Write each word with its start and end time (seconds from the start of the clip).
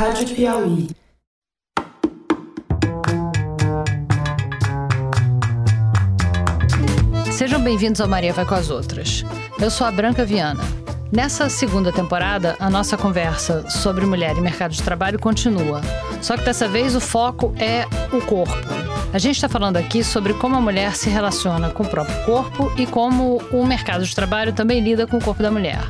Rádio 0.00 0.34
Piauí. 0.34 0.88
Sejam 7.30 7.60
bem-vindos 7.60 8.00
ao 8.00 8.08
Maria 8.08 8.32
Vai 8.32 8.46
com 8.46 8.54
as 8.54 8.70
Outras. 8.70 9.22
Eu 9.60 9.70
sou 9.70 9.86
a 9.86 9.90
Branca 9.92 10.24
Viana. 10.24 10.62
Nessa 11.12 11.50
segunda 11.50 11.92
temporada, 11.92 12.56
a 12.58 12.70
nossa 12.70 12.96
conversa 12.96 13.68
sobre 13.68 14.06
mulher 14.06 14.38
e 14.38 14.40
mercado 14.40 14.72
de 14.72 14.82
trabalho 14.82 15.18
continua. 15.18 15.82
Só 16.22 16.34
que 16.34 16.44
dessa 16.44 16.66
vez 16.66 16.96
o 16.96 17.00
foco 17.00 17.54
é 17.58 17.84
o 18.10 18.22
corpo. 18.22 18.56
A 19.12 19.18
gente 19.18 19.36
está 19.36 19.50
falando 19.50 19.76
aqui 19.76 20.02
sobre 20.02 20.32
como 20.32 20.56
a 20.56 20.62
mulher 20.62 20.96
se 20.96 21.10
relaciona 21.10 21.68
com 21.68 21.82
o 21.82 21.88
próprio 21.88 22.24
corpo 22.24 22.72
e 22.78 22.86
como 22.86 23.36
o 23.52 23.66
mercado 23.66 24.02
de 24.02 24.14
trabalho 24.14 24.54
também 24.54 24.80
lida 24.80 25.06
com 25.06 25.18
o 25.18 25.22
corpo 25.22 25.42
da 25.42 25.50
mulher. 25.50 25.82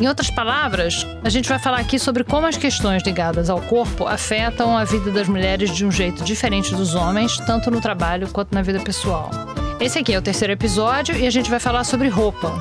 Em 0.00 0.08
outras 0.08 0.28
palavras, 0.28 1.06
a 1.22 1.28
gente 1.28 1.48
vai 1.48 1.58
falar 1.58 1.78
aqui 1.78 1.98
sobre 1.98 2.24
como 2.24 2.46
as 2.46 2.56
questões 2.56 3.02
ligadas 3.04 3.48
ao 3.48 3.60
corpo 3.60 4.06
afetam 4.06 4.76
a 4.76 4.84
vida 4.84 5.10
das 5.12 5.28
mulheres 5.28 5.70
de 5.70 5.86
um 5.86 5.90
jeito 5.90 6.24
diferente 6.24 6.74
dos 6.74 6.96
homens, 6.96 7.36
tanto 7.46 7.70
no 7.70 7.80
trabalho 7.80 8.28
quanto 8.28 8.52
na 8.52 8.60
vida 8.60 8.80
pessoal. 8.80 9.30
Esse 9.78 10.00
aqui 10.00 10.12
é 10.12 10.18
o 10.18 10.22
terceiro 10.22 10.52
episódio 10.52 11.16
e 11.16 11.26
a 11.26 11.30
gente 11.30 11.48
vai 11.48 11.60
falar 11.60 11.84
sobre 11.84 12.08
roupa. 12.08 12.52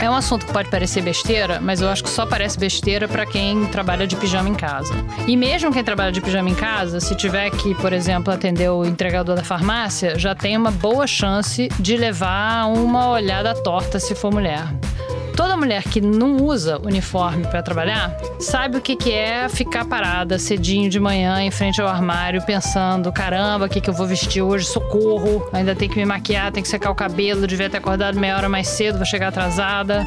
É 0.00 0.10
um 0.10 0.14
assunto 0.14 0.44
que 0.44 0.52
pode 0.52 0.68
parecer 0.68 1.00
besteira, 1.00 1.60
mas 1.60 1.80
eu 1.80 1.88
acho 1.88 2.02
que 2.02 2.10
só 2.10 2.26
parece 2.26 2.58
besteira 2.58 3.06
para 3.06 3.24
quem 3.24 3.66
trabalha 3.66 4.06
de 4.06 4.16
pijama 4.16 4.48
em 4.48 4.54
casa. 4.54 4.92
E 5.26 5.36
mesmo 5.36 5.72
quem 5.72 5.84
trabalha 5.84 6.12
de 6.12 6.20
pijama 6.20 6.50
em 6.50 6.54
casa, 6.54 6.98
se 6.98 7.14
tiver 7.14 7.50
que, 7.50 7.74
por 7.76 7.92
exemplo, 7.92 8.32
atender 8.32 8.68
o 8.70 8.84
entregador 8.84 9.36
da 9.36 9.44
farmácia, 9.44 10.18
já 10.18 10.34
tem 10.34 10.56
uma 10.56 10.70
boa 10.70 11.06
chance 11.06 11.68
de 11.78 11.96
levar 11.96 12.66
uma 12.66 13.10
olhada 13.10 13.54
torta 13.54 14.00
se 14.00 14.14
for 14.14 14.32
mulher. 14.32 14.64
Toda 15.36 15.56
mulher 15.56 15.82
que 15.84 16.00
não 16.00 16.36
usa 16.36 16.78
uniforme 16.78 17.46
para 17.46 17.62
trabalhar 17.62 18.16
sabe 18.38 18.76
o 18.76 18.80
que, 18.80 18.96
que 18.96 19.12
é 19.12 19.48
ficar 19.48 19.84
parada 19.84 20.38
cedinho 20.38 20.90
de 20.90 21.00
manhã 21.00 21.40
em 21.40 21.50
frente 21.50 21.80
ao 21.80 21.88
armário 21.88 22.42
pensando: 22.42 23.10
caramba, 23.12 23.66
o 23.66 23.68
que, 23.68 23.80
que 23.80 23.88
eu 23.90 23.94
vou 23.94 24.06
vestir 24.06 24.42
hoje? 24.42 24.66
Socorro, 24.66 25.48
ainda 25.52 25.74
tem 25.74 25.88
que 25.88 25.96
me 25.96 26.04
maquiar, 26.04 26.52
tem 26.52 26.62
que 26.62 26.68
secar 26.68 26.90
o 26.90 26.94
cabelo, 26.94 27.46
devia 27.46 27.70
ter 27.70 27.78
acordado 27.78 28.18
meia 28.18 28.36
hora 28.36 28.48
mais 28.48 28.68
cedo, 28.68 28.96
vou 28.96 29.06
chegar 29.06 29.28
atrasada. 29.28 30.06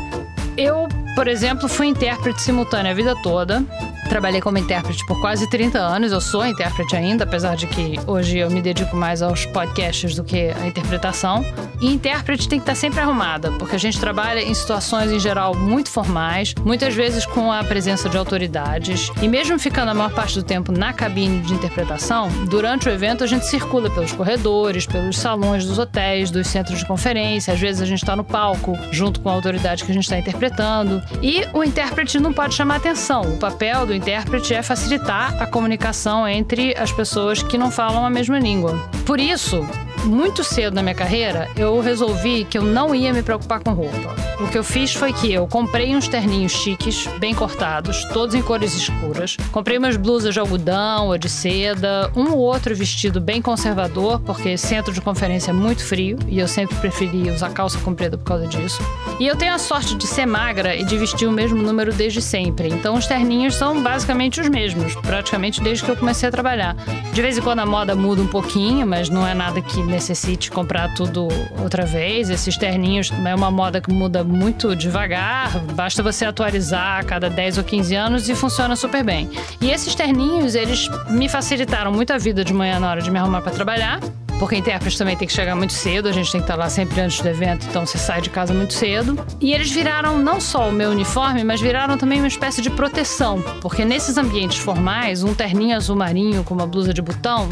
Eu, 0.57 0.87
por 1.15 1.27
exemplo, 1.27 1.67
fui 1.67 1.87
intérprete 1.87 2.41
simultânea 2.41 2.91
a 2.91 2.95
vida 2.95 3.15
toda. 3.21 3.63
Trabalhei 4.09 4.39
como 4.39 4.57
intérprete 4.57 5.05
por 5.05 5.19
quase 5.19 5.49
30 5.49 5.79
anos. 5.79 6.11
Eu 6.11 6.21
sou 6.21 6.45
intérprete 6.45 6.95
ainda, 6.95 7.23
apesar 7.23 7.55
de 7.55 7.67
que 7.67 7.99
hoje 8.05 8.37
eu 8.37 8.49
me 8.49 8.61
dedico 8.61 8.95
mais 8.95 9.21
aos 9.21 9.45
podcasts 9.47 10.15
do 10.15 10.23
que 10.23 10.51
à 10.51 10.67
interpretação. 10.67 11.43
E 11.81 11.91
intérprete 11.91 12.47
tem 12.47 12.59
que 12.59 12.63
estar 12.63 12.75
sempre 12.75 13.01
arrumada, 13.01 13.51
porque 13.53 13.75
a 13.75 13.79
gente 13.79 13.99
trabalha 13.99 14.41
em 14.41 14.53
situações 14.53 15.11
em 15.11 15.19
geral 15.19 15.55
muito 15.55 15.89
formais, 15.89 16.53
muitas 16.63 16.93
vezes 16.93 17.25
com 17.25 17.51
a 17.51 17.63
presença 17.63 18.07
de 18.07 18.17
autoridades. 18.17 19.11
E 19.21 19.27
mesmo 19.27 19.59
ficando 19.59 19.89
a 19.89 19.93
maior 19.93 20.11
parte 20.13 20.35
do 20.35 20.43
tempo 20.43 20.71
na 20.71 20.93
cabine 20.93 21.41
de 21.41 21.53
interpretação, 21.53 22.29
durante 22.49 22.87
o 22.87 22.91
evento 22.91 23.23
a 23.23 23.27
gente 23.27 23.45
circula 23.45 23.89
pelos 23.89 24.11
corredores, 24.11 24.85
pelos 24.85 25.17
salões 25.17 25.65
dos 25.65 25.77
hotéis, 25.77 26.31
dos 26.31 26.47
centros 26.47 26.79
de 26.79 26.85
conferência. 26.85 27.53
Às 27.53 27.59
vezes 27.59 27.81
a 27.81 27.85
gente 27.85 28.03
está 28.03 28.15
no 28.15 28.23
palco 28.23 28.77
junto 28.91 29.19
com 29.19 29.29
a 29.29 29.33
autoridade 29.33 29.83
que 29.83 29.91
a 29.91 29.93
gente 29.93 30.03
está 30.03 30.17
interpretando. 30.17 31.01
E 31.21 31.45
o 31.53 31.63
intérprete 31.63 32.19
não 32.19 32.31
pode 32.31 32.53
chamar 32.53 32.75
atenção. 32.75 33.21
O 33.21 33.37
papel 33.37 33.85
do 33.85 33.94
intérprete 33.95 34.53
é 34.53 34.61
facilitar 34.61 35.41
a 35.41 35.47
comunicação 35.47 36.27
entre 36.27 36.75
as 36.77 36.91
pessoas 36.91 37.41
que 37.41 37.57
não 37.57 37.71
falam 37.71 38.05
a 38.05 38.09
mesma 38.09 38.38
língua. 38.38 38.77
Por 39.05 39.19
isso, 39.19 39.65
muito 40.05 40.43
cedo 40.43 40.73
na 40.73 40.83
minha 40.83 40.95
carreira, 40.95 41.49
eu 41.55 41.79
resolvi 41.79 42.45
que 42.45 42.57
eu 42.57 42.61
não 42.61 42.93
ia 42.93 43.11
me 43.11 43.23
preocupar 43.23 43.59
com 43.61 43.73
roupa. 43.73 44.15
O 44.39 44.47
que 44.47 44.57
eu 44.57 44.63
fiz 44.63 44.93
foi 44.93 45.13
que 45.13 45.31
eu 45.31 45.47
comprei 45.47 45.95
uns 45.95 46.07
terninhos 46.07 46.51
chiques, 46.51 47.07
bem 47.19 47.33
cortados, 47.33 48.03
todos 48.13 48.35
em 48.35 48.41
cores 48.41 48.75
escuras. 48.75 49.37
Comprei 49.51 49.77
umas 49.77 49.95
blusas 49.95 50.33
de 50.33 50.39
algodão 50.39 51.07
ou 51.07 51.17
de 51.17 51.29
seda, 51.29 52.11
um 52.15 52.31
ou 52.31 52.39
outro 52.39 52.75
vestido 52.75 53.21
bem 53.21 53.41
conservador, 53.41 54.19
porque 54.19 54.57
centro 54.57 54.93
de 54.93 55.01
conferência 55.01 55.51
é 55.51 55.53
muito 55.53 55.83
frio 55.83 56.17
e 56.27 56.39
eu 56.39 56.47
sempre 56.47 56.75
preferi 56.75 57.29
usar 57.29 57.51
calça 57.51 57.79
comprida 57.79 58.17
por 58.17 58.25
causa 58.25 58.45
disso. 58.47 58.81
E 59.19 59.27
eu 59.27 59.35
tenho 59.35 59.53
a 59.53 59.57
sorte 59.57 59.95
de 59.95 60.05
ser 60.05 60.25
magra 60.25 60.75
e 60.75 60.83
de 60.83 60.97
vestir 60.97 61.27
o 61.27 61.31
mesmo 61.31 61.61
número 61.61 61.94
desde 61.94 62.21
sempre. 62.21 62.67
Então 62.67 62.95
os 62.95 63.07
terninhos 63.07 63.55
são 63.55 63.81
basicamente 63.81 64.41
os 64.41 64.49
mesmos, 64.49 64.95
praticamente 64.95 65.61
desde 65.61 65.83
que 65.83 65.91
eu 65.91 65.95
comecei 65.95 66.27
a 66.27 66.31
trabalhar. 66.31 66.75
De 67.13 67.21
vez 67.21 67.38
em 67.38 67.41
quando 67.41 67.59
a 67.59 67.65
moda 67.65 67.95
muda 67.95 68.21
um 68.21 68.27
pouquinho, 68.27 68.85
mas 68.85 69.09
não 69.09 69.25
é 69.25 69.33
nada 69.33 69.61
que 69.61 69.81
necessite 69.95 70.51
comprar 70.51 70.94
tudo 70.94 71.28
outra 71.57 71.85
vez. 71.85 72.29
Esses 72.29 72.57
terninhos 72.57 73.11
é 73.25 73.33
uma 73.33 73.50
moda 73.50 73.79
que 73.79 73.91
muda 73.91 74.23
muito 74.23 74.75
devagar, 74.75 75.57
basta 75.73 76.03
você 76.03 76.25
atualizar 76.25 77.00
a 77.00 77.03
cada 77.03 77.29
10 77.29 77.59
ou 77.59 77.63
15 77.63 77.95
anos 77.95 78.29
e 78.29 78.35
funciona 78.35 78.75
super 78.75 79.03
bem. 79.03 79.29
E 79.61 79.72
esses 79.72 79.95
terninhos, 79.95 80.53
eles 80.53 80.89
me 81.09 81.29
facilitaram 81.29 81.91
muito 81.91 82.11
a 82.11 82.17
vida 82.17 82.44
de 82.44 82.53
manhã 82.53 82.78
na 82.79 82.89
hora 82.89 83.01
de 83.01 83.09
me 83.09 83.17
arrumar 83.17 83.41
para 83.41 83.51
trabalhar. 83.53 84.00
Porque 84.38 84.57
intérprete 84.57 84.97
também 84.97 85.16
tem 85.16 85.25
que 85.25 85.33
chegar 85.33 85.56
muito 85.56 85.72
cedo, 85.72 86.09
a 86.09 86.12
gente 86.12 86.29
tem 86.29 86.41
que 86.41 86.44
estar 86.44 86.57
lá 86.57 86.69
sempre 86.69 87.00
antes 87.00 87.22
do 87.22 87.29
evento, 87.29 87.66
então 87.69 87.85
você 87.85 87.97
sai 87.97 88.19
de 88.19 88.29
casa 88.29 88.53
muito 88.53 88.73
cedo. 88.73 89.17
E 89.39 89.53
eles 89.53 89.72
viraram 89.72 90.17
não 90.17 90.41
só 90.41 90.67
o 90.67 90.73
meu 90.73 90.91
uniforme, 90.91 91.41
mas 91.45 91.62
viraram 91.62 91.97
também 91.97 92.19
uma 92.19 92.27
espécie 92.27 92.62
de 92.62 92.69
proteção. 92.69 93.41
Porque 93.62 93.85
nesses 93.85 94.17
ambientes 94.17 94.57
formais, 94.57 95.23
um 95.23 95.33
terninho 95.33 95.77
azul 95.77 95.95
marinho 95.95 96.44
com 96.44 96.53
uma 96.53 96.67
blusa 96.67 96.94
de 96.94 97.01
botão 97.01 97.47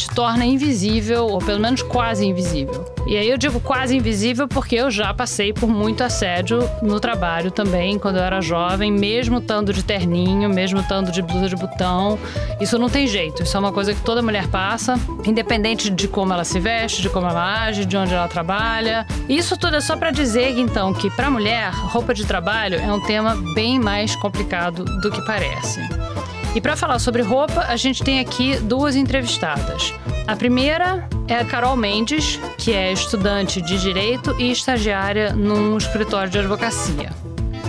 te 0.00 0.10
torna 0.14 0.44
invisível, 0.44 1.26
ou 1.26 1.38
pelo 1.38 1.60
menos 1.60 1.82
quase 1.82 2.26
invisível. 2.26 2.84
E 3.06 3.16
aí 3.16 3.28
eu 3.28 3.36
digo 3.36 3.60
quase 3.60 3.96
invisível 3.96 4.46
porque 4.46 4.76
eu 4.76 4.90
já 4.90 5.12
passei 5.12 5.52
por 5.52 5.68
muito 5.68 6.02
assédio 6.02 6.60
no 6.82 7.00
trabalho 7.00 7.50
também, 7.50 7.98
quando 7.98 8.16
eu 8.16 8.22
era 8.22 8.40
jovem, 8.40 8.90
mesmo 8.92 9.38
estando 9.38 9.72
de 9.72 9.82
terninho, 9.82 10.48
mesmo 10.48 10.80
estando 10.80 11.10
de 11.10 11.20
blusa 11.22 11.48
de 11.48 11.56
botão. 11.56 12.18
Isso 12.60 12.78
não 12.78 12.88
tem 12.88 13.06
jeito, 13.06 13.42
isso 13.42 13.56
é 13.56 13.60
uma 13.60 13.72
coisa 13.72 13.94
que 13.94 14.00
toda 14.02 14.22
mulher 14.22 14.46
passa, 14.48 14.98
independente 15.24 15.90
de 15.90 16.08
como 16.08 16.32
ela 16.32 16.44
se 16.44 16.60
veste, 16.60 17.02
de 17.02 17.10
como 17.10 17.26
ela 17.26 17.64
age, 17.64 17.84
de 17.84 17.96
onde 17.96 18.14
ela 18.14 18.28
trabalha. 18.28 19.06
Isso 19.28 19.56
tudo 19.56 19.76
é 19.76 19.80
só 19.80 19.96
para 19.96 20.10
dizer, 20.10 20.58
então, 20.58 20.92
que 20.92 21.10
para 21.10 21.30
mulher, 21.30 21.70
roupa 21.72 22.14
de 22.14 22.24
trabalho 22.24 22.76
é 22.76 22.92
um 22.92 23.00
tema 23.00 23.36
bem 23.54 23.78
mais 23.78 24.14
complicado 24.16 24.84
do 24.84 25.10
que 25.10 25.24
parece. 25.24 25.80
E 26.54 26.60
para 26.60 26.76
falar 26.76 26.98
sobre 26.98 27.22
roupa, 27.22 27.66
a 27.68 27.76
gente 27.76 28.02
tem 28.02 28.18
aqui 28.18 28.56
duas 28.56 28.96
entrevistadas. 28.96 29.94
A 30.26 30.34
primeira 30.34 31.08
é 31.28 31.36
a 31.36 31.44
Carol 31.44 31.76
Mendes, 31.76 32.40
que 32.58 32.72
é 32.72 32.92
estudante 32.92 33.62
de 33.62 33.78
direito 33.78 34.34
e 34.38 34.50
estagiária 34.50 35.32
num 35.32 35.76
escritório 35.76 36.28
de 36.28 36.40
advocacia. 36.40 37.10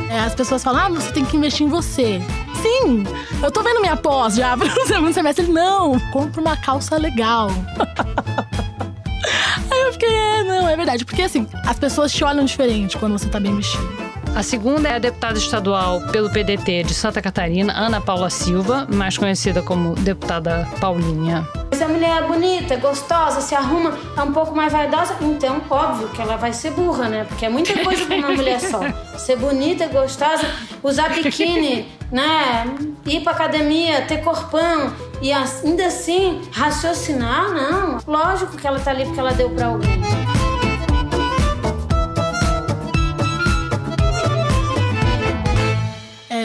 É, 0.10 0.20
as 0.20 0.34
pessoas 0.34 0.64
falam, 0.64 0.86
ah, 0.86 0.90
você 0.90 1.12
tem 1.12 1.24
que 1.24 1.38
investir 1.38 1.66
em 1.66 1.70
você. 1.70 2.20
Sim, 2.62 3.04
eu 3.42 3.52
tô 3.52 3.62
vendo 3.62 3.82
minha 3.82 3.96
pós 3.96 4.36
já 4.36 4.58
para 4.58 4.68
o 4.68 4.88
segundo 4.88 5.14
semestre. 5.14 5.48
Não, 5.48 6.00
compra 6.12 6.42
uma 6.42 6.58
calça 6.58 6.98
legal. 6.98 7.50
Aí 9.72 9.82
eu 9.82 9.94
fiquei, 9.94 10.14
é, 10.14 10.44
não, 10.44 10.68
é 10.68 10.76
verdade. 10.76 11.06
Porque 11.06 11.22
assim, 11.22 11.48
as 11.66 11.78
pessoas 11.78 12.12
te 12.12 12.24
olham 12.24 12.44
diferente 12.44 12.98
quando 12.98 13.18
você 13.18 13.30
tá 13.30 13.40
bem 13.40 13.56
vestido. 13.56 14.11
A 14.34 14.44
segunda 14.44 14.88
é 14.88 14.96
a 14.96 15.00
deputada 15.00 15.38
estadual 15.38 16.02
pelo 16.12 16.30
PDT 16.30 16.84
de 16.84 16.94
Santa 16.94 17.22
Catarina, 17.22 17.74
Ana 17.74 18.00
Paula 18.00 18.30
Silva, 18.30 18.88
mais 18.90 19.18
conhecida 19.18 19.62
como 19.62 19.94
deputada 19.96 20.68
Paulinha. 20.80 21.46
Se 21.74 21.84
a 21.84 21.88
mulher 21.88 22.24
é 22.24 22.28
bonita, 22.28 22.78
gostosa, 22.78 23.42
se 23.42 23.54
arruma, 23.54 23.98
é 24.18 24.22
um 24.22 24.32
pouco 24.32 24.56
mais 24.56 24.72
vaidosa, 24.72 25.16
então 25.22 25.62
óbvio 25.70 26.08
que 26.10 26.22
ela 26.22 26.38
vai 26.38 26.54
ser 26.54 26.72
burra, 26.72 27.10
né? 27.10 27.26
Porque 27.26 27.46
é 27.46 27.50
muita 27.50 27.78
coisa 27.84 28.06
pra 28.06 28.16
uma 28.16 28.32
mulher 28.36 28.60
só. 28.62 28.80
Ser 29.18 29.36
bonita, 29.36 29.88
gostosa, 29.88 30.46
usar 30.82 31.10
biquíni, 31.10 31.88
né? 32.12 32.66
Ir 33.06 33.22
pra 33.22 33.34
academia, 33.34 34.02
ter 34.04 34.24
corpão 34.24 34.94
e 35.22 35.32
ainda 35.32 35.86
assim 35.88 36.42
raciocinar, 36.52 37.50
não. 37.52 38.00
Lógico 38.08 38.56
que 38.56 38.66
ela 38.66 38.80
tá 38.80 38.92
ali 38.92 39.04
porque 39.06 39.20
ela 39.20 39.34
deu 39.34 39.50
pra 39.50 39.68
alguém. 39.68 40.02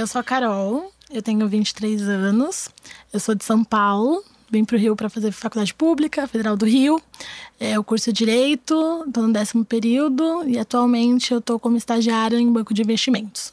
Eu 0.06 0.08
sou 0.08 0.20
a 0.20 0.24
Carol, 0.24 0.92
eu 1.10 1.20
tenho 1.20 1.48
23 1.48 2.08
anos, 2.08 2.68
eu 3.12 3.18
sou 3.18 3.34
de 3.34 3.42
São 3.42 3.64
Paulo, 3.64 4.22
vim 4.48 4.64
para 4.64 4.76
o 4.76 4.78
Rio 4.78 4.94
para 4.94 5.08
fazer 5.08 5.32
faculdade 5.32 5.74
pública, 5.74 6.28
Federal 6.28 6.56
do 6.56 6.64
Rio. 6.64 7.02
É, 7.58 7.76
o 7.76 7.82
curso 7.82 8.12
Direito, 8.12 9.04
estou 9.04 9.24
no 9.24 9.32
décimo 9.32 9.64
período 9.64 10.48
e 10.48 10.60
atualmente 10.60 11.32
eu 11.32 11.38
estou 11.40 11.58
como 11.58 11.76
estagiária 11.76 12.38
em 12.38 12.52
banco 12.52 12.72
de 12.72 12.82
investimentos. 12.82 13.52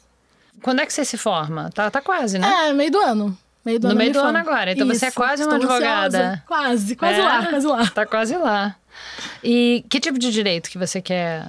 Quando 0.62 0.80
é 0.80 0.86
que 0.86 0.92
você 0.92 1.04
se 1.04 1.16
forma? 1.16 1.70
Tá, 1.74 1.90
tá 1.90 2.00
quase, 2.00 2.38
né? 2.38 2.68
É, 2.68 2.72
meio 2.72 2.92
do 2.92 3.00
ano. 3.00 3.36
Meio 3.64 3.80
do 3.80 3.88
no 3.88 3.90
ano 3.90 3.98
meio 3.98 4.12
do 4.12 4.20
ano 4.20 4.38
agora. 4.38 4.70
Então 4.70 4.86
Isso, 4.86 5.00
você 5.00 5.06
é 5.06 5.10
quase 5.10 5.42
uma 5.42 5.56
advogada. 5.56 6.18
Ansiosa. 6.18 6.42
Quase, 6.46 6.96
quase 6.96 7.18
é? 7.18 7.24
lá, 7.24 7.46
quase 7.46 7.66
lá. 7.66 7.86
Tá 7.90 8.06
quase 8.06 8.36
lá. 8.36 8.76
E 9.42 9.84
que 9.88 9.98
tipo 9.98 10.20
de 10.20 10.30
direito 10.30 10.70
que 10.70 10.78
você 10.78 11.02
quer 11.02 11.48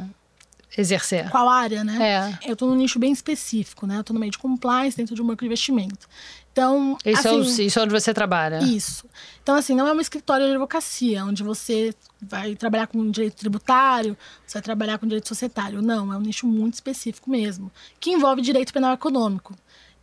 exercer. 0.78 1.30
Qual 1.30 1.48
área, 1.50 1.84
né? 1.84 2.40
É. 2.44 2.52
Eu 2.52 2.56
tô 2.56 2.68
num 2.68 2.76
nicho 2.76 3.00
bem 3.00 3.12
específico, 3.12 3.88
né? 3.88 3.98
Eu 3.98 4.04
tô 4.04 4.14
no 4.14 4.20
meio 4.20 4.32
de 4.32 4.38
compliance 4.38 4.96
dentro 4.96 5.16
de 5.16 5.22
um 5.22 5.26
banco 5.26 5.40
de 5.42 5.46
investimento. 5.46 6.08
Então, 6.52 6.98
isso, 7.06 7.28
assim, 7.28 7.64
é, 7.64 7.66
isso 7.66 7.80
é 7.80 7.82
onde 7.82 7.92
você 7.92 8.14
trabalha? 8.14 8.60
Isso. 8.64 9.06
Então, 9.44 9.56
assim, 9.56 9.76
não 9.76 9.86
é 9.90 9.92
um 9.92 10.00
escritório 10.00 10.46
de 10.46 10.52
advocacia, 10.54 11.26
onde 11.26 11.44
você 11.44 11.94
vai 12.22 12.56
trabalhar 12.56 12.88
com 12.88 13.12
direito 13.12 13.36
tributário, 13.36 14.16
você 14.48 14.54
vai 14.54 14.62
trabalhar 14.62 14.98
com 14.98 15.06
direito 15.06 15.28
societário. 15.28 15.82
Não, 15.82 16.14
é 16.14 16.18
um 16.18 16.22
nicho 16.22 16.48
muito 16.48 16.76
específico 16.76 17.30
mesmo, 17.30 17.70
que 18.00 18.12
envolve 18.12 18.42
direito 18.42 18.72
penal 18.72 18.94
econômico. 18.94 19.54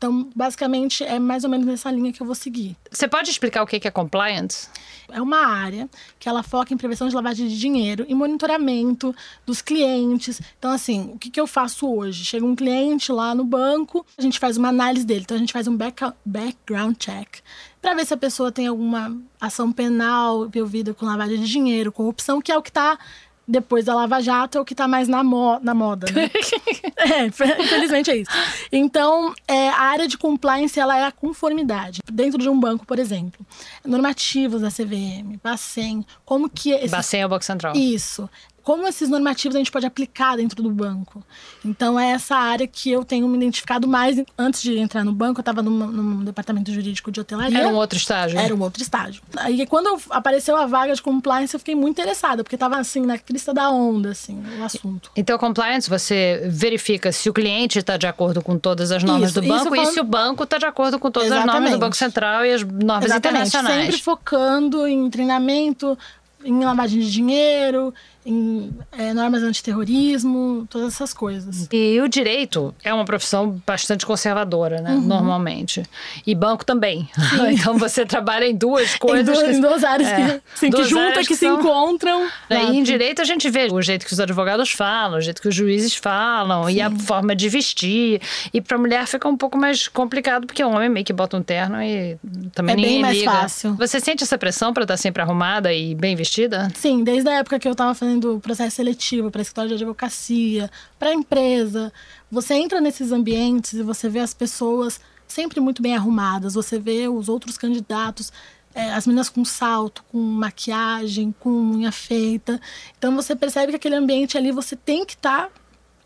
Então, 0.02 0.28
basicamente, 0.34 1.04
é 1.04 1.20
mais 1.20 1.44
ou 1.44 1.50
menos 1.50 1.64
nessa 1.64 1.88
linha 1.88 2.12
que 2.12 2.20
eu 2.20 2.26
vou 2.26 2.34
seguir. 2.34 2.76
Você 2.90 3.06
pode 3.06 3.31
explicar 3.31 3.62
o 3.62 3.66
que 3.69 3.87
é 3.87 3.90
compliance? 3.90 4.69
É 5.08 5.22
uma 5.22 5.46
área 5.46 5.88
que 6.19 6.28
ela 6.28 6.43
foca 6.43 6.75
em 6.75 6.76
prevenção 6.76 7.08
de 7.08 7.14
lavagem 7.14 7.46
de 7.46 7.56
dinheiro 7.56 8.04
e 8.08 8.14
monitoramento 8.14 9.14
dos 9.46 9.62
clientes. 9.62 10.40
Então, 10.58 10.72
assim, 10.72 11.12
o 11.14 11.19
que, 11.19 11.31
que 11.31 11.40
eu 11.40 11.46
faço 11.46 11.88
hoje? 11.88 12.25
Chega 12.25 12.44
um 12.44 12.56
cliente 12.56 13.12
lá 13.12 13.32
no 13.32 13.44
banco, 13.44 14.04
a 14.19 14.22
gente 14.22 14.40
faz 14.40 14.56
uma 14.56 14.70
análise 14.70 15.06
dele. 15.06 15.20
Então, 15.20 15.37
a 15.37 15.40
gente 15.40 15.52
faz 15.52 15.69
um 15.69 15.76
back 15.76 16.02
background 16.26 16.96
check 16.96 17.37
para 17.81 17.94
ver 17.94 18.05
se 18.05 18.12
a 18.12 18.16
pessoa 18.16 18.50
tem 18.50 18.66
alguma 18.66 19.16
ação 19.40 19.70
penal 19.70 20.46
envolvida 20.46 20.93
com 20.93 21.06
lavagem 21.06 21.40
de 21.40 21.48
dinheiro, 21.48 21.93
corrupção, 21.93 22.40
que 22.40 22.50
é 22.50 22.58
o 22.58 22.62
que 22.62 22.70
está 22.70 22.98
depois 23.46 23.84
da 23.84 23.94
Lava 23.94 24.20
Jato 24.20 24.58
é 24.58 24.60
o 24.60 24.64
que 24.64 24.72
está 24.72 24.86
mais 24.86 25.08
na, 25.08 25.22
mo 25.22 25.58
na 25.60 25.74
moda. 25.74 26.10
Né? 26.12 26.30
é, 26.96 27.26
infelizmente 27.26 28.10
é 28.10 28.16
isso. 28.16 28.30
Então, 28.70 29.34
é, 29.46 29.68
a 29.68 29.80
área 29.80 30.08
de 30.08 30.16
compliance 30.16 30.78
ela 30.78 30.96
é 30.96 31.04
a 31.04 31.12
conformidade. 31.12 32.00
Dentro 32.10 32.38
de 32.38 32.48
um 32.48 32.58
banco, 32.58 32.86
por 32.86 32.98
exemplo, 32.98 33.44
normativos 33.84 34.62
da 34.62 34.68
CVM, 34.68 35.38
Bacen, 35.42 36.04
como 36.24 36.48
que... 36.48 36.70
Esses... 36.70 36.90
Bacen 36.90 37.20
é 37.20 37.26
o 37.26 37.28
Banco 37.28 37.44
Central. 37.44 37.74
Isso 37.76 38.28
como 38.62 38.86
esses 38.86 39.08
normativos 39.08 39.56
a 39.56 39.58
gente 39.58 39.70
pode 39.70 39.86
aplicar 39.86 40.36
dentro 40.36 40.62
do 40.62 40.70
banco. 40.70 41.24
Então, 41.64 41.98
é 41.98 42.12
essa 42.12 42.36
área 42.36 42.66
que 42.66 42.90
eu 42.90 43.04
tenho 43.04 43.28
me 43.28 43.36
identificado 43.36 43.88
mais. 43.88 44.22
Antes 44.38 44.62
de 44.62 44.78
entrar 44.78 45.04
no 45.04 45.12
banco, 45.12 45.40
eu 45.40 45.42
estava 45.42 45.62
num, 45.62 46.24
departamento 46.24 46.72
jurídico 46.72 47.10
de 47.10 47.20
hotelaria. 47.20 47.58
Era 47.58 47.68
um 47.68 47.74
outro 47.74 47.98
estágio? 47.98 48.38
Era 48.38 48.54
um 48.54 48.60
outro 48.60 48.82
estágio. 48.82 49.22
Aí, 49.36 49.66
quando 49.66 50.00
apareceu 50.10 50.56
a 50.56 50.66
vaga 50.66 50.94
de 50.94 51.02
compliance, 51.02 51.54
eu 51.54 51.58
fiquei 51.58 51.74
muito 51.74 52.00
interessada, 52.00 52.42
porque 52.44 52.56
estava, 52.56 52.78
assim, 52.78 53.04
na 53.04 53.18
crista 53.18 53.52
da 53.52 53.70
onda, 53.70 54.10
assim, 54.10 54.42
o 54.58 54.64
assunto. 54.64 55.10
Então, 55.16 55.36
compliance, 55.38 55.88
você 55.88 56.42
verifica 56.48 57.10
se 57.12 57.28
o 57.28 57.32
cliente 57.32 57.78
está 57.78 57.96
de 57.96 58.06
acordo 58.06 58.42
com 58.42 58.58
todas 58.58 58.92
as 58.92 59.02
normas 59.02 59.30
isso, 59.30 59.40
do 59.40 59.46
banco 59.46 59.70
falando... 59.70 59.90
e 59.90 59.92
se 59.92 60.00
o 60.00 60.04
banco 60.04 60.44
está 60.44 60.58
de 60.58 60.66
acordo 60.66 60.98
com 60.98 61.10
todas 61.10 61.28
Exatamente. 61.28 61.48
as 61.48 61.54
normas 61.54 61.70
do 61.72 61.78
Banco 61.78 61.96
Central 61.96 62.46
e 62.46 62.52
as 62.52 62.62
normas 62.62 63.04
Exatamente. 63.04 63.48
internacionais. 63.48 63.84
Sempre 63.86 64.02
focando 64.02 64.86
em 64.86 65.10
treinamento, 65.10 65.98
em 66.44 66.64
lavagem 66.64 67.00
de 67.00 67.10
dinheiro, 67.10 67.94
em 68.24 68.72
é, 68.92 69.12
normas 69.12 69.42
antiterrorismo, 69.42 70.66
todas 70.70 70.94
essas 70.94 71.12
coisas. 71.12 71.69
E 71.72 72.00
o 72.00 72.08
direito 72.08 72.74
é 72.84 72.94
uma 72.94 73.04
profissão 73.04 73.60
bastante 73.66 74.06
conservadora, 74.06 74.80
né? 74.80 74.92
Uhum. 74.92 75.00
Normalmente. 75.00 75.82
E 76.26 76.34
banco 76.34 76.64
também. 76.64 77.08
então 77.50 77.76
você 77.76 78.06
trabalha 78.06 78.46
em 78.46 78.54
duas 78.54 78.94
coisas. 78.96 79.28
Em 79.28 79.32
duas, 79.32 79.42
que, 79.42 79.56
em 79.56 79.60
duas 79.60 79.84
áreas 79.84 80.08
é, 80.08 80.14
que, 80.14 80.42
sim, 80.54 80.70
que 80.70 80.84
juntam, 80.84 81.22
que, 81.22 81.28
que, 81.28 81.36
se 81.36 81.46
encontram. 81.46 82.28
E 82.48 82.54
em 82.54 82.82
direito 82.82 83.20
a 83.20 83.24
gente 83.24 83.50
vê 83.50 83.69
o 83.72 83.82
jeito 83.82 84.06
que 84.06 84.12
os 84.12 84.20
advogados 84.20 84.70
falam, 84.70 85.19
o 85.19 85.20
jeito 85.20 85.42
que 85.42 85.48
os 85.48 85.54
juízes 85.54 85.94
falam, 85.96 86.66
sim. 86.66 86.74
e 86.74 86.80
a 86.80 86.90
forma 86.90 87.34
de 87.34 87.48
vestir. 87.48 88.20
E 88.54 88.60
para 88.60 88.78
mulher 88.78 89.06
fica 89.06 89.28
um 89.28 89.36
pouco 89.36 89.58
mais 89.58 89.88
complicado, 89.88 90.46
porque 90.46 90.62
o 90.62 90.70
homem 90.70 90.88
meio 90.88 91.04
que 91.04 91.12
bota 91.12 91.36
um 91.36 91.42
terno 91.42 91.82
e 91.82 92.16
também 92.54 92.74
é 92.74 92.76
ninguém 92.76 92.92
bem 92.92 93.02
mais 93.02 93.19
liga. 93.19 93.30
fácil. 93.30 93.74
Você 93.74 93.98
sente 93.98 94.22
essa 94.22 94.38
pressão 94.38 94.72
para 94.72 94.84
estar 94.84 94.96
sempre 94.96 95.22
arrumada 95.22 95.72
e 95.72 95.94
bem 95.94 96.14
vestida? 96.14 96.69
Sim, 96.76 97.02
desde 97.02 97.28
a 97.28 97.38
época 97.38 97.58
que 97.58 97.66
eu 97.66 97.74
tava 97.74 97.94
fazendo 97.94 98.11
fazendo 98.12 98.38
processo 98.40 98.76
seletivo 98.76 99.30
para 99.30 99.42
escritório 99.42 99.68
de 99.70 99.74
advocacia, 99.76 100.70
para 100.98 101.12
empresa. 101.12 101.92
Você 102.30 102.54
entra 102.54 102.80
nesses 102.80 103.12
ambientes 103.12 103.74
e 103.74 103.82
você 103.82 104.08
vê 104.08 104.20
as 104.20 104.34
pessoas 104.34 105.00
sempre 105.26 105.60
muito 105.60 105.80
bem 105.80 105.96
arrumadas, 105.96 106.54
você 106.54 106.78
vê 106.78 107.08
os 107.08 107.28
outros 107.28 107.56
candidatos 107.56 108.32
é, 108.74 108.90
as 108.94 109.06
meninas 109.06 109.28
com 109.28 109.44
salto, 109.44 110.02
com 110.10 110.18
maquiagem, 110.18 111.34
com 111.38 111.50
unha 111.50 111.92
feita. 111.92 112.58
Então 112.96 113.14
você 113.14 113.36
percebe 113.36 113.70
que 113.70 113.76
aquele 113.76 113.96
ambiente 113.96 114.38
ali 114.38 114.50
você 114.50 114.74
tem 114.74 115.04
que 115.04 115.12
estar 115.12 115.48
tá 115.48 115.50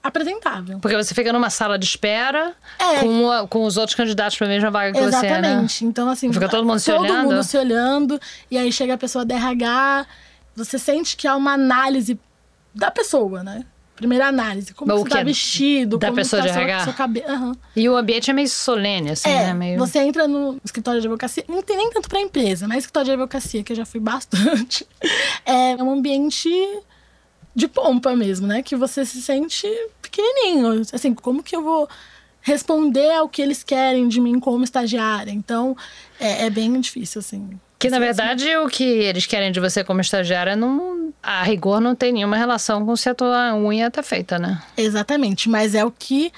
apresentável. 0.03 0.81
Porque 0.81 0.97
você 0.97 1.15
fica 1.15 1.33
numa 1.33 1.49
sala 1.49 1.79
de 1.79 1.85
espera 1.85 2.55
é. 2.77 2.99
com, 2.99 3.31
a, 3.31 3.47
com 3.47 3.65
os 3.65 3.77
outros 3.77 3.95
candidatos 3.95 4.37
para 4.37 4.49
a 4.49 4.51
mesma 4.51 4.69
vaga 4.69 4.93
que 4.93 4.99
Exatamente. 4.99 5.29
você, 5.29 5.41
né? 5.41 5.49
Exatamente. 5.49 5.85
Então, 5.85 6.09
assim, 6.09 6.33
fica 6.33 6.49
todo 6.49 6.67
mundo 6.67 6.81
se 6.81 6.91
todo 6.91 7.03
olhando. 7.03 7.23
Todo 7.23 7.35
mundo 7.35 7.45
se 7.45 7.57
olhando. 7.57 8.21
E 8.51 8.59
aí 8.59 8.73
chega 8.73 8.95
a 8.95 8.99
pessoa 8.99 9.25
da 9.25 9.37
RH 9.37 10.07
você 10.57 10.79
sente 10.79 11.17
que 11.17 11.29
há 11.29 11.37
uma 11.37 11.53
análise 11.53 12.19
da 12.75 12.91
pessoa, 12.91 13.43
né? 13.43 13.65
Primeira 13.95 14.27
análise, 14.27 14.75
como 14.75 14.93
você 14.93 15.09
tá 15.09 15.23
vestido, 15.23 15.97
da 15.97 16.09
como 16.09 16.17
pessoa 16.17 16.43
tá 16.43 16.49
de 16.49 16.59
RH? 16.59 16.85
seu 16.85 16.93
cabelo. 16.93 17.29
Uhum. 17.29 17.53
E 17.75 17.89
o 17.89 17.97
ambiente 17.97 18.31
é 18.31 18.35
meio 18.35 18.49
solene, 18.49 19.13
assim, 19.13 19.31
é, 19.31 19.47
né? 19.47 19.55
Meio... 19.55 19.79
Você 19.79 20.01
entra 20.01 20.29
no 20.29 20.61
escritório 20.63 21.01
de 21.01 21.07
advocacia, 21.07 21.45
não 21.49 21.63
tem 21.63 21.79
nem 21.79 21.91
tanto 21.91 22.07
pra 22.07 22.21
empresa, 22.21 22.69
mas 22.69 22.79
escritório 22.79 23.07
de 23.07 23.13
advocacia, 23.13 23.63
que 23.63 23.73
eu 23.73 23.77
já 23.77 23.87
fui 23.87 23.99
bastante, 23.99 24.87
é 25.47 25.83
um 25.83 25.91
ambiente 25.91 26.51
de 27.55 27.67
pompa 27.67 28.15
mesmo, 28.15 28.47
né? 28.47 28.63
Que 28.63 28.77
você 28.77 29.03
se 29.07 29.23
sente 29.23 29.67
pequenininho. 30.03 30.83
Assim, 30.93 31.15
como 31.15 31.43
que 31.43 31.57
eu 31.57 31.63
vou 31.63 31.89
responder 32.43 33.13
ao 33.13 33.31
que 33.31 33.41
eles 33.41 33.65
querem 33.65 34.09
de 34.09 34.21
mim 34.21 34.39
como 34.39 34.63
estagiária? 34.63 35.33
Então, 35.33 35.75
é, 36.21 36.45
é 36.45 36.51
bem 36.51 36.79
difícil, 36.79 37.21
assim. 37.21 37.59
Que 37.79 37.91
na 37.91 37.99
verdade 37.99 38.57
o 38.57 38.69
que 38.69 38.85
eles 38.85 39.27
querem 39.27 39.53
de 39.53 39.61
você 39.61 39.85
como 39.85 40.01
estagiária 40.01 40.57
não, 40.57 41.13
a 41.23 41.43
rigor 41.43 41.81
não 41.81 41.95
tem 41.95 42.13
nenhuma 42.13 42.37
relação 42.37 42.85
com 42.87 42.97
se 42.97 43.09
a 43.09 43.15
tua 43.15 43.55
unha 43.55 43.91
tá 43.91 44.03
feita, 44.03 44.39
né? 44.39 44.63
Exatamente, 44.77 45.49
mas 45.49 45.75
é 45.75 45.85
o 45.85 45.91
que 45.91 46.33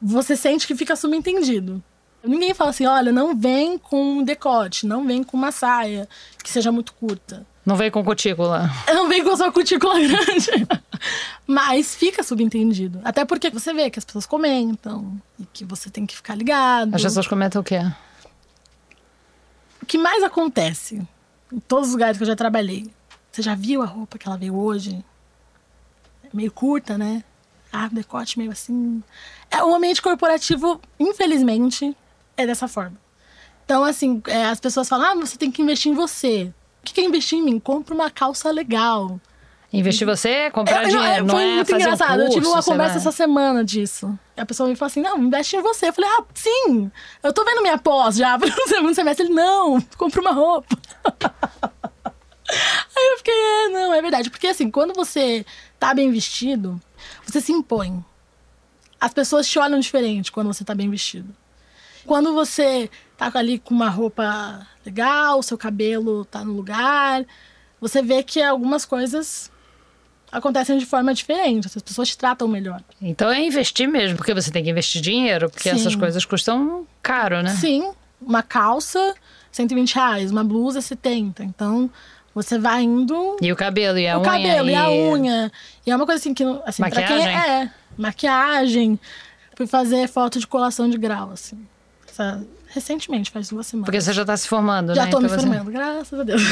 você 0.00 0.36
sente 0.36 0.66
que 0.66 0.74
fica 0.74 0.96
subentendido. 0.96 1.82
Ninguém 2.24 2.54
fala 2.54 2.70
assim, 2.70 2.86
olha, 2.86 3.12
não 3.12 3.36
vem 3.36 3.78
com 3.78 4.22
decote, 4.22 4.86
não 4.86 5.06
vem 5.06 5.22
com 5.22 5.36
uma 5.36 5.52
saia 5.52 6.08
que 6.42 6.50
seja 6.50 6.72
muito 6.72 6.92
curta. 6.94 7.46
Não 7.64 7.76
vem 7.76 7.90
com 7.90 8.02
cutícula. 8.02 8.70
Não 8.88 9.10
vem 9.10 9.22
com 9.22 9.36
sua 9.36 9.52
cutícula 9.52 9.92
grande. 10.00 10.66
Mas 11.46 11.94
fica 11.94 12.22
subentendido. 12.22 12.98
Até 13.04 13.26
porque 13.26 13.50
você 13.50 13.74
vê 13.74 13.90
que 13.90 13.98
as 13.98 14.06
pessoas 14.06 14.24
comentam 14.24 15.20
e 15.38 15.44
que 15.52 15.66
você 15.66 15.90
tem 15.90 16.06
que 16.06 16.16
ficar 16.16 16.34
ligado. 16.34 16.94
As 16.94 17.02
pessoas 17.02 17.26
comentam 17.28 17.60
o 17.60 17.64
quê? 17.64 17.82
Que 19.88 19.98
mais 19.98 20.22
acontece 20.22 21.02
em 21.50 21.58
todos 21.58 21.88
os 21.88 21.94
lugares 21.94 22.18
que 22.18 22.22
eu 22.22 22.28
já 22.28 22.36
trabalhei? 22.36 22.86
Você 23.32 23.40
já 23.40 23.54
viu 23.54 23.82
a 23.82 23.86
roupa 23.86 24.18
que 24.18 24.28
ela 24.28 24.36
veio 24.36 24.54
hoje? 24.54 25.02
É 26.22 26.28
meio 26.32 26.52
curta, 26.52 26.98
né? 26.98 27.24
Ah, 27.72 27.88
decote 27.90 28.38
meio 28.38 28.50
assim. 28.50 29.02
É, 29.50 29.62
o 29.62 29.74
ambiente 29.74 30.02
corporativo, 30.02 30.80
infelizmente, 31.00 31.96
é 32.36 32.46
dessa 32.46 32.68
forma. 32.68 32.96
Então, 33.64 33.82
assim, 33.82 34.22
é, 34.26 34.44
as 34.44 34.60
pessoas 34.60 34.88
falam: 34.88 35.06
ah, 35.06 35.14
você 35.14 35.38
tem 35.38 35.50
que 35.50 35.62
investir 35.62 35.90
em 35.90 35.94
você. 35.94 36.52
O 36.82 36.84
que 36.84 37.00
é 37.00 37.04
investir 37.04 37.38
em 37.38 37.42
mim? 37.42 37.58
Compra 37.58 37.94
uma 37.94 38.10
calça 38.10 38.50
legal. 38.50 39.18
Investir 39.70 40.06
você 40.06 40.30
é 40.30 40.50
comprar 40.50 40.84
é, 40.84 40.88
dinheiro, 40.88 41.26
não, 41.26 41.34
foi 41.34 41.44
é 41.44 41.54
muito 41.56 41.74
engraçado. 41.74 42.20
Um 42.20 42.24
curso, 42.24 42.38
eu 42.38 42.40
tive 42.40 42.46
uma 42.46 42.62
conversa 42.62 42.94
vai... 42.94 42.98
essa 43.02 43.12
semana 43.12 43.62
disso. 43.62 44.18
E 44.34 44.40
a 44.40 44.46
pessoa 44.46 44.66
me 44.66 44.74
falou 44.74 44.90
assim: 44.90 45.02
não, 45.02 45.18
investe 45.18 45.56
em 45.56 45.60
você. 45.60 45.88
Eu 45.88 45.92
falei, 45.92 46.10
ah, 46.10 46.24
sim, 46.32 46.90
eu 47.22 47.32
tô 47.34 47.44
vendo 47.44 47.60
minha 47.60 47.76
pós 47.76 48.16
já 48.16 48.36
para 48.40 48.48
o 48.48 48.68
segundo 48.68 48.94
semestre. 48.94 49.26
Ele, 49.26 49.34
não, 49.34 49.78
compra 49.98 50.22
uma 50.22 50.32
roupa. 50.32 50.74
Aí 52.50 53.12
eu 53.12 53.18
fiquei, 53.18 53.34
é, 53.34 53.68
não, 53.68 53.92
é 53.92 54.00
verdade. 54.00 54.30
Porque 54.30 54.46
assim, 54.46 54.70
quando 54.70 54.94
você 54.94 55.44
tá 55.78 55.92
bem 55.92 56.10
vestido, 56.10 56.80
você 57.26 57.38
se 57.38 57.52
impõe. 57.52 58.02
As 58.98 59.12
pessoas 59.12 59.46
te 59.46 59.58
olham 59.58 59.78
diferente 59.78 60.32
quando 60.32 60.46
você 60.46 60.64
tá 60.64 60.74
bem 60.74 60.88
vestido. 60.88 61.36
Quando 62.06 62.32
você 62.32 62.90
tá 63.18 63.30
ali 63.34 63.58
com 63.58 63.74
uma 63.74 63.90
roupa 63.90 64.66
legal, 64.84 65.42
seu 65.42 65.58
cabelo 65.58 66.24
tá 66.24 66.42
no 66.42 66.54
lugar, 66.54 67.26
você 67.78 68.00
vê 68.00 68.22
que 68.22 68.42
algumas 68.42 68.86
coisas 68.86 69.50
acontecem 70.30 70.78
de 70.78 70.86
forma 70.86 71.12
diferente, 71.14 71.66
as 71.66 71.82
pessoas 71.82 72.08
te 72.08 72.18
tratam 72.18 72.46
melhor. 72.48 72.82
Então 73.00 73.30
é 73.30 73.44
investir 73.44 73.88
mesmo, 73.88 74.16
porque 74.16 74.34
você 74.34 74.50
tem 74.50 74.62
que 74.62 74.70
investir 74.70 75.00
dinheiro, 75.00 75.50
porque 75.50 75.70
Sim. 75.70 75.76
essas 75.76 75.94
coisas 75.94 76.24
custam 76.24 76.86
caro, 77.02 77.42
né? 77.42 77.50
Sim, 77.50 77.90
uma 78.20 78.42
calça, 78.42 79.14
120 79.52 79.94
reais, 79.94 80.30
uma 80.30 80.44
blusa, 80.44 80.80
70. 80.80 81.44
Então 81.44 81.90
você 82.34 82.58
vai 82.58 82.82
indo. 82.82 83.36
E 83.40 83.52
o 83.52 83.56
cabelo, 83.56 83.98
e 83.98 84.06
a 84.06 84.18
o 84.18 84.20
unha. 84.20 84.28
O 84.28 84.32
cabelo, 84.32 84.68
e... 84.68 84.72
e... 84.72 84.76
a 84.76 84.90
unha. 84.90 85.52
E 85.86 85.90
é 85.90 85.96
uma 85.96 86.06
coisa 86.06 86.20
assim 86.20 86.34
que. 86.34 86.44
Assim, 86.64 86.82
maquiagem? 86.82 87.16
Pra 87.16 87.42
quem 87.42 87.52
é, 87.52 87.70
maquiagem. 87.96 89.00
Fui 89.56 89.66
fazer 89.66 90.08
foto 90.08 90.38
de 90.38 90.46
colação 90.46 90.88
de 90.88 90.96
grau, 90.96 91.32
assim. 91.32 91.58
Essa, 92.08 92.40
recentemente, 92.68 93.30
faz 93.30 93.48
duas 93.48 93.66
semanas. 93.66 93.86
Porque 93.86 94.00
você 94.00 94.12
já 94.12 94.22
está 94.22 94.36
se 94.36 94.46
formando, 94.46 94.94
já 94.94 95.04
né? 95.04 95.10
Já 95.10 95.10
tô 95.10 95.18
então 95.18 95.20
me 95.22 95.28
você... 95.28 95.46
formando, 95.46 95.70
graças 95.72 96.20
a 96.20 96.22
Deus. 96.22 96.42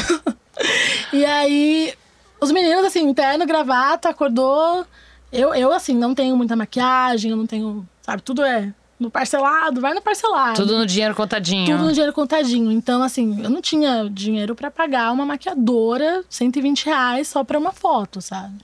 e 1.13 1.23
aí, 1.23 1.93
os 2.39 2.51
meninos, 2.51 2.85
assim, 2.85 3.13
terno, 3.13 3.45
gravata, 3.45 4.09
acordou. 4.09 4.85
Eu, 5.31 5.53
eu, 5.53 5.73
assim, 5.73 5.93
não 5.93 6.15
tenho 6.15 6.35
muita 6.35 6.55
maquiagem, 6.55 7.31
eu 7.31 7.37
não 7.37 7.45
tenho. 7.45 7.87
Sabe, 8.01 8.21
tudo 8.21 8.43
é 8.43 8.73
no 8.99 9.11
parcelado, 9.11 9.79
vai 9.79 9.93
no 9.93 10.01
parcelado. 10.01 10.55
Tudo 10.55 10.77
no 10.77 10.85
dinheiro 10.85 11.13
contadinho. 11.13 11.65
Tudo 11.65 11.85
no 11.85 11.91
dinheiro 11.91 12.13
contadinho. 12.13 12.71
Então, 12.71 13.03
assim, 13.03 13.43
eu 13.43 13.49
não 13.49 13.61
tinha 13.61 14.09
dinheiro 14.09 14.55
para 14.55 14.71
pagar 14.71 15.11
uma 15.11 15.25
maquiadora 15.25 16.23
120 16.29 16.85
reais 16.85 17.27
só 17.27 17.43
pra 17.43 17.59
uma 17.59 17.71
foto, 17.71 18.21
sabe? 18.21 18.55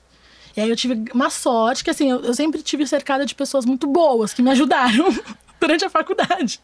E 0.56 0.62
aí 0.62 0.70
eu 0.70 0.76
tive 0.76 1.06
uma 1.14 1.30
sorte 1.30 1.84
que, 1.84 1.90
assim, 1.90 2.10
eu, 2.10 2.22
eu 2.22 2.34
sempre 2.34 2.62
tive 2.62 2.86
cercada 2.88 3.26
de 3.26 3.36
pessoas 3.36 3.66
muito 3.66 3.88
boas 3.88 4.34
que 4.34 4.42
me 4.42 4.50
ajudaram 4.52 5.06
durante 5.60 5.86
a 5.86 5.90
faculdade. 5.90 6.60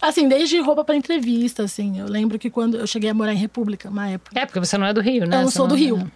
Assim, 0.00 0.28
desde 0.28 0.58
roupa 0.60 0.84
para 0.84 0.96
entrevista, 0.96 1.62
assim. 1.62 2.00
Eu 2.00 2.06
lembro 2.06 2.38
que 2.38 2.50
quando 2.50 2.78
eu 2.78 2.86
cheguei 2.86 3.10
a 3.10 3.14
morar 3.14 3.32
em 3.32 3.38
República, 3.38 3.88
uma 3.88 4.08
época. 4.08 4.38
É, 4.38 4.44
porque 4.46 4.60
você 4.60 4.76
não 4.76 4.86
é 4.86 4.92
do 4.92 5.00
Rio, 5.00 5.26
né? 5.26 5.36
Eu 5.36 5.42
não 5.42 5.50
você 5.50 5.58
sou 5.58 5.66
do 5.66 5.74
é- 5.74 5.78
Rio. 5.78 6.10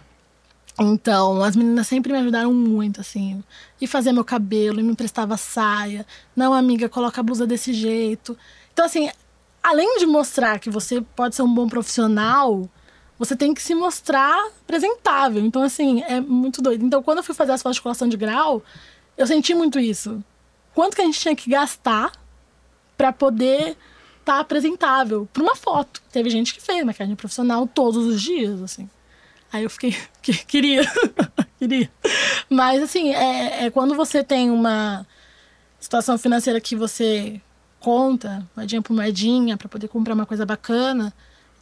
Então, 0.79 1.43
as 1.43 1.57
meninas 1.57 1.87
sempre 1.87 2.13
me 2.13 2.19
ajudaram 2.19 2.53
muito, 2.53 3.01
assim. 3.01 3.43
E 3.81 3.85
fazer 3.85 4.13
meu 4.13 4.23
cabelo, 4.23 4.79
e 4.79 4.83
me 4.83 4.91
emprestava 4.91 5.35
saia. 5.35 6.05
Não, 6.33 6.53
amiga, 6.53 6.87
coloca 6.87 7.19
a 7.19 7.23
blusa 7.23 7.45
desse 7.45 7.73
jeito. 7.73 8.37
Então, 8.71 8.85
assim, 8.85 9.09
além 9.61 9.99
de 9.99 10.05
mostrar 10.05 10.57
que 10.59 10.69
você 10.69 11.01
pode 11.01 11.35
ser 11.35 11.41
um 11.41 11.53
bom 11.53 11.67
profissional, 11.67 12.69
você 13.17 13.35
tem 13.35 13.53
que 13.53 13.61
se 13.61 13.75
mostrar 13.75 14.47
apresentável. 14.61 15.43
Então, 15.43 15.61
assim, 15.61 16.01
é 16.03 16.21
muito 16.21 16.61
doido. 16.61 16.85
Então, 16.85 17.03
quando 17.03 17.17
eu 17.17 17.23
fui 17.23 17.35
fazer 17.35 17.51
as 17.51 17.61
fotos 17.61 17.75
de 17.75 17.81
colação 17.81 18.07
de 18.07 18.15
grau, 18.15 18.63
eu 19.17 19.27
senti 19.27 19.53
muito 19.53 19.77
isso. 19.79 20.23
Quanto 20.73 20.95
que 20.95 21.01
a 21.01 21.05
gente 21.05 21.19
tinha 21.19 21.35
que 21.35 21.49
gastar 21.49 22.13
para 22.97 23.11
poder 23.11 23.75
estar 24.21 24.35
tá 24.35 24.39
apresentável 24.39 25.27
para 25.33 25.43
uma 25.43 25.57
foto? 25.57 26.01
Teve 26.09 26.29
gente 26.29 26.53
que 26.53 26.61
fez 26.61 26.85
maquiagem 26.85 27.17
profissional 27.17 27.67
todos 27.67 28.05
os 28.05 28.21
dias, 28.21 28.61
assim. 28.61 28.89
Aí 29.51 29.63
eu 29.63 29.69
fiquei, 29.69 29.95
que, 30.21 30.33
queria, 30.45 30.81
queria. 31.59 31.89
Mas, 32.49 32.83
assim, 32.83 33.13
é, 33.13 33.65
é 33.65 33.69
quando 33.69 33.95
você 33.95 34.23
tem 34.23 34.49
uma 34.51 35.05
situação 35.79 36.17
financeira 36.17 36.59
que 36.59 36.75
você 36.75 37.41
conta, 37.79 38.45
moedinha 38.55 38.81
por 38.81 38.93
moedinha, 38.93 39.57
para 39.57 39.69
poder 39.69 39.87
comprar 39.87 40.13
uma 40.13 40.25
coisa 40.25 40.45
bacana, 40.45 41.13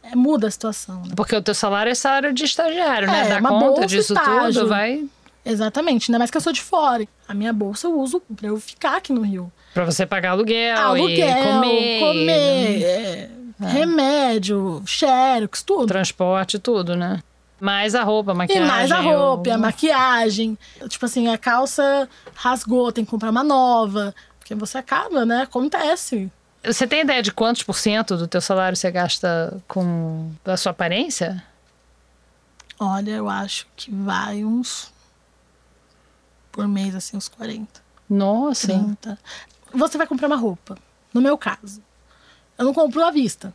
é, 0.02 0.14
muda 0.14 0.48
a 0.48 0.50
situação. 0.50 1.02
Né? 1.02 1.12
Porque 1.16 1.34
o 1.34 1.42
teu 1.42 1.54
salário 1.54 1.90
é 1.90 1.94
salário 1.94 2.32
de 2.32 2.44
estagiário, 2.44 3.08
né? 3.08 3.26
É, 3.26 3.40
Dá 3.40 3.48
conta 3.48 3.86
disso 3.86 4.14
estágio. 4.14 4.62
tudo, 4.62 4.68
vai. 4.68 5.04
Exatamente, 5.44 6.10
ainda 6.10 6.18
mais 6.18 6.30
que 6.30 6.36
eu 6.36 6.40
sou 6.40 6.52
de 6.52 6.60
fora. 6.60 7.06
A 7.26 7.32
minha 7.32 7.52
bolsa 7.52 7.86
eu 7.86 7.98
uso 7.98 8.20
para 8.36 8.48
eu 8.48 8.60
ficar 8.60 8.96
aqui 8.96 9.12
no 9.12 9.22
Rio. 9.22 9.50
Para 9.72 9.84
você 9.84 10.04
pagar 10.04 10.32
aluguel, 10.32 10.76
aluguel 10.76 11.08
e 11.08 11.42
comer. 11.42 12.00
comer 12.00 12.82
é, 12.82 13.30
é. 13.62 13.66
remédio, 13.66 14.82
xerox, 14.84 15.62
tudo. 15.62 15.86
Transporte, 15.86 16.58
tudo, 16.58 16.94
né? 16.96 17.22
Mais 17.60 17.94
a 17.94 18.04
roupa, 18.04 18.32
a 18.32 18.34
maquiagem. 18.34 18.64
E 18.64 18.68
mais 18.68 18.92
a 18.92 19.00
roupa, 19.00 19.52
a 19.52 19.58
maquiagem. 19.58 20.58
Tipo 20.88 21.06
assim, 21.06 21.28
a 21.28 21.36
calça 21.36 22.08
rasgou, 22.34 22.92
tem 22.92 23.04
que 23.04 23.10
comprar 23.10 23.30
uma 23.30 23.42
nova. 23.42 24.14
Porque 24.38 24.54
você 24.54 24.78
acaba, 24.78 25.26
né? 25.26 25.42
Acontece. 25.42 26.30
Você 26.64 26.86
tem 26.86 27.00
ideia 27.00 27.22
de 27.22 27.32
quantos 27.32 27.62
por 27.62 27.76
cento 27.76 28.16
do 28.16 28.26
teu 28.26 28.40
salário 28.40 28.76
você 28.76 28.90
gasta 28.90 29.60
com 29.66 30.30
a 30.44 30.56
sua 30.56 30.70
aparência? 30.70 31.42
Olha, 32.78 33.10
eu 33.12 33.28
acho 33.28 33.66
que 33.76 33.92
vai 33.92 34.44
uns 34.44 34.92
por 36.52 36.66
mês, 36.66 36.94
assim, 36.94 37.16
uns 37.16 37.28
40. 37.28 37.80
Nossa. 38.08 38.68
30. 38.68 39.18
Você 39.72 39.98
vai 39.98 40.06
comprar 40.06 40.26
uma 40.26 40.36
roupa. 40.36 40.76
No 41.12 41.20
meu 41.20 41.36
caso, 41.36 41.82
eu 42.56 42.64
não 42.64 42.74
compro 42.74 43.02
à 43.04 43.10
vista. 43.10 43.52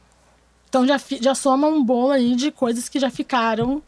Então 0.69 0.87
já, 0.87 0.99
já 1.21 1.35
soma 1.35 1.67
um 1.67 1.83
bolo 1.83 2.11
aí 2.11 2.35
de 2.35 2.51
coisas 2.51 2.89
que 2.89 2.99
já 2.99 3.09
ficaram 3.09 3.81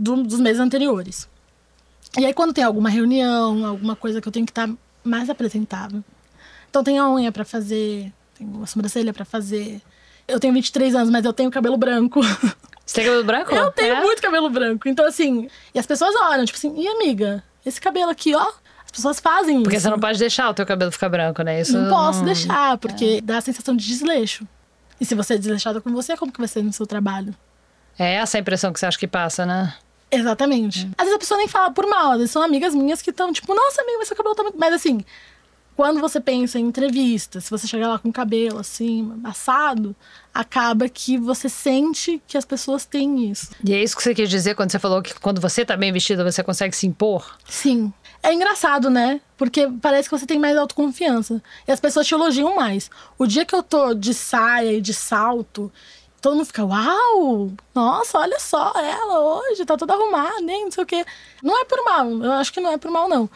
do, 0.00 0.22
dos 0.22 0.40
meses 0.40 0.58
anteriores. 0.58 1.28
E 2.18 2.24
aí, 2.24 2.32
quando 2.32 2.54
tem 2.54 2.64
alguma 2.64 2.88
reunião, 2.88 3.66
alguma 3.66 3.94
coisa 3.94 4.20
que 4.20 4.26
eu 4.26 4.32
tenho 4.32 4.46
que 4.46 4.50
estar 4.50 4.66
tá 4.66 4.74
mais 5.04 5.28
apresentável. 5.28 6.02
Então, 6.68 6.82
tem 6.82 6.98
a 6.98 7.08
unha 7.08 7.30
para 7.30 7.44
fazer, 7.44 8.10
tem 8.36 8.50
a 8.62 8.66
sobrancelha 8.66 9.12
para 9.12 9.24
fazer. 9.24 9.80
Eu 10.26 10.40
tenho 10.40 10.54
23 10.54 10.94
anos, 10.94 11.10
mas 11.10 11.24
eu 11.24 11.32
tenho 11.32 11.50
cabelo 11.50 11.76
branco. 11.76 12.20
Você 12.84 12.96
tem 12.96 13.04
cabelo 13.04 13.24
branco? 13.24 13.54
Eu 13.54 13.70
tenho 13.70 13.94
é? 13.94 14.00
muito 14.00 14.22
cabelo 14.22 14.50
branco. 14.50 14.88
Então, 14.88 15.06
assim, 15.06 15.48
e 15.72 15.78
as 15.78 15.86
pessoas 15.86 16.14
olham, 16.16 16.44
tipo 16.44 16.58
assim, 16.58 16.74
e 16.76 16.88
amiga, 16.88 17.44
esse 17.64 17.80
cabelo 17.80 18.10
aqui, 18.10 18.34
ó, 18.34 18.52
as 18.84 18.90
pessoas 18.90 19.20
fazem 19.20 19.62
Porque 19.62 19.76
isso. 19.76 19.84
você 19.84 19.90
não 19.90 20.00
pode 20.00 20.18
deixar 20.18 20.48
o 20.50 20.54
teu 20.54 20.66
cabelo 20.66 20.90
ficar 20.90 21.08
branco, 21.08 21.42
né? 21.42 21.60
Isso 21.60 21.78
não 21.78 21.88
posso 21.88 22.24
deixar, 22.24 22.76
porque 22.78 23.18
é. 23.18 23.20
dá 23.20 23.38
a 23.38 23.40
sensação 23.40 23.76
de 23.76 23.86
desleixo. 23.86 24.44
E 25.00 25.04
se 25.04 25.14
você 25.14 25.34
é 25.34 25.38
desleixada 25.38 25.80
com 25.80 25.90
você, 25.92 26.16
como 26.16 26.32
que 26.32 26.38
vai 26.38 26.48
ser 26.48 26.62
no 26.62 26.72
seu 26.72 26.86
trabalho? 26.86 27.34
É 27.96 28.14
essa 28.14 28.38
a 28.38 28.40
impressão 28.40 28.72
que 28.72 28.80
você 28.80 28.86
acha 28.86 28.98
que 28.98 29.06
passa, 29.06 29.46
né? 29.46 29.74
Exatamente. 30.10 30.86
Hum. 30.86 30.92
Às 30.98 31.04
vezes 31.04 31.16
a 31.16 31.18
pessoa 31.18 31.38
nem 31.38 31.48
fala 31.48 31.70
por 31.70 31.86
mal, 31.86 32.12
às 32.12 32.18
vezes 32.18 32.30
são 32.30 32.42
amigas 32.42 32.74
minhas 32.74 33.00
que 33.00 33.10
estão 33.10 33.32
tipo, 33.32 33.54
nossa, 33.54 33.82
amiga, 33.82 33.98
mas 33.98 34.08
seu 34.08 34.16
cabelo 34.16 34.34
tá 34.34 34.42
muito. 34.42 34.58
Mas 34.58 34.74
assim, 34.74 35.04
quando 35.80 35.98
você 35.98 36.20
pensa 36.20 36.58
em 36.58 36.66
entrevista, 36.66 37.40
se 37.40 37.50
você 37.50 37.66
chegar 37.66 37.88
lá 37.88 37.98
com 37.98 38.10
o 38.10 38.12
cabelo 38.12 38.58
assim, 38.58 39.18
assado, 39.24 39.96
acaba 40.34 40.88
que 40.88 41.16
você 41.16 41.48
sente 41.48 42.20
que 42.26 42.36
as 42.36 42.44
pessoas 42.44 42.84
têm 42.84 43.30
isso. 43.30 43.50
E 43.64 43.72
é 43.72 43.82
isso 43.82 43.96
que 43.96 44.02
você 44.02 44.14
quis 44.14 44.28
dizer 44.28 44.54
quando 44.54 44.70
você 44.70 44.78
falou 44.78 45.00
que 45.00 45.18
quando 45.18 45.40
você 45.40 45.64
tá 45.64 45.76
bem 45.76 45.92
vestida, 45.92 46.22
você 46.22 46.42
consegue 46.42 46.76
se 46.76 46.86
impor? 46.86 47.38
Sim. 47.48 47.92
É 48.22 48.34
engraçado, 48.34 48.90
né? 48.90 49.22
Porque 49.38 49.66
parece 49.80 50.10
que 50.10 50.18
você 50.18 50.26
tem 50.26 50.38
mais 50.38 50.54
autoconfiança. 50.54 51.42
E 51.66 51.72
as 51.72 51.80
pessoas 51.80 52.06
te 52.06 52.12
elogiam 52.12 52.54
mais. 52.54 52.90
O 53.16 53.26
dia 53.26 53.46
que 53.46 53.54
eu 53.54 53.62
tô 53.62 53.94
de 53.94 54.12
saia 54.12 54.74
e 54.74 54.80
de 54.82 54.92
salto 54.92 55.72
todo 56.20 56.34
mundo 56.34 56.46
fica, 56.46 56.64
uau! 56.64 57.50
Nossa, 57.74 58.18
olha 58.18 58.38
só 58.38 58.72
ela 58.76 59.20
hoje, 59.20 59.64
tá 59.64 59.76
toda 59.76 59.94
arrumada, 59.94 60.40
nem 60.40 60.64
não 60.64 60.70
sei 60.70 60.84
o 60.84 60.86
quê. 60.86 61.04
Não 61.42 61.60
é 61.60 61.64
por 61.64 61.82
mal, 61.84 62.08
eu 62.10 62.32
acho 62.32 62.52
que 62.52 62.60
não 62.60 62.72
é 62.72 62.78
por 62.78 62.90
mal, 62.90 63.08
não. 63.08 63.28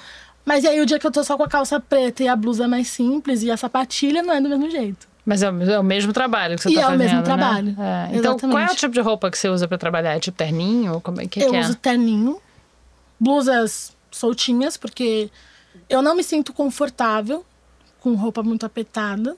Mas 0.44 0.64
aí 0.64 0.80
o 0.80 0.86
dia 0.86 0.98
que 0.98 1.06
eu 1.06 1.10
tô 1.10 1.24
só 1.24 1.36
com 1.36 1.42
a 1.42 1.48
calça 1.48 1.80
preta 1.80 2.22
e 2.22 2.28
a 2.28 2.36
blusa 2.36 2.68
mais 2.68 2.88
simples 2.88 3.42
e 3.42 3.50
a 3.50 3.56
sapatilha 3.56 4.22
não 4.22 4.34
é 4.34 4.40
do 4.40 4.48
mesmo 4.48 4.70
jeito. 4.70 5.08
Mas 5.24 5.42
é 5.42 5.50
o, 5.50 5.62
é 5.62 5.82
mesmo 5.82 6.12
trabalho 6.12 6.56
que 6.56 6.62
você 6.62 6.70
e 6.70 6.74
tá 6.74 6.82
fazendo, 6.82 6.92
é 6.92 6.96
o 6.96 6.98
mesmo 6.98 7.18
né? 7.18 7.24
trabalho. 7.24 7.76
É. 7.80 8.16
Então, 8.16 8.38
qual 8.38 8.58
é 8.58 8.66
o 8.66 8.74
tipo 8.74 8.92
de 8.92 9.00
roupa 9.00 9.30
que 9.30 9.38
você 9.38 9.48
usa 9.48 9.66
para 9.66 9.78
trabalhar? 9.78 10.14
É 10.14 10.20
tipo 10.20 10.36
terninho? 10.36 11.00
Como 11.00 11.20
é 11.20 11.26
que, 11.26 11.42
eu 11.42 11.50
que 11.50 11.56
é? 11.56 11.60
uso 11.60 11.74
terninho, 11.76 12.38
blusas 13.18 13.96
soltinhas, 14.10 14.76
porque 14.76 15.30
eu 15.88 16.02
não 16.02 16.14
me 16.14 16.22
sinto 16.22 16.52
confortável 16.52 17.44
com 18.00 18.14
roupa 18.14 18.42
muito 18.42 18.66
apertada. 18.66 19.34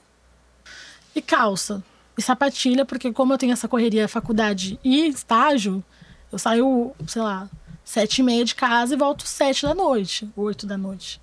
E 1.15 1.21
calça 1.21 1.81
e 2.17 2.21
sapatilha, 2.21 2.83
porque 2.83 3.13
como 3.13 3.33
eu 3.33 3.37
tenho 3.37 3.53
essa 3.53 3.67
correria, 3.67 4.07
faculdade 4.07 4.79
e 4.83 5.07
estágio, 5.07 5.83
eu 6.31 6.39
saio, 6.39 6.93
sei 7.05 7.21
lá, 7.21 7.47
sete 7.85 8.19
e 8.19 8.23
meia 8.23 8.43
de 8.43 8.55
casa 8.55 8.95
e 8.95 8.97
volto 8.97 9.25
sete 9.27 9.63
da 9.63 9.75
noite, 9.75 10.29
oito 10.35 10.65
da 10.65 10.77
noite. 10.77 11.21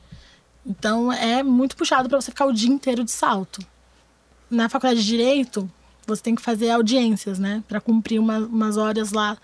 Então 0.64 1.12
é 1.12 1.42
muito 1.42 1.76
puxado 1.76 2.08
para 2.08 2.20
você 2.20 2.30
ficar 2.30 2.46
o 2.46 2.52
dia 2.52 2.70
inteiro 2.70 3.02
de 3.04 3.10
salto. 3.10 3.60
Na 4.48 4.68
faculdade 4.68 5.00
de 5.00 5.06
direito, 5.06 5.70
você 6.06 6.22
tem 6.22 6.34
que 6.34 6.42
fazer 6.42 6.70
audiências, 6.70 7.38
né, 7.38 7.62
para 7.66 7.80
cumprir 7.80 8.20
uma, 8.20 8.38
umas 8.38 8.76
horas 8.76 9.10
lá 9.10 9.36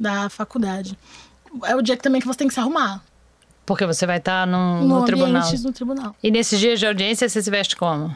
da 0.00 0.28
faculdade. 0.28 0.98
É 1.64 1.76
o 1.76 1.82
dia 1.82 1.96
que 1.96 2.02
também 2.02 2.20
que 2.20 2.26
você 2.26 2.38
tem 2.38 2.48
que 2.48 2.54
se 2.54 2.60
arrumar. 2.60 3.02
Porque 3.66 3.86
você 3.86 4.06
vai 4.06 4.18
estar 4.18 4.40
tá 4.40 4.46
no, 4.46 4.80
no, 4.80 5.00
no 5.00 5.04
tribunal. 5.04 5.52
no 5.52 5.72
tribunal. 5.72 6.16
E 6.22 6.30
nesses 6.30 6.58
dias 6.58 6.80
de 6.80 6.86
audiência 6.86 7.28
você 7.28 7.42
se 7.42 7.50
veste 7.50 7.76
como? 7.76 8.14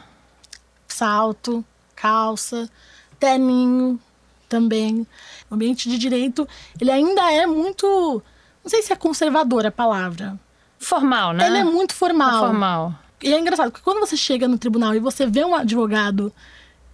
Salto, 0.87 1.65
calça, 2.01 2.71
terninho 3.19 4.01
também. 4.49 5.07
O 5.51 5.55
ambiente 5.55 5.89
de 5.89 5.99
direito, 5.99 6.49
ele 6.81 6.91
ainda 6.91 7.31
é 7.33 7.47
muito. 7.47 8.23
Não 8.63 8.71
sei 8.71 8.83
se 8.83 8.93
é 8.93 8.97
conservador 8.97 9.67
a 9.67 9.71
palavra. 9.71 10.39
Formal, 10.79 11.33
né? 11.33 11.47
Ele 11.47 11.59
é 11.59 11.65
muito 11.65 11.95
formal. 11.95 12.45
É 12.45 12.47
formal. 12.47 12.95
E 13.21 13.35
é 13.35 13.39
engraçado, 13.39 13.73
porque 13.73 13.85
quando 13.85 13.99
você 13.99 14.17
chega 14.17 14.47
no 14.47 14.57
tribunal 14.57 14.95
e 14.95 15.01
você 15.01 15.27
vê 15.27 15.45
um 15.45 15.55
advogado 15.55 16.33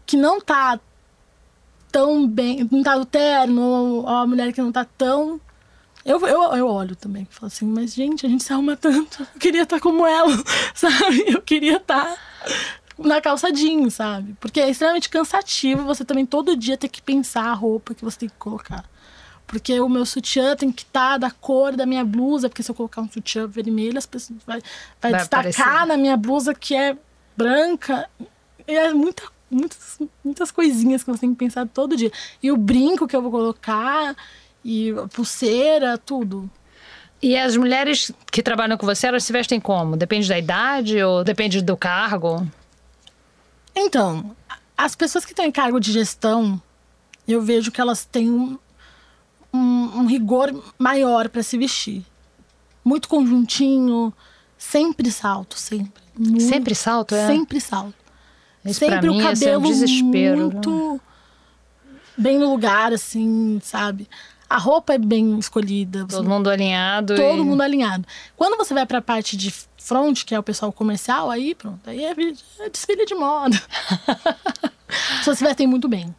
que 0.06 0.16
não 0.16 0.40
tá 0.40 0.80
tão 1.92 2.26
bem, 2.26 2.66
não 2.70 2.82
tá 2.82 2.96
no 2.96 3.04
terno, 3.04 3.62
ou 3.62 4.08
a 4.08 4.26
mulher 4.26 4.52
que 4.52 4.62
não 4.62 4.72
tá 4.72 4.86
tão. 4.96 5.38
Eu, 6.04 6.20
eu, 6.26 6.42
eu 6.54 6.66
olho 6.66 6.96
também, 6.96 7.26
falo 7.30 7.46
assim, 7.46 7.66
mas 7.66 7.94
gente, 7.94 8.26
a 8.26 8.28
gente 8.28 8.42
se 8.42 8.52
arruma 8.52 8.76
tanto. 8.76 9.22
Eu 9.34 9.40
queria 9.40 9.62
estar 9.62 9.76
tá 9.76 9.82
como 9.82 10.06
ela, 10.06 10.36
sabe? 10.74 11.24
Eu 11.26 11.40
queria 11.40 11.78
estar 11.78 12.04
tá 12.04 12.18
na 12.98 13.20
calça 13.20 13.52
jeans, 13.52 13.94
sabe? 13.94 14.36
Porque 14.40 14.60
é 14.60 14.70
extremamente 14.70 15.08
cansativo 15.08 15.84
você 15.84 16.04
também 16.04 16.24
todo 16.24 16.56
dia 16.56 16.76
ter 16.76 16.88
que 16.88 17.02
pensar 17.02 17.44
a 17.44 17.54
roupa 17.54 17.94
que 17.94 18.04
você 18.04 18.20
tem 18.20 18.28
que 18.28 18.36
colocar. 18.36 18.84
Porque 19.46 19.78
o 19.78 19.88
meu 19.88 20.06
sutiã 20.06 20.56
tem 20.56 20.72
que 20.72 20.82
estar 20.82 21.12
tá 21.12 21.18
da 21.18 21.30
cor 21.30 21.76
da 21.76 21.84
minha 21.84 22.04
blusa, 22.04 22.48
porque 22.48 22.62
se 22.62 22.70
eu 22.70 22.74
colocar 22.74 23.00
um 23.02 23.10
sutiã 23.10 23.46
vermelho, 23.46 23.98
as 23.98 24.06
pessoas 24.06 24.38
vai, 24.46 24.60
vai, 25.00 25.10
vai 25.12 25.20
destacar 25.20 25.50
aparecer. 25.50 25.86
na 25.86 25.96
minha 25.96 26.16
blusa 26.16 26.54
que 26.54 26.74
é 26.74 26.96
branca. 27.36 28.08
É 28.66 28.92
muita, 28.94 29.24
muitas, 29.50 29.98
muitas 30.24 30.50
coisinhas 30.50 31.02
que 31.02 31.10
você 31.10 31.20
tem 31.20 31.30
que 31.30 31.38
pensar 31.38 31.66
todo 31.66 31.96
dia. 31.96 32.10
E 32.42 32.50
o 32.50 32.56
brinco 32.56 33.06
que 33.06 33.14
eu 33.14 33.20
vou 33.20 33.30
colocar, 33.30 34.16
e 34.64 34.90
a 34.92 35.06
pulseira, 35.08 35.98
tudo. 35.98 36.50
E 37.20 37.36
as 37.36 37.56
mulheres 37.56 38.10
que 38.30 38.42
trabalham 38.42 38.76
com 38.76 38.86
você, 38.86 39.06
elas 39.06 39.24
se 39.24 39.32
vestem 39.32 39.60
como? 39.60 39.96
Depende 39.96 40.28
da 40.28 40.38
idade 40.38 41.02
ou 41.02 41.22
depende 41.22 41.60
do 41.62 41.76
cargo? 41.76 42.46
Então, 43.74 44.34
as 44.76 44.94
pessoas 44.94 45.24
que 45.24 45.32
estão 45.32 45.44
em 45.44 45.52
cargo 45.52 45.80
de 45.80 45.92
gestão, 45.92 46.60
eu 47.26 47.42
vejo 47.42 47.70
que 47.70 47.80
elas 47.80 48.04
têm 48.04 48.30
um, 48.30 48.58
um, 49.52 50.00
um 50.00 50.06
rigor 50.06 50.52
maior 50.78 51.28
para 51.28 51.42
se 51.42 51.58
vestir. 51.58 52.04
Muito 52.84 53.08
conjuntinho, 53.08 54.12
sempre 54.58 55.10
salto, 55.10 55.58
sempre. 55.58 56.02
Muito, 56.16 56.42
sempre 56.42 56.74
salto, 56.74 57.14
é? 57.14 57.26
Sempre 57.26 57.60
salto. 57.60 57.94
Esse 58.64 58.80
sempre 58.80 59.08
o 59.08 59.18
cabelo 59.20 59.52
é 59.52 59.58
um 59.58 59.62
desespero, 59.62 60.50
muito 60.50 60.94
né? 60.94 61.00
bem 62.16 62.38
no 62.38 62.50
lugar, 62.50 62.92
assim, 62.92 63.60
sabe? 63.62 64.08
A 64.54 64.58
roupa 64.58 64.94
é 64.94 64.98
bem 64.98 65.36
escolhida. 65.36 66.06
Todo 66.06 66.28
mundo 66.28 66.48
alinhado. 66.48 67.16
Todo 67.16 67.40
e... 67.40 67.44
mundo 67.44 67.60
alinhado. 67.60 68.06
Quando 68.36 68.56
você 68.56 68.72
vai 68.72 68.86
para 68.86 68.98
a 68.98 69.02
parte 69.02 69.36
de 69.36 69.52
front, 69.76 70.22
que 70.22 70.32
é 70.32 70.38
o 70.38 70.44
pessoal 70.44 70.72
comercial, 70.72 71.28
aí 71.28 71.56
pronto, 71.56 71.80
aí 71.90 72.04
é, 72.04 72.12
é 72.60 72.70
desfile 72.70 73.04
de 73.04 73.16
moda. 73.16 73.60
as 74.86 75.18
pessoas 75.18 75.38
se 75.38 75.44
vestem 75.44 75.66
muito 75.66 75.88
bem. 75.88 76.14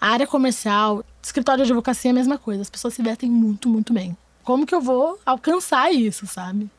A 0.00 0.10
área 0.10 0.28
comercial, 0.28 1.04
escritório 1.20 1.64
de 1.64 1.72
advocacia 1.72 2.10
é 2.10 2.12
a 2.12 2.14
mesma 2.14 2.38
coisa. 2.38 2.62
As 2.62 2.70
pessoas 2.70 2.94
se 2.94 3.02
vestem 3.02 3.28
muito, 3.28 3.68
muito 3.68 3.92
bem. 3.92 4.16
Como 4.44 4.64
que 4.64 4.74
eu 4.74 4.80
vou 4.80 5.18
alcançar 5.26 5.92
isso, 5.92 6.28
sabe? 6.28 6.70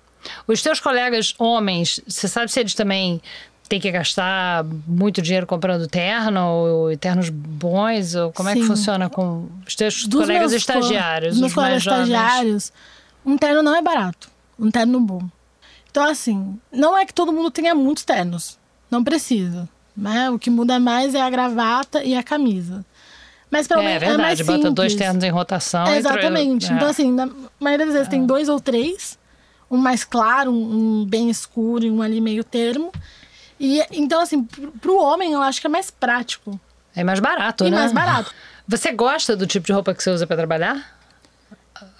Os 0.47 0.61
teus 0.61 0.79
colegas 0.79 1.35
homens, 1.37 1.99
você 2.07 2.29
sabe 2.29 2.49
se 2.49 2.61
eles 2.61 2.73
também 2.73 3.21
tem 3.71 3.79
que 3.79 3.89
gastar 3.89 4.65
muito 4.85 5.21
dinheiro 5.21 5.47
comprando 5.47 5.87
terno, 5.87 6.45
ou 6.45 6.97
ternos 6.97 7.29
bons, 7.29 8.15
ou 8.15 8.29
como 8.33 8.49
é 8.49 8.53
que 8.53 8.59
Sim. 8.59 8.67
funciona 8.67 9.09
com 9.09 9.47
os 9.65 9.75
teus 9.75 10.05
Dos 10.05 10.25
colegas 10.25 10.51
estagiários, 10.51 11.35
dos 11.35 11.39
meus 11.39 11.53
colegas 11.53 11.77
estagiários, 11.77 12.73
um 13.25 13.37
terno 13.37 13.63
não 13.63 13.73
é 13.73 13.81
barato. 13.81 14.29
Um 14.59 14.69
terno 14.69 14.99
bom. 14.99 15.21
Então, 15.89 16.03
assim, 16.03 16.59
não 16.69 16.97
é 16.97 17.05
que 17.05 17.13
todo 17.13 17.31
mundo 17.31 17.49
tenha 17.49 17.73
muitos 17.73 18.03
ternos. 18.03 18.59
Não 18.89 19.01
precisa. 19.05 19.69
Né? 19.95 20.29
O 20.29 20.37
que 20.37 20.49
muda 20.49 20.77
mais 20.77 21.15
é 21.15 21.21
a 21.21 21.29
gravata 21.29 22.03
e 22.03 22.13
a 22.13 22.21
camisa. 22.21 22.83
Mas 23.49 23.69
pelo 23.69 23.79
É 23.79 23.85
menos 23.85 24.03
é 24.03 24.05
verdade, 24.05 24.21
mais 24.21 24.41
bota 24.41 24.69
dois 24.69 24.95
ternos 24.95 25.23
em 25.23 25.29
rotação. 25.29 25.87
É, 25.87 25.97
exatamente. 25.97 26.69
é. 26.69 26.75
Então, 26.75 26.89
assim, 26.89 27.09
na 27.09 27.29
maioria 27.57 27.85
das 27.85 27.95
vezes 27.95 28.09
tem 28.09 28.25
dois 28.25 28.49
ou 28.49 28.59
três. 28.59 29.17
Um 29.69 29.77
mais 29.77 30.03
claro, 30.03 30.51
um, 30.51 31.01
um 31.01 31.05
bem 31.05 31.29
escuro 31.29 31.85
e 31.85 31.89
um 31.89 32.01
ali 32.01 32.19
meio 32.19 32.43
termo. 32.43 32.91
E, 33.63 33.85
então, 33.91 34.19
assim, 34.21 34.43
pro, 34.43 34.97
homem, 34.97 35.33
eu 35.33 35.41
acho 35.43 35.61
que 35.61 35.67
é 35.67 35.69
mais 35.69 35.91
prático. 35.91 36.59
É 36.95 37.03
mais 37.03 37.19
barato, 37.19 37.63
E 37.65 37.69
né? 37.69 37.77
mais 37.77 37.91
barato. 37.93 38.33
Você 38.67 38.91
gosta 38.91 39.35
do 39.35 39.45
tipo 39.45 39.67
de 39.67 39.71
roupa 39.71 39.93
que 39.93 40.01
você 40.01 40.09
usa 40.09 40.25
pra 40.25 40.35
trabalhar? 40.35 40.97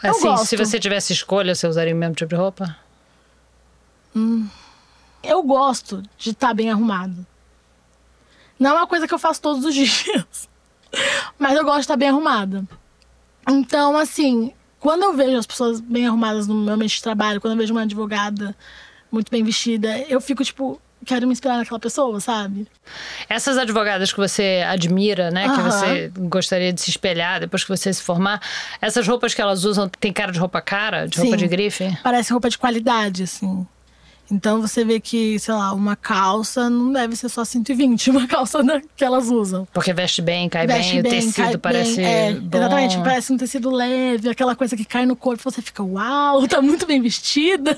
Eu 0.04 0.10
Assim, 0.12 0.24
gosto. 0.28 0.46
se 0.48 0.58
você 0.58 0.80
tivesse 0.80 1.14
escolha, 1.14 1.54
você 1.54 1.68
usaria 1.68 1.94
o 1.94 1.98
mesmo 1.98 2.16
tipo 2.16 2.30
de 2.30 2.36
roupa? 2.36 2.76
Eu 5.24 5.44
gosto 5.44 6.02
de 6.18 6.32
estar 6.32 6.54
bem 6.54 6.72
arrumado. 6.72 7.26
Não 8.60 8.72
é 8.72 8.74
uma 8.74 8.88
coisa 8.88 9.08
que 9.08 9.14
eu 9.14 9.20
faço 9.20 9.40
todos 9.42 9.64
os 9.64 9.74
dias. 9.76 10.50
Mas 11.38 11.56
eu 11.56 11.64
gosto 11.64 11.78
de 11.78 11.82
estar 11.84 11.96
bem 11.98 12.10
arrumada. 12.10 12.66
Então, 13.48 13.96
assim, 13.98 14.52
quando 14.80 15.04
eu 15.04 15.14
vejo 15.16 15.38
as 15.38 15.46
pessoas 15.46 15.80
bem 15.80 16.08
arrumadas 16.08 16.48
no 16.48 16.56
meu 16.56 16.74
ambiente 16.74 16.96
de 16.96 17.04
trabalho, 17.04 17.40
quando 17.40 17.54
eu 17.54 17.58
vejo 17.60 17.72
uma 17.74 17.84
advogada 17.84 18.56
muito 19.12 19.30
bem 19.30 19.44
vestida, 19.44 20.00
eu 20.10 20.20
fico, 20.20 20.44
tipo, 20.44 20.82
quero 21.06 21.26
me 21.28 21.34
inspirar 21.34 21.58
naquela 21.58 21.80
pessoa, 21.80 22.20
sabe? 22.20 22.68
Essas 23.30 23.58
advogadas 23.58 24.12
que 24.12 24.20
você 24.20 24.64
admira, 24.68 25.32
né? 25.32 25.44
Que 25.44 25.60
Aham. 25.60 25.72
você 25.72 26.12
gostaria 26.18 26.72
de 26.72 26.82
se 26.82 26.90
espelhar 26.90 27.40
depois 27.40 27.64
que 27.64 27.70
você 27.70 27.94
se 27.94 28.02
formar. 28.02 28.42
Essas 28.82 29.08
roupas 29.08 29.34
que 29.34 29.42
elas 29.42 29.64
usam 29.64 29.90
tem 29.90 30.12
cara 30.14 30.32
de 30.32 30.40
roupa 30.40 30.62
cara? 30.62 31.08
De 31.08 31.18
roupa 31.18 31.38
Sim. 31.38 31.38
de 31.38 31.48
grife? 31.48 31.98
Parece 32.04 32.32
roupa 32.32 32.50
de 32.50 32.58
qualidade, 32.58 33.24
assim. 33.24 33.66
Então 34.30 34.62
você 34.62 34.84
vê 34.86 35.00
que, 35.00 35.38
sei 35.40 35.54
lá, 35.54 35.74
uma 35.74 35.96
calça 35.96 36.70
não 36.70 36.92
deve 36.92 37.16
ser 37.16 37.30
só 37.30 37.44
120, 37.44 38.10
uma 38.12 38.28
calça 38.28 38.60
que 38.96 39.04
elas 39.04 39.28
usam. 39.30 39.68
Porque 39.74 39.94
veste 39.94 40.22
bem, 40.22 40.48
cai 40.48 40.68
Veste 40.68 40.92
bem, 40.92 41.00
o 41.00 41.04
bem, 41.04 41.12
tecido 41.12 41.34
cai 41.36 41.58
parece 41.58 41.96
bem, 41.98 42.06
é, 42.06 42.34
bom. 42.34 42.58
Exatamente, 42.58 42.98
parece 42.98 43.34
um 43.34 43.38
tecido 43.38 43.70
leve, 43.70 44.30
aquela 44.30 44.56
coisa 44.56 44.76
que 44.76 44.86
cai 44.86 45.06
no 45.06 45.16
corpo, 45.16 45.44
você 45.44 45.62
fica, 45.62 45.84
uau, 45.84 46.48
tá 46.48 46.62
muito 46.62 46.86
bem 46.86 47.02
vestida. 47.02 47.78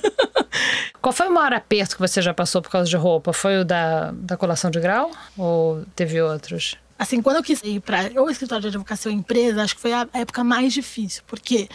Qual 1.01 1.11
foi 1.11 1.27
o 1.27 1.33
maior 1.33 1.53
aperto 1.53 1.95
que 1.95 2.01
você 2.01 2.21
já 2.21 2.33
passou 2.33 2.61
por 2.61 2.69
causa 2.69 2.89
de 2.89 2.95
roupa? 2.95 3.33
Foi 3.33 3.59
o 3.59 3.65
da, 3.65 4.11
da 4.11 4.37
colação 4.37 4.69
de 4.69 4.79
grau? 4.79 5.11
Ou 5.37 5.83
teve 5.95 6.21
outros? 6.21 6.75
Assim, 6.97 7.21
quando 7.21 7.37
eu 7.37 7.43
quis 7.43 7.61
ir 7.63 7.81
para 7.81 8.09
ou 8.15 8.29
escritório 8.29 8.61
de 8.61 8.67
advocacia 8.67 9.11
ou 9.11 9.17
empresa, 9.17 9.63
acho 9.63 9.75
que 9.75 9.81
foi 9.81 9.91
a 9.91 10.07
época 10.13 10.43
mais 10.43 10.71
difícil, 10.71 11.23
porque 11.27 11.67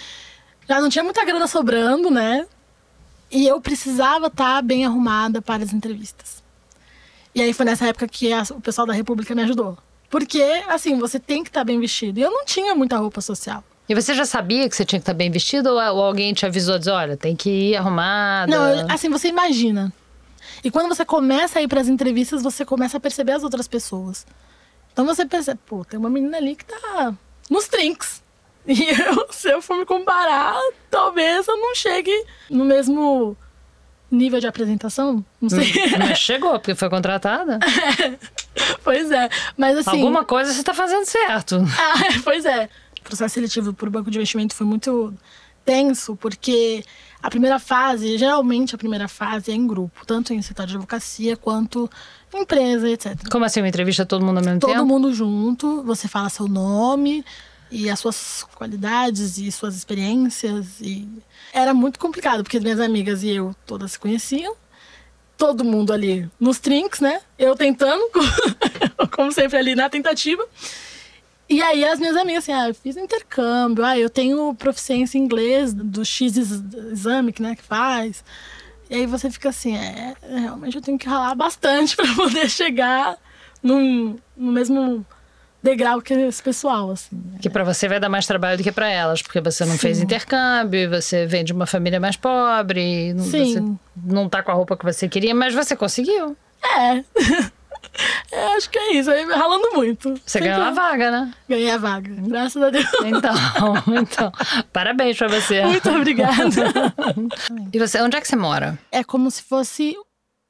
já 0.69 0.81
não 0.81 0.89
tinha 0.89 1.03
muita 1.03 1.25
grana 1.25 1.47
sobrando, 1.47 2.11
né? 2.11 2.47
E 3.31 3.47
eu 3.47 3.61
precisava 3.61 4.29
estar 4.29 4.63
bem 4.63 4.85
arrumada 4.87 5.43
para 5.43 5.63
as 5.63 5.73
entrevistas. 5.73 6.43
E 7.35 7.43
aí 7.43 7.53
foi 7.53 7.67
nessa 7.67 7.87
época 7.87 8.09
que 8.09 8.33
a- 8.33 8.43
o 8.51 8.61
pessoal 8.61 8.87
da 8.87 8.93
República 8.93 9.35
me 9.35 9.43
ajudou. 9.43 9.77
Porque, 10.11 10.43
assim, 10.69 10.99
você 10.99 11.19
tem 11.21 11.43
que 11.45 11.51
estar 11.51 11.65
bem 11.65 11.79
vestido. 11.79 12.19
E 12.19 12.23
eu 12.23 12.31
não 12.31 12.45
tinha 12.45 12.75
muita 12.75 12.97
roupa 12.97 13.21
social. 13.21 13.63
E 13.89 13.95
você 13.95 14.15
já 14.15 14.25
sabia 14.25 14.69
que 14.69 14.75
você 14.75 14.85
tinha 14.85 14.99
que 14.99 15.03
estar 15.03 15.15
bem 15.15 15.31
vestido? 15.31 15.69
Ou, 15.71 15.77
ou 15.77 16.03
alguém 16.05 16.33
te 16.33 16.47
avisou, 16.47 16.79
diz, 16.79 16.89
olha, 16.89 17.17
tem 17.17 17.37
que 17.37 17.51
ir 17.51 17.77
arrumada? 17.77 18.51
Não, 18.51 18.93
assim, 18.93 19.09
você 19.11 19.29
imagina. 19.29 19.93
E 20.65 20.71
quando 20.71 20.89
você 20.89 21.05
começa 21.05 21.59
a 21.59 21.63
ir 21.63 21.69
para 21.69 21.81
as 21.81 21.89
entrevistas, 21.89 22.43
você 22.43 22.65
começa 22.65 22.97
a 22.97 23.01
perceber 23.01 23.33
as 23.33 23.43
outras 23.43 23.69
pessoas. 23.69 24.27
Então 24.93 25.05
você 25.07 25.25
percebe, 25.25 25.61
pô, 25.67 25.85
tem 25.85 25.99
uma 25.99 26.11
menina 26.11 26.39
ali 26.39 26.57
que 26.57 26.65
tá 26.65 27.15
nos 27.51 27.69
trinks. 27.69 28.23
E 28.71 28.91
eu, 28.91 29.27
se 29.31 29.51
eu 29.51 29.63
for 29.63 29.79
me 29.79 29.87
comparar, 29.87 30.55
talvez 30.91 31.49
eu 31.49 31.57
não 31.57 31.75
chegue 31.75 32.12
no 32.51 32.66
mesmo 32.66 33.35
nível 34.11 34.40
de 34.40 34.47
apresentação. 34.47 35.25
Não 35.40 35.49
sei. 35.49 35.73
Mas 35.99 36.19
chegou, 36.21 36.53
porque 36.53 36.75
foi 36.75 36.90
contratada. 36.90 37.59
pois 38.85 39.11
é. 39.11 39.31
Mas 39.57 39.79
assim. 39.79 39.90
Alguma 39.90 40.23
coisa 40.23 40.53
você 40.53 40.61
está 40.61 40.75
fazendo 40.75 41.07
certo. 41.07 41.57
Ah, 41.79 42.21
pois 42.23 42.45
é. 42.45 42.69
O 43.01 43.05
processo 43.05 43.35
seletivo 43.35 43.73
para 43.73 43.88
o 43.88 43.90
banco 43.90 44.11
de 44.11 44.19
investimento 44.19 44.55
foi 44.55 44.66
muito 44.66 45.14
tenso, 45.64 46.14
porque 46.16 46.85
a 47.23 47.31
primeira 47.31 47.59
fase, 47.59 48.19
geralmente 48.19 48.75
a 48.75 48.79
primeira 48.79 49.09
fase 49.09 49.51
é 49.51 49.55
em 49.55 49.66
grupo, 49.66 50.07
tanto 50.07 50.33
em 50.35 50.40
setor 50.42 50.66
de 50.66 50.75
advocacia 50.75 51.37
quanto 51.37 51.90
em 52.35 52.42
empresa, 52.42 52.88
etc. 52.88 53.16
Como 53.31 53.45
assim, 53.45 53.61
uma 53.61 53.69
entrevista 53.69 54.05
todo 54.05 54.25
mundo 54.25 54.38
ao 54.38 54.45
mesmo 54.45 54.61
Todo 54.61 54.73
tempo? 54.73 54.87
mundo 54.87 55.12
junto, 55.12 55.83
você 55.85 56.07
fala 56.07 56.29
seu 56.29 56.47
nome 56.49 57.25
e 57.70 57.88
as 57.90 57.98
suas 58.00 58.44
qualidades 58.54 59.38
e 59.38 59.50
suas 59.52 59.76
experiências. 59.76 60.81
E 60.81 61.09
era 61.52 61.72
muito 61.74 61.98
complicado, 61.98 62.42
porque 62.42 62.61
minhas 62.61 62.81
amigas 62.81 63.22
e 63.22 63.31
eu 63.31 63.54
todas 63.66 63.92
se 63.92 63.98
conheciam. 63.98 64.54
Todo 65.37 65.64
mundo 65.64 65.92
ali 65.92 66.28
nos 66.40 66.59
trinks, 66.59 67.00
né? 67.00 67.20
Eu 67.38 67.54
tentando, 67.54 68.11
como 69.14 69.31
sempre 69.31 69.57
ali 69.57 69.74
na 69.74 69.88
tentativa. 69.88 70.44
E 71.48 71.62
aí 71.62 71.85
as 71.85 71.98
minhas 71.98 72.16
amigas 72.16 72.44
assim, 72.44 72.52
ah, 72.52 72.68
eu 72.68 72.74
fiz 72.74 72.96
intercâmbio, 72.96 73.85
ah, 73.85 73.98
eu 73.98 74.11
tenho 74.11 74.52
proficiência 74.54 75.16
em 75.16 75.22
inglês 75.22 75.72
do 75.72 76.04
X 76.04 76.37
ex- 76.37 76.62
exame 76.92 77.33
que, 77.33 77.40
né, 77.40 77.57
que 77.57 77.62
faz. 77.62 78.22
E 78.90 78.96
aí 78.96 79.07
você 79.07 79.31
fica 79.31 79.48
assim, 79.48 79.74
é, 79.76 80.14
realmente 80.22 80.76
eu 80.76 80.83
tenho 80.83 80.98
que 80.98 81.09
ralar 81.09 81.35
bastante 81.35 81.94
para 81.96 82.14
poder 82.14 82.50
chegar 82.50 83.16
num, 83.62 84.18
no 84.37 84.52
mesmo 84.52 85.07
degrau 85.62 86.01
que 86.01 86.14
esse 86.14 86.42
pessoal, 86.42 86.90
assim. 86.90 87.21
Que 87.40 87.51
pra 87.51 87.64
você 87.64 87.88
vai 87.88 87.99
dar 88.01 88.09
mais 88.09 88.27
trabalho 88.27 88.57
do 88.59 88.62
que 88.62 88.73
pra 88.73 88.88
elas, 88.88 89.23
porque 89.23 89.40
você 89.40 89.64
não 89.64 89.73
Sim. 89.73 89.79
fez 89.79 90.01
intercâmbio, 90.01 90.88
você 90.90 91.27
vem 91.27 91.44
de 91.44 91.53
uma 91.53 91.66
família 91.66 91.99
mais 92.01 92.16
pobre, 92.16 93.12
não- 93.14 93.25
Sim. 93.25 93.53
você 93.55 93.62
não 94.05 94.29
tá 94.29 94.42
com 94.42 94.51
a 94.51 94.55
roupa 94.55 94.77
que 94.77 94.85
você 94.85 95.09
queria, 95.09 95.35
mas 95.35 95.55
você 95.55 95.75
conseguiu. 95.77 96.37
É. 96.62 97.05
É, 98.31 98.57
acho 98.57 98.68
que 98.71 98.79
é 98.79 98.94
isso, 98.94 99.11
aí 99.11 99.25
ralando 99.25 99.71
muito. 99.75 100.11
Você 100.11 100.21
Sempre 100.38 100.49
ganhou 100.49 100.62
a 100.64 100.71
vaga, 100.71 101.11
né? 101.11 101.33
Ganhei 101.49 101.71
a 101.71 101.79
vaga, 101.79 102.12
graças 102.29 102.62
a 102.62 102.71
Deus. 102.71 102.87
Então, 103.05 103.35
então, 104.03 104.33
parabéns 104.73 105.16
pra 105.16 105.27
você. 105.29 105.62
Muito 105.64 105.88
obrigada. 105.90 106.35
E 107.73 107.79
você, 107.79 108.01
onde 108.01 108.16
é 108.16 108.21
que 108.21 108.29
você 108.29 108.37
mora? 108.37 108.79
é 108.92 109.03
como 109.03 109.31
se 109.31 109.42
fosse 109.42 109.97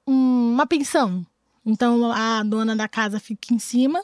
um- 0.07 0.53
uma 0.55 0.67
pensão. 0.67 1.25
Então 1.65 2.11
a 2.13 2.43
dona 2.43 2.75
da 2.75 2.89
casa 2.89 3.21
fica 3.21 3.55
em 3.55 3.59
cima 3.59 4.03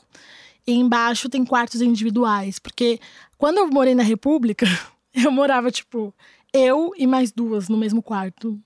e 0.66 0.72
embaixo 0.74 1.28
tem 1.28 1.44
quartos 1.44 1.80
individuais. 1.80 2.58
Porque 2.58 2.98
quando 3.38 3.58
eu 3.58 3.66
morei 3.68 3.94
na 3.94 4.02
República, 4.02 4.66
eu 5.14 5.30
morava, 5.30 5.70
tipo, 5.70 6.12
eu 6.52 6.92
e 6.96 7.06
mais 7.06 7.32
duas 7.32 7.68
no 7.68 7.76
mesmo 7.76 8.02
quarto. 8.02 8.58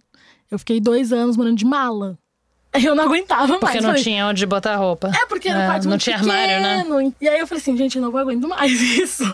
Eu 0.50 0.58
fiquei 0.58 0.80
dois 0.80 1.12
anos 1.12 1.36
morando 1.36 1.56
de 1.56 1.64
mala. 1.64 2.18
Eu 2.72 2.94
não 2.94 3.04
aguentava 3.04 3.46
mais. 3.46 3.60
Porque 3.60 3.80
não 3.80 3.88
Falei, 3.90 4.02
tinha 4.02 4.26
onde 4.26 4.44
botar 4.46 4.76
roupa. 4.76 5.10
É, 5.14 5.26
porque 5.26 5.48
era 5.48 5.58
um 5.58 5.62
É, 5.62 5.66
quarto 5.66 5.84
não 5.84 5.90
muito 5.90 6.02
tinha 6.02 6.16
armário, 6.16 6.60
né? 6.60 6.76
pequeno. 6.82 7.14
E 7.20 7.28
aí 7.28 7.38
eu 7.40 7.46
falei 7.46 7.60
assim, 7.62 7.76
gente, 7.76 7.96
eu 7.96 8.02
não 8.02 8.16
aguento 8.16 8.46
mais 8.46 8.72
isso. 8.80 9.24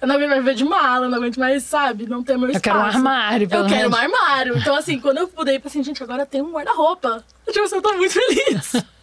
Eu 0.00 0.06
não 0.06 0.14
aguento 0.14 0.28
mais 0.30 0.40
viver 0.44 0.54
de 0.54 0.64
mala, 0.64 1.06
eu 1.06 1.10
não 1.10 1.18
aguento 1.18 1.36
mais, 1.38 1.64
sabe, 1.64 2.06
não 2.06 2.22
ter 2.22 2.38
meu 2.38 2.48
Eu 2.48 2.52
espaço. 2.52 2.62
quero 2.62 2.78
um 2.78 2.82
armário, 2.82 3.48
pelo 3.48 3.64
Eu 3.64 3.68
quero 3.68 3.90
um 3.90 3.94
armário. 3.96 4.56
Então, 4.58 4.76
assim, 4.76 5.00
quando 5.00 5.18
eu 5.18 5.30
mudei, 5.36 5.56
eu 5.56 5.60
falei 5.60 5.70
assim, 5.72 5.82
gente, 5.82 6.00
agora 6.02 6.24
tem 6.24 6.40
um 6.40 6.52
guarda-roupa. 6.52 7.24
Tipo, 7.48 7.64
assim, 7.64 7.74
eu 7.76 7.82
tô 7.82 7.92
muito 7.94 8.12
feliz. 8.12 8.72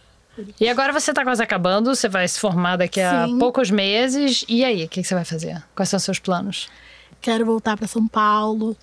E 0.60 0.68
agora 0.68 0.92
você 0.92 1.12
tá 1.12 1.22
quase 1.24 1.42
acabando, 1.42 1.94
você 1.94 2.08
vai 2.08 2.26
se 2.26 2.38
formar 2.40 2.76
daqui 2.76 3.00
a 3.00 3.26
Sim. 3.26 3.38
poucos 3.38 3.70
meses. 3.70 4.44
E 4.48 4.64
aí, 4.64 4.84
o 4.84 4.88
que, 4.88 5.02
que 5.02 5.06
você 5.08 5.14
vai 5.14 5.24
fazer? 5.24 5.62
Quais 5.74 5.88
são 5.88 5.96
os 5.98 6.02
seus 6.04 6.18
planos? 6.18 6.68
quero 7.20 7.46
voltar 7.46 7.76
pra 7.76 7.86
São 7.86 8.08
Paulo 8.08 8.76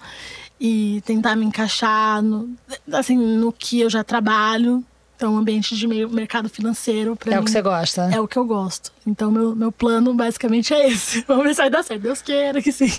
e 0.62 1.02
tentar 1.06 1.36
me 1.36 1.46
encaixar 1.46 2.22
no, 2.22 2.56
assim, 2.94 3.18
no 3.18 3.52
que 3.52 3.82
eu 3.82 3.90
já 3.90 4.02
trabalho. 4.02 4.82
Então, 5.18 5.36
ambiente 5.38 5.76
de 5.76 5.86
meio 5.86 6.10
mercado 6.10 6.48
financeiro 6.48 7.18
pra 7.18 7.34
É 7.34 7.36
mim 7.36 7.42
o 7.42 7.46
que 7.46 7.52
você 7.52 7.62
gosta? 7.62 8.04
é 8.14 8.22
o 8.22 8.26
que 8.30 8.38
eu 8.38 8.46
gosto. 8.46 8.94
Então, 9.06 9.30
meu, 9.30 9.54
meu 9.54 9.70
plano 9.74 10.14
basicamente 10.14 10.74
é 10.74 10.88
esse. 10.88 11.22
Vamos 11.28 11.44
ver 11.44 11.50
se 11.56 11.58
vai 11.62 11.70
dar 11.70 11.84
certo. 11.84 12.02
Deus 12.02 12.22
queira 12.22 12.62
que 12.62 12.72
sim. 12.72 12.94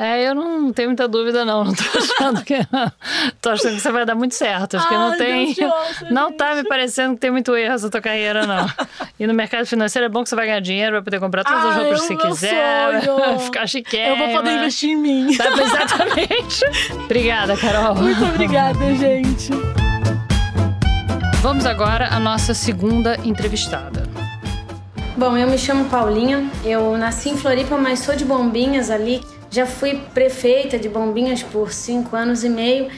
É, 0.00 0.28
eu 0.28 0.32
não 0.32 0.72
tenho 0.72 0.90
muita 0.90 1.08
dúvida, 1.08 1.44
não. 1.44 1.64
Não 1.66 1.74
tô 1.74 1.82
achando 1.98 2.44
que. 2.44 2.54
tô 3.42 3.50
achando 3.50 3.74
que 3.74 3.80
você 3.80 3.90
vai 3.90 4.06
dar 4.06 4.14
muito 4.14 4.32
certo. 4.36 4.76
Acho 4.76 4.88
que 4.88 4.94
não 4.94 5.16
tem. 5.18 5.52
Deus 5.52 5.72
não 6.12 6.32
tá 6.32 6.54
me 6.54 6.62
parecendo 6.62 7.14
que 7.14 7.20
tem 7.20 7.32
muito 7.32 7.56
erro 7.56 7.74
essa 7.74 7.90
tua 7.90 8.00
carreira, 8.00 8.46
não. 8.46 8.64
E 9.18 9.26
no 9.26 9.34
mercado 9.34 9.66
financeiro 9.66 10.06
é 10.06 10.08
bom 10.08 10.22
que 10.22 10.28
você 10.28 10.36
vai 10.36 10.46
ganhar 10.46 10.60
dinheiro, 10.60 10.92
vai 10.92 11.02
poder 11.02 11.18
comprar 11.18 11.42
todas 11.42 11.64
as 11.64 11.76
Ah, 11.76 11.78
roupas 11.80 12.04
é 12.04 12.06
que 12.06 12.14
o 12.14 12.16
você 12.16 12.16
meu 12.16 12.32
quiser, 12.32 13.04
sonho. 13.04 13.38
ficar 13.40 13.66
chique. 13.66 13.96
Eu 13.96 14.16
vou 14.16 14.28
poder 14.28 14.52
investir 14.52 14.90
em 14.90 14.96
mim. 14.96 15.36
Tá, 15.36 15.46
exatamente. 15.48 16.64
Obrigada, 17.04 17.56
Carol. 17.56 17.96
Muito 17.96 18.24
obrigada, 18.24 18.94
gente. 18.94 19.50
Vamos 21.42 21.66
agora 21.66 22.06
à 22.14 22.20
nossa 22.20 22.54
segunda 22.54 23.16
entrevistada. 23.24 24.04
Bom, 25.16 25.36
eu 25.36 25.48
me 25.48 25.58
chamo 25.58 25.86
Paulinha, 25.86 26.48
eu 26.64 26.96
nasci 26.96 27.30
em 27.30 27.36
Floripa, 27.36 27.76
mas 27.76 27.98
sou 27.98 28.14
de 28.14 28.24
Bombinhas 28.24 28.90
ali. 28.90 29.20
Já 29.50 29.66
fui 29.66 30.00
prefeita 30.12 30.78
de 30.78 30.88
Bombinhas 30.88 31.42
por 31.42 31.72
cinco 31.72 32.14
anos 32.14 32.44
e 32.44 32.48
meio, 32.48 32.90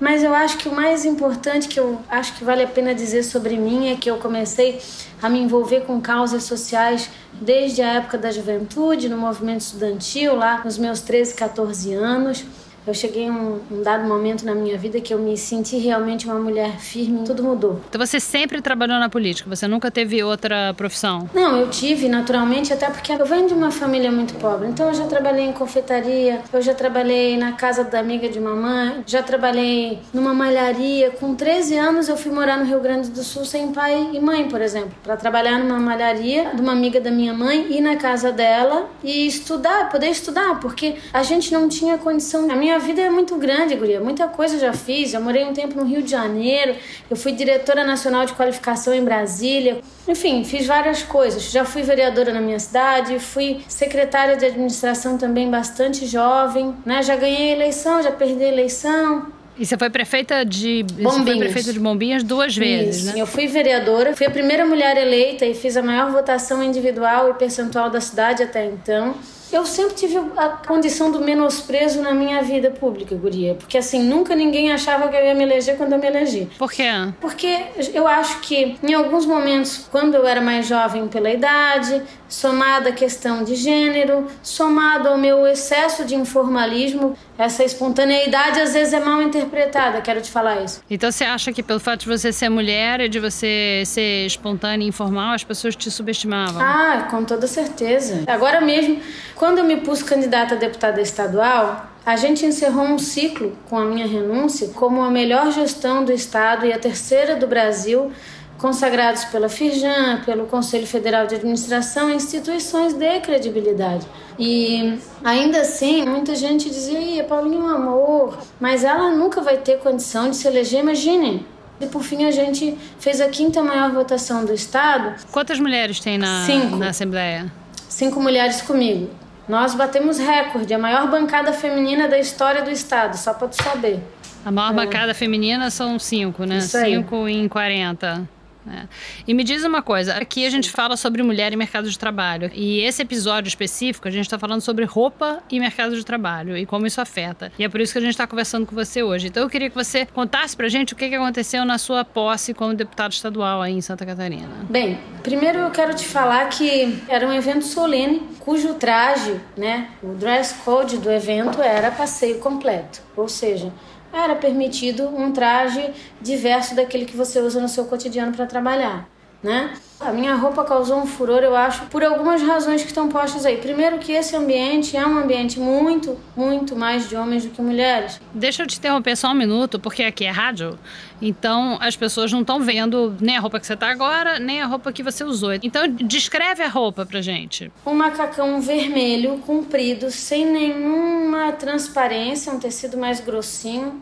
Mas 0.00 0.22
eu 0.22 0.32
acho 0.32 0.58
que 0.58 0.68
o 0.68 0.72
mais 0.72 1.04
importante 1.04 1.66
que 1.66 1.78
eu 1.78 1.98
acho 2.08 2.36
que 2.36 2.44
vale 2.44 2.62
a 2.62 2.68
pena 2.68 2.94
dizer 2.94 3.24
sobre 3.24 3.56
mim 3.56 3.90
é 3.90 3.96
que 3.96 4.08
eu 4.08 4.18
comecei 4.18 4.80
a 5.20 5.28
me 5.28 5.40
envolver 5.40 5.80
com 5.80 6.00
causas 6.00 6.44
sociais 6.44 7.10
desde 7.32 7.82
a 7.82 7.94
época 7.94 8.16
da 8.16 8.30
juventude, 8.30 9.08
no 9.08 9.16
movimento 9.18 9.62
estudantil, 9.62 10.36
lá 10.36 10.62
nos 10.64 10.78
meus 10.78 11.00
13, 11.00 11.34
14 11.34 11.94
anos. 11.94 12.44
Eu 12.88 12.94
cheguei 12.94 13.24
em 13.24 13.30
um, 13.30 13.60
um, 13.70 13.82
dado 13.82 14.08
momento 14.08 14.46
na 14.46 14.54
minha 14.54 14.78
vida 14.78 14.98
que 14.98 15.12
eu 15.12 15.18
me 15.18 15.36
senti 15.36 15.76
realmente 15.76 16.24
uma 16.24 16.38
mulher 16.40 16.78
firme, 16.78 17.22
tudo 17.22 17.44
mudou. 17.44 17.82
Então 17.86 18.00
você 18.00 18.18
sempre 18.18 18.62
trabalhou 18.62 18.98
na 18.98 19.10
política, 19.10 19.54
você 19.54 19.68
nunca 19.68 19.90
teve 19.90 20.22
outra 20.22 20.72
profissão? 20.72 21.28
Não, 21.34 21.58
eu 21.58 21.68
tive 21.68 22.08
naturalmente, 22.08 22.72
até 22.72 22.88
porque 22.88 23.12
eu 23.12 23.26
venho 23.26 23.46
de 23.46 23.52
uma 23.52 23.70
família 23.70 24.10
muito 24.10 24.32
pobre. 24.36 24.68
Então 24.68 24.88
eu 24.88 24.94
já 24.94 25.04
trabalhei 25.04 25.44
em 25.44 25.52
confeitaria, 25.52 26.40
eu 26.50 26.62
já 26.62 26.72
trabalhei 26.72 27.36
na 27.36 27.52
casa 27.52 27.84
da 27.84 28.00
amiga 28.00 28.26
de 28.26 28.40
mamãe, 28.40 29.02
já 29.06 29.22
trabalhei 29.22 29.98
numa 30.14 30.32
malharia. 30.32 31.10
Com 31.10 31.34
13 31.34 31.76
anos 31.76 32.08
eu 32.08 32.16
fui 32.16 32.32
morar 32.32 32.56
no 32.56 32.64
Rio 32.64 32.80
Grande 32.80 33.10
do 33.10 33.22
Sul 33.22 33.44
sem 33.44 33.70
pai 33.70 34.12
e 34.14 34.18
mãe, 34.18 34.48
por 34.48 34.62
exemplo, 34.62 34.92
para 35.02 35.14
trabalhar 35.14 35.58
numa 35.58 35.78
malharia 35.78 36.52
de 36.54 36.62
uma 36.62 36.72
amiga 36.72 37.02
da 37.02 37.10
minha 37.10 37.34
mãe, 37.34 37.66
ir 37.70 37.82
na 37.82 37.96
casa 37.96 38.32
dela 38.32 38.88
e 39.04 39.26
estudar, 39.26 39.90
poder 39.90 40.08
estudar, 40.08 40.58
porque 40.58 40.96
a 41.12 41.22
gente 41.22 41.52
não 41.52 41.68
tinha 41.68 41.98
condição. 41.98 42.50
A 42.50 42.56
minha 42.56 42.77
minha 42.78 42.80
vida 42.80 43.02
é 43.02 43.10
muito 43.10 43.36
grande, 43.36 43.74
guria. 43.74 44.00
Muita 44.00 44.28
coisa 44.28 44.58
já 44.58 44.72
fiz. 44.72 45.12
Eu 45.12 45.20
morei 45.20 45.44
um 45.44 45.52
tempo 45.52 45.76
no 45.76 45.84
Rio 45.84 46.02
de 46.02 46.10
Janeiro. 46.10 46.76
Eu 47.10 47.16
fui 47.16 47.32
diretora 47.32 47.84
nacional 47.84 48.24
de 48.24 48.32
qualificação 48.32 48.94
em 48.94 49.04
Brasília. 49.04 49.80
Enfim, 50.06 50.44
fiz 50.44 50.66
várias 50.66 51.02
coisas. 51.02 51.50
Já 51.50 51.64
fui 51.64 51.82
vereadora 51.82 52.32
na 52.32 52.40
minha 52.40 52.58
cidade. 52.58 53.18
Fui 53.18 53.60
secretária 53.68 54.36
de 54.36 54.46
administração 54.46 55.18
também 55.18 55.50
bastante 55.50 56.06
jovem. 56.06 56.74
Né? 56.86 57.02
Já 57.02 57.16
ganhei 57.16 57.52
eleição, 57.52 58.02
já 58.02 58.12
perdi 58.12 58.44
eleição. 58.44 59.26
E 59.58 59.66
você 59.66 59.76
foi 59.76 59.90
prefeita 59.90 60.44
de 60.44 60.84
Bombinhas. 60.84 61.24
Foi 61.24 61.38
prefeita 61.38 61.72
de 61.72 61.80
Bombinhas 61.80 62.22
duas 62.22 62.56
vezes, 62.56 63.02
Isso. 63.02 63.06
né? 63.06 63.20
Eu 63.20 63.26
fui 63.26 63.48
vereadora, 63.48 64.14
fui 64.14 64.24
a 64.24 64.30
primeira 64.30 64.64
mulher 64.64 64.96
eleita 64.96 65.44
e 65.44 65.52
fiz 65.52 65.76
a 65.76 65.82
maior 65.82 66.12
votação 66.12 66.62
individual 66.62 67.30
e 67.30 67.34
percentual 67.34 67.90
da 67.90 68.00
cidade 68.00 68.44
até 68.44 68.66
então. 68.66 69.16
Eu 69.50 69.64
sempre 69.64 69.94
tive 69.94 70.18
a 70.36 70.48
condição 70.48 71.10
do 71.10 71.20
menosprezo 71.20 72.02
na 72.02 72.12
minha 72.12 72.42
vida 72.42 72.70
pública, 72.70 73.14
guria. 73.14 73.54
Porque 73.54 73.78
assim, 73.78 74.02
nunca 74.02 74.34
ninguém 74.34 74.72
achava 74.72 75.08
que 75.08 75.16
eu 75.16 75.24
ia 75.24 75.34
me 75.34 75.42
eleger 75.44 75.76
quando 75.76 75.94
eu 75.94 75.98
me 75.98 76.06
elegi. 76.06 76.48
Por 76.58 76.70
quê? 76.70 76.88
Porque 77.20 77.58
eu 77.94 78.06
acho 78.06 78.40
que 78.40 78.76
em 78.82 78.92
alguns 78.94 79.24
momentos, 79.24 79.88
quando 79.90 80.14
eu 80.14 80.26
era 80.26 80.40
mais 80.40 80.66
jovem 80.66 81.08
pela 81.08 81.30
idade, 81.30 82.02
somada 82.28 82.90
à 82.90 82.92
questão 82.92 83.42
de 83.42 83.54
gênero, 83.54 84.26
somado 84.42 85.08
ao 85.08 85.16
meu 85.16 85.46
excesso 85.46 86.04
de 86.04 86.14
informalismo, 86.14 87.16
essa 87.38 87.64
espontaneidade 87.64 88.60
às 88.60 88.74
vezes 88.74 88.92
é 88.92 89.00
mal 89.00 89.22
interpretada, 89.22 90.00
quero 90.00 90.20
te 90.20 90.30
falar 90.30 90.62
isso. 90.62 90.82
Então 90.90 91.10
você 91.10 91.24
acha 91.24 91.52
que 91.52 91.62
pelo 91.62 91.80
fato 91.80 92.00
de 92.00 92.08
você 92.08 92.32
ser 92.32 92.48
mulher 92.48 93.00
e 93.00 93.08
de 93.08 93.18
você 93.18 93.82
ser 93.86 94.26
espontânea 94.26 94.84
e 94.84 94.88
informal, 94.88 95.34
as 95.34 95.44
pessoas 95.44 95.74
te 95.74 95.90
subestimavam? 95.90 96.60
Ah, 96.60 97.08
com 97.10 97.24
toda 97.24 97.46
certeza. 97.46 98.24
Agora 98.26 98.60
mesmo, 98.60 99.00
quando 99.34 99.58
eu 99.58 99.64
me 99.64 99.78
pus 99.78 100.02
candidata 100.02 100.54
a 100.54 100.58
deputada 100.58 101.00
estadual, 101.00 101.88
a 102.04 102.16
gente 102.16 102.44
encerrou 102.46 102.84
um 102.84 102.98
ciclo 102.98 103.56
com 103.68 103.76
a 103.76 103.84
minha 103.84 104.06
renúncia 104.06 104.68
como 104.74 105.02
a 105.02 105.10
melhor 105.10 105.52
gestão 105.52 106.04
do 106.04 106.12
Estado 106.12 106.64
e 106.66 106.72
a 106.72 106.78
terceira 106.78 107.36
do 107.36 107.46
Brasil 107.46 108.10
consagrados 108.58 109.24
pela 109.26 109.48
Firjan, 109.48 110.20
pelo 110.26 110.46
Conselho 110.46 110.86
Federal 110.86 111.26
de 111.26 111.36
Administração, 111.36 112.10
instituições 112.10 112.92
de 112.92 113.20
credibilidade. 113.20 114.06
E 114.38 114.98
ainda 115.24 115.60
assim, 115.60 116.04
muita 116.04 116.34
gente 116.34 116.68
dizia, 116.68 117.24
Paulinho 117.24 117.62
é 117.62 117.64
um 117.64 117.68
amor, 117.68 118.38
mas 118.60 118.84
ela 118.84 119.10
nunca 119.10 119.40
vai 119.40 119.56
ter 119.58 119.78
condição 119.78 120.28
de 120.28 120.36
se 120.36 120.46
eleger, 120.46 120.80
imagine. 120.80 121.46
E 121.80 121.86
por 121.86 122.02
fim 122.02 122.24
a 122.24 122.32
gente 122.32 122.76
fez 122.98 123.20
a 123.20 123.28
quinta 123.28 123.62
maior 123.62 123.92
votação 123.92 124.44
do 124.44 124.52
estado. 124.52 125.14
Quantas 125.30 125.60
mulheres 125.60 126.00
tem 126.00 126.18
na, 126.18 126.44
Cinco. 126.44 126.76
na 126.76 126.88
Assembleia? 126.88 127.50
Cinco 127.88 128.20
mulheres 128.20 128.60
comigo. 128.60 129.08
Nós 129.48 129.74
batemos 129.74 130.18
recorde, 130.18 130.74
a 130.74 130.78
maior 130.78 131.08
bancada 131.08 131.52
feminina 131.52 132.06
da 132.08 132.18
história 132.18 132.62
do 132.62 132.70
estado, 132.70 133.16
só 133.16 133.32
para 133.32 133.48
tu 133.48 133.62
saber. 133.62 134.00
A 134.44 134.50
maior 134.50 134.74
bancada 134.74 135.14
feminina 135.14 135.70
são 135.70 135.98
cinco, 135.98 136.44
né? 136.44 136.58
Isso 136.58 136.76
aí. 136.76 136.96
Cinco 136.96 137.28
em 137.28 137.48
40. 137.48 138.28
É. 138.66 138.86
E 139.26 139.34
me 139.34 139.44
diz 139.44 139.64
uma 139.64 139.82
coisa, 139.82 140.14
aqui 140.14 140.46
a 140.46 140.50
gente 140.50 140.70
fala 140.70 140.96
sobre 140.96 141.22
mulher 141.22 141.52
e 141.52 141.56
mercado 141.56 141.88
de 141.88 141.98
trabalho. 141.98 142.50
E 142.54 142.80
esse 142.80 143.02
episódio 143.02 143.48
específico, 143.48 144.08
a 144.08 144.10
gente 144.10 144.24
está 144.24 144.38
falando 144.38 144.60
sobre 144.60 144.84
roupa 144.84 145.42
e 145.50 145.58
mercado 145.60 145.96
de 145.96 146.04
trabalho 146.04 146.56
e 146.56 146.66
como 146.66 146.86
isso 146.86 147.00
afeta. 147.00 147.52
E 147.58 147.64
é 147.64 147.68
por 147.68 147.80
isso 147.80 147.92
que 147.92 147.98
a 147.98 148.02
gente 148.02 148.10
está 148.10 148.26
conversando 148.26 148.66
com 148.66 148.74
você 148.74 149.02
hoje. 149.02 149.28
Então 149.28 149.42
eu 149.42 149.50
queria 149.50 149.70
que 149.70 149.74
você 149.74 150.06
contasse 150.06 150.56
pra 150.56 150.68
gente 150.68 150.92
o 150.92 150.96
que, 150.96 151.08
que 151.08 151.14
aconteceu 151.14 151.64
na 151.64 151.78
sua 151.78 152.04
posse 152.04 152.52
como 152.52 152.74
deputado 152.74 153.12
estadual 153.12 153.62
aí 153.62 153.72
em 153.72 153.80
Santa 153.80 154.04
Catarina. 154.04 154.48
Bem, 154.68 154.98
primeiro 155.22 155.58
eu 155.58 155.70
quero 155.70 155.94
te 155.94 156.06
falar 156.06 156.46
que 156.48 156.98
era 157.08 157.26
um 157.26 157.32
evento 157.32 157.64
solene, 157.64 158.20
cujo 158.38 158.74
traje, 158.74 159.40
né, 159.56 159.88
o 160.02 160.14
dress 160.14 160.54
code 160.64 160.98
do 160.98 161.10
evento 161.10 161.62
era 161.62 161.90
passeio 161.90 162.38
completo. 162.38 163.00
Ou 163.16 163.28
seja, 163.28 163.72
era 164.18 164.36
permitido 164.36 165.08
um 165.08 165.32
traje 165.32 165.90
diverso 166.20 166.74
daquele 166.74 167.04
que 167.04 167.16
você 167.16 167.40
usa 167.40 167.60
no 167.60 167.68
seu 167.68 167.84
cotidiano 167.84 168.32
para 168.32 168.46
trabalhar, 168.46 169.08
né? 169.42 169.72
A 170.00 170.12
minha 170.12 170.36
roupa 170.36 170.64
causou 170.64 171.00
um 171.00 171.06
furor, 171.06 171.42
eu 171.42 171.56
acho, 171.56 171.86
por 171.86 172.04
algumas 172.04 172.40
razões 172.40 172.82
que 172.82 172.88
estão 172.88 173.08
postas 173.08 173.44
aí. 173.44 173.56
Primeiro 173.56 173.98
que 173.98 174.12
esse 174.12 174.36
ambiente 174.36 174.96
é 174.96 175.04
um 175.04 175.18
ambiente 175.18 175.58
muito, 175.58 176.16
muito 176.36 176.76
mais 176.76 177.08
de 177.08 177.16
homens 177.16 177.44
do 177.44 177.50
que 177.50 177.60
mulheres. 177.60 178.20
Deixa 178.32 178.62
eu 178.62 178.66
te 178.68 178.78
interromper 178.78 179.16
só 179.16 179.32
um 179.32 179.34
minuto, 179.34 179.80
porque 179.80 180.04
aqui 180.04 180.24
é 180.24 180.30
rádio, 180.30 180.78
então 181.20 181.78
as 181.80 181.96
pessoas 181.96 182.32
não 182.32 182.42
estão 182.42 182.60
vendo 182.60 183.16
nem 183.20 183.36
a 183.36 183.40
roupa 183.40 183.58
que 183.58 183.66
você 183.66 183.76
tá 183.76 183.90
agora, 183.90 184.38
nem 184.38 184.62
a 184.62 184.66
roupa 184.66 184.92
que 184.92 185.02
você 185.02 185.24
usou. 185.24 185.52
Então 185.52 185.88
descreve 185.88 186.62
a 186.62 186.68
roupa 186.68 187.04
pra 187.04 187.20
gente. 187.20 187.72
Um 187.84 187.94
macacão 187.94 188.60
vermelho, 188.60 189.38
comprido, 189.38 190.12
sem 190.12 190.46
nenhuma 190.46 191.50
transparência, 191.50 192.52
um 192.52 192.60
tecido 192.60 192.96
mais 192.96 193.18
grossinho 193.18 194.00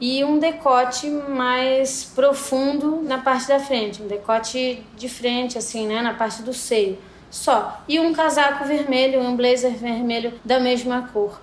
e 0.00 0.24
um 0.24 0.38
decote 0.38 1.08
mais 1.08 2.04
profundo 2.04 3.02
na 3.02 3.18
parte 3.18 3.48
da 3.48 3.60
frente, 3.60 4.02
um 4.02 4.06
decote 4.06 4.82
de 4.96 5.08
frente, 5.08 5.58
assim, 5.58 5.86
né, 5.86 6.00
na 6.00 6.14
parte 6.14 6.42
do 6.42 6.54
seio, 6.54 6.98
só. 7.30 7.82
E 7.86 8.00
um 8.00 8.12
casaco 8.12 8.64
vermelho, 8.64 9.20
um 9.20 9.36
blazer 9.36 9.72
vermelho 9.72 10.32
da 10.44 10.58
mesma 10.58 11.08
cor. 11.12 11.40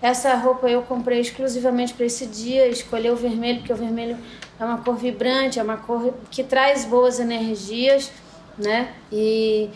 Essa 0.00 0.34
roupa 0.34 0.68
eu 0.68 0.82
comprei 0.82 1.20
exclusivamente 1.20 1.92
para 1.92 2.06
esse 2.06 2.26
dia, 2.26 2.66
escolhi 2.68 3.10
o 3.10 3.16
vermelho 3.16 3.58
porque 3.58 3.72
o 3.72 3.76
vermelho 3.76 4.16
é 4.58 4.64
uma 4.64 4.78
cor 4.78 4.96
vibrante, 4.96 5.58
é 5.58 5.62
uma 5.62 5.76
cor 5.76 6.14
que 6.30 6.42
traz 6.42 6.84
boas 6.84 7.20
energias, 7.20 8.10
né? 8.56 8.94
E 9.12 9.68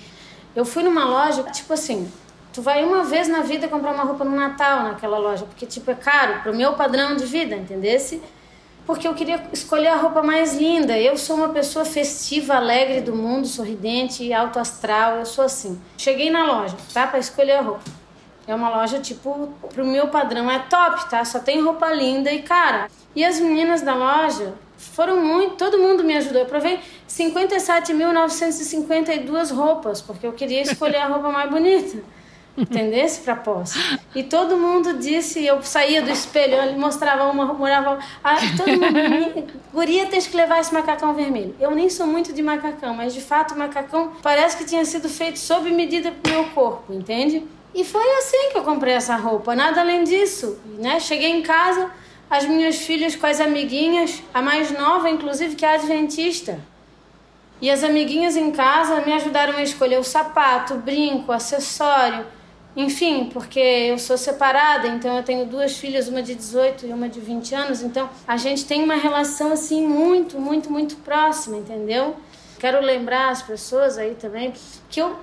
eu 0.55 0.65
fui 0.65 0.83
numa 0.83 1.05
loja, 1.05 1.43
tipo 1.45 1.73
assim, 1.73 2.11
tu 2.53 2.61
vai 2.61 2.85
uma 2.85 3.05
vez 3.05 3.29
na 3.29 3.41
vida 3.41 3.69
comprar 3.69 3.93
uma 3.93 4.05
roupa 4.05 4.25
no 4.25 4.37
Natal 4.37 4.83
naquela 4.85 5.19
loja, 5.19 5.47
porque 5.47 5.65
tipo 5.67 5.91
é 5.91 5.95
caro 5.95 6.43
pro 6.43 6.55
meu 6.55 6.75
padrão 6.75 7.17
de 7.17 7.25
vida, 7.25 7.57
entendesse? 7.57 8.23
Porque 8.85 9.07
eu 9.07 9.15
queria 9.15 9.41
escolher 9.53 9.87
a 9.89 9.97
roupa 9.97 10.23
mais 10.23 10.57
linda. 10.57 10.99
Eu 10.99 11.17
sou 11.17 11.37
uma 11.37 11.51
pessoa 11.51 11.85
festiva, 11.85 12.57
alegre 12.57 13.01
do 13.01 13.15
mundo, 13.15 13.47
sorridente, 13.47 14.33
alto 14.33 14.59
astral, 14.59 15.19
eu 15.19 15.27
sou 15.27 15.45
assim. 15.45 15.81
Cheguei 15.97 16.31
na 16.31 16.45
loja, 16.45 16.77
tá, 16.93 17.07
para 17.07 17.21
escolher 17.21 17.53
a 17.53 17.61
roupa. 17.63 17.85
É 18.47 18.55
uma 18.55 18.69
loja 18.69 18.99
tipo 18.99 19.49
pro 19.73 19.87
meu 19.87 20.09
padrão 20.09 20.51
é 20.51 20.59
top, 20.59 21.09
tá? 21.09 21.25
Só 21.25 21.39
tem 21.39 21.63
roupa 21.63 21.91
linda 21.93 22.31
e 22.33 22.43
cara. 22.43 22.91
E 23.15 23.25
as 23.25 23.39
meninas 23.39 23.83
da 23.83 23.95
loja 23.95 24.55
foram 24.77 25.25
muito, 25.25 25.55
todo 25.55 25.79
mundo 25.79 26.03
me 26.03 26.17
ajudou. 26.17 26.43
Eu 26.43 26.47
provei 26.47 26.81
57.952 27.09 29.55
roupas, 29.55 30.03
porque 30.03 30.27
eu 30.27 30.33
queria 30.33 30.61
escolher 30.61 30.99
a 30.99 31.07
roupa 31.07 31.31
mais 31.31 31.49
bonita. 31.49 32.03
Entendesse? 32.57 33.21
Pra 33.21 33.35
posse. 33.35 33.79
E 34.15 34.23
todo 34.23 34.57
mundo 34.57 34.99
disse, 34.99 35.45
eu 35.45 35.63
saía 35.63 36.03
do 36.03 36.11
espelho, 36.11 36.55
ele 36.55 36.77
mostrava 36.77 37.25
uma, 37.31 37.47
morava. 37.47 37.99
Ah, 38.23 38.37
todo 38.57 38.69
mundo. 38.69 39.47
Guria, 39.73 40.07
tens 40.07 40.27
que 40.27 40.37
levar 40.37 40.61
esse 40.61 40.73
macacão 40.73 41.15
vermelho. 41.15 41.55
Eu 41.59 41.71
nem 41.71 41.89
sou 41.89 42.07
muito 42.07 42.33
de 42.33 42.43
macacão, 42.43 42.95
mas 42.95 43.15
de 43.15 43.21
fato 43.21 43.55
o 43.55 43.59
macacão 43.59 44.13
parece 44.23 44.57
que 44.57 44.65
tinha 44.65 44.85
sido 44.85 45.09
feito 45.09 45.39
sob 45.39 45.71
medida 45.71 46.13
pro 46.13 46.33
meu 46.33 46.45
corpo, 46.51 46.93
entende? 46.93 47.47
E 47.75 47.85
foi 47.85 48.07
assim 48.19 48.51
que 48.53 48.59
eu 48.59 48.63
comprei 48.63 48.93
essa 48.93 49.17
roupa, 49.17 49.55
nada 49.55 49.81
além 49.81 50.05
disso. 50.05 50.59
Né? 50.79 51.01
Cheguei 51.01 51.31
em 51.31 51.43
casa, 51.43 51.91
as 52.29 52.45
minhas 52.45 52.77
filhas 52.77 53.17
com 53.17 53.27
as 53.27 53.41
amiguinhas, 53.41 54.23
a 54.33 54.43
mais 54.43 54.71
nova, 54.71 55.09
inclusive, 55.09 55.57
que 55.57 55.65
é 55.65 55.75
adventista. 55.75 56.61
E 57.63 57.71
as 57.71 57.83
amiguinhas 57.83 58.37
em 58.37 58.51
casa 58.51 59.01
me 59.03 59.13
ajudaram 59.13 59.57
a 59.57 59.63
escolher 59.63 59.99
o 59.99 60.05
sapato, 60.05 60.75
o 60.75 60.79
brinco, 60.79 61.31
o 61.31 61.35
acessório. 61.35 62.27
Enfim, 62.75 63.29
porque 63.33 63.59
eu 63.61 63.99
sou 63.99 64.17
separada, 64.17 64.89
então 64.89 65.17
eu 65.17 65.23
tenho 65.23 65.45
duas 65.45 65.77
filhas, 65.77 66.09
uma 66.09 66.23
de 66.23 66.35
18 66.35 66.87
e 66.87 66.93
uma 66.93 67.09
de 67.09 67.21
20 67.21 67.55
anos, 67.55 67.83
então 67.83 68.09
a 68.27 68.37
gente 68.39 68.65
tem 68.65 68.83
uma 68.83 68.95
relação 68.95 69.53
assim 69.53 69.87
muito, 69.87 70.39
muito, 70.41 70.71
muito 70.71 70.97
próxima, 70.97 71.59
entendeu? 71.59 72.17
Quero 72.59 72.81
lembrar 72.81 73.29
as 73.29 73.43
pessoas 73.43 73.99
aí 73.99 74.15
também 74.15 74.55
que 74.89 75.01
eu, 75.01 75.17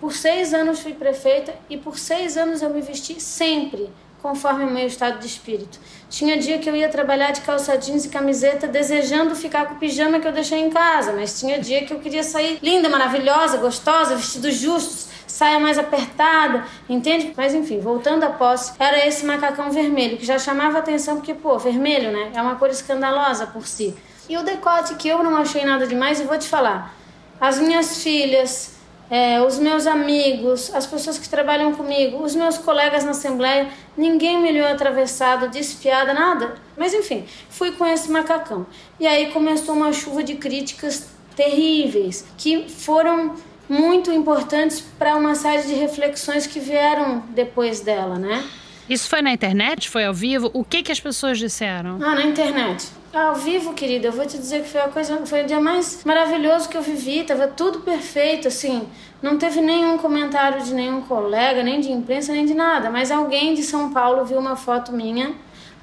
por 0.00 0.12
seis 0.12 0.54
anos, 0.54 0.80
fui 0.80 0.94
prefeita 0.94 1.54
e 1.68 1.76
por 1.76 1.98
seis 1.98 2.36
anos 2.36 2.62
eu 2.62 2.70
me 2.70 2.80
vesti 2.80 3.20
sempre 3.20 3.90
conforme 4.22 4.64
o 4.64 4.70
meu 4.70 4.86
estado 4.86 5.20
de 5.20 5.26
espírito. 5.26 5.78
Tinha 6.08 6.36
dia 6.36 6.58
que 6.58 6.68
eu 6.68 6.74
ia 6.74 6.88
trabalhar 6.88 7.30
de 7.30 7.42
calça 7.42 7.76
jeans 7.76 8.04
e 8.04 8.08
camiseta, 8.08 8.66
desejando 8.66 9.36
ficar 9.36 9.66
com 9.66 9.74
o 9.74 9.78
pijama 9.78 10.18
que 10.18 10.26
eu 10.26 10.32
deixei 10.32 10.58
em 10.60 10.70
casa, 10.70 11.12
mas 11.12 11.38
tinha 11.38 11.58
dia 11.58 11.84
que 11.84 11.92
eu 11.92 12.00
queria 12.00 12.22
sair 12.22 12.58
linda, 12.62 12.88
maravilhosa, 12.88 13.58
gostosa, 13.58 14.16
vestidos 14.16 14.54
justos, 14.54 15.08
saia 15.26 15.58
mais 15.58 15.78
apertada, 15.78 16.64
entende? 16.88 17.32
Mas 17.36 17.54
enfim, 17.54 17.80
voltando 17.80 18.24
à 18.24 18.30
posse, 18.30 18.72
era 18.78 19.06
esse 19.06 19.24
macacão 19.26 19.70
vermelho 19.70 20.16
que 20.16 20.24
já 20.24 20.38
chamava 20.38 20.78
atenção 20.78 21.16
porque, 21.16 21.34
pô, 21.34 21.58
vermelho, 21.58 22.10
né? 22.12 22.32
É 22.34 22.40
uma 22.40 22.56
cor 22.56 22.70
escandalosa 22.70 23.46
por 23.46 23.66
si. 23.66 23.94
E 24.28 24.36
o 24.36 24.42
decote 24.42 24.94
que 24.94 25.08
eu 25.08 25.22
não 25.22 25.36
achei 25.36 25.64
nada 25.64 25.86
demais, 25.86 26.20
e 26.20 26.24
vou 26.24 26.38
te 26.38 26.48
falar. 26.48 26.94
As 27.40 27.58
minhas 27.58 28.02
filhas, 28.02 28.76
é, 29.08 29.40
os 29.40 29.58
meus 29.58 29.86
amigos, 29.86 30.74
as 30.74 30.86
pessoas 30.86 31.18
que 31.18 31.28
trabalham 31.28 31.72
comigo, 31.74 32.22
os 32.22 32.34
meus 32.34 32.58
colegas 32.58 33.04
na 33.04 33.12
Assembleia, 33.12 33.68
ninguém 33.96 34.40
me 34.40 34.50
olhou 34.50 34.66
atravessado, 34.66 35.48
despiada, 35.48 36.12
nada. 36.12 36.54
Mas 36.76 36.92
enfim, 36.92 37.24
fui 37.48 37.72
com 37.72 37.86
esse 37.86 38.10
macacão. 38.10 38.66
E 38.98 39.06
aí 39.06 39.30
começou 39.30 39.74
uma 39.76 39.92
chuva 39.92 40.24
de 40.24 40.34
críticas 40.34 41.08
terríveis, 41.36 42.26
que 42.36 42.68
foram 42.68 43.34
muito 43.68 44.10
importantes 44.10 44.80
para 44.80 45.16
uma 45.16 45.34
série 45.34 45.66
de 45.66 45.74
reflexões 45.74 46.46
que 46.46 46.60
vieram 46.60 47.22
depois 47.30 47.80
dela, 47.80 48.18
né? 48.18 48.44
Isso 48.88 49.08
foi 49.08 49.20
na 49.20 49.32
internet? 49.32 49.90
Foi 49.90 50.04
ao 50.04 50.14
vivo? 50.14 50.50
O 50.54 50.64
que, 50.64 50.82
que 50.82 50.92
as 50.92 51.00
pessoas 51.00 51.38
disseram? 51.38 51.98
Ah, 52.00 52.14
na 52.14 52.22
internet. 52.22 52.86
Ao 53.12 53.34
vivo, 53.34 53.72
querida, 53.72 54.08
eu 54.08 54.12
vou 54.12 54.26
te 54.26 54.36
dizer 54.36 54.62
que 54.62 54.68
foi 54.68 54.80
a 54.80 54.88
coisa, 54.88 55.24
foi 55.26 55.42
o 55.42 55.46
dia 55.46 55.58
mais 55.58 56.04
maravilhoso 56.04 56.68
que 56.68 56.76
eu 56.76 56.82
vivi, 56.82 57.24
tava 57.24 57.48
tudo 57.48 57.80
perfeito, 57.80 58.46
assim. 58.46 58.86
Não 59.22 59.38
teve 59.38 59.60
nenhum 59.60 59.96
comentário 59.98 60.62
de 60.62 60.74
nenhum 60.74 61.00
colega, 61.00 61.62
nem 61.62 61.80
de 61.80 61.90
imprensa, 61.90 62.32
nem 62.32 62.44
de 62.44 62.54
nada, 62.54 62.90
mas 62.90 63.10
alguém 63.10 63.54
de 63.54 63.62
São 63.62 63.90
Paulo 63.90 64.24
viu 64.24 64.38
uma 64.38 64.54
foto 64.54 64.92
minha. 64.92 65.34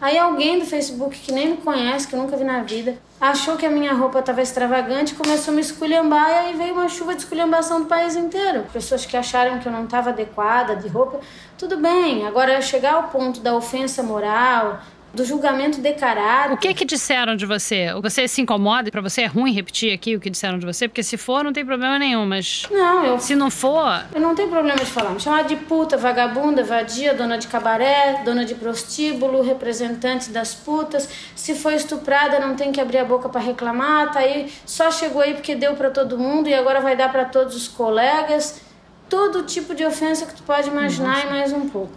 Aí 0.04 0.18
alguém 0.18 0.60
do 0.60 0.66
Facebook 0.66 1.18
que 1.18 1.32
nem 1.32 1.52
me 1.52 1.56
conhece, 1.56 2.06
que 2.06 2.14
eu 2.14 2.20
nunca 2.20 2.36
vi 2.36 2.44
na 2.44 2.62
vida, 2.62 2.98
achou 3.22 3.56
que 3.56 3.66
a 3.66 3.70
minha 3.70 3.94
roupa 3.94 4.20
estava 4.20 4.42
extravagante, 4.42 5.16
começou 5.16 5.54
a 5.54 5.56
me 5.56 5.62
esculhambar 5.62 6.30
e 6.30 6.34
aí 6.34 6.58
veio 6.58 6.74
uma 6.74 6.90
chuva 6.90 7.16
de 7.16 7.22
esculhambação 7.22 7.80
do 7.80 7.86
país 7.86 8.14
inteiro. 8.14 8.66
Pessoas 8.74 9.06
que 9.06 9.16
acharam 9.16 9.60
que 9.60 9.66
eu 9.66 9.72
não 9.72 9.86
estava 9.86 10.10
adequada 10.10 10.76
de 10.76 10.90
roupa, 10.90 11.22
tudo 11.58 11.78
bem. 11.78 12.28
Agora 12.28 12.62
chegar 12.62 12.96
ao 12.96 13.04
ponto 13.04 13.40
da 13.40 13.56
ofensa 13.56 14.04
moral, 14.04 14.82
do 15.14 15.24
julgamento 15.24 15.80
de 15.80 15.94
caráter. 15.94 16.54
O 16.54 16.58
que 16.58 16.74
que 16.74 16.84
disseram 16.84 17.36
de 17.36 17.46
você? 17.46 17.94
Você 18.02 18.28
se 18.28 18.42
incomoda? 18.42 18.90
Para 18.90 19.02
você 19.02 19.22
é 19.22 19.26
ruim 19.28 19.54
repetir 19.54 19.94
aqui 19.94 20.16
o 20.16 20.20
que 20.20 20.30
disseram 20.30 20.58
de 20.58 20.66
você? 20.66 20.88
Porque 20.88 21.04
se 21.04 21.18
for, 21.18 21.44
não 21.44 21.54
tem 21.54 21.64
problema 21.64 22.00
nenhum, 22.00 22.26
mas. 22.26 22.64
Não, 22.72 23.06
eu. 23.06 23.20
Se 23.20 23.36
não 23.36 23.52
for. 23.52 24.06
Eu 24.14 24.20
não 24.20 24.34
tenho 24.34 24.50
problema 24.50 24.80
de 24.80 24.88
falar. 24.88 25.12
Me 25.12 25.20
chamar 25.20 25.44
de 25.44 25.56
puta, 25.56 25.98
vagabunda, 25.98 26.64
vadia, 26.64 27.14
dona 27.14 27.38
de 27.38 27.48
cabaré, 27.48 28.24
dona 28.26 28.44
de 28.44 28.56
prostíbulo, 28.56 29.44
representante 29.44 30.32
das 30.32 30.56
putas. 30.56 31.08
Se 31.36 31.54
foi 31.54 31.76
estuprada, 31.76 32.40
não 32.40 32.56
tem 32.56 32.72
que 32.72 32.82
abrir 32.82 32.98
a 32.98 33.06
boca 33.06 33.30
para 33.30 33.40
reclamar. 33.40 34.12
Tá 34.12 34.20
aí, 34.20 34.52
só 34.66 34.90
chegou 34.90 35.22
aí 35.22 35.36
porque 35.36 35.54
deu 35.54 35.76
para 35.76 35.92
todo 35.92 36.18
mundo 36.18 36.50
e 36.50 36.54
agora 36.56 36.82
vai 36.82 36.96
dar 36.96 37.12
para 37.12 37.26
todos 37.26 37.56
os 37.56 37.68
colegas. 37.68 38.62
Todo 39.08 39.44
tipo 39.44 39.76
de 39.76 39.86
ofensa 39.86 40.26
que 40.26 40.34
tu 40.34 40.42
pode 40.42 40.70
imaginar 40.70 41.18
Nossa. 41.18 41.28
e 41.28 41.30
mais 41.30 41.54
um 41.54 41.70
pouco. 41.70 41.94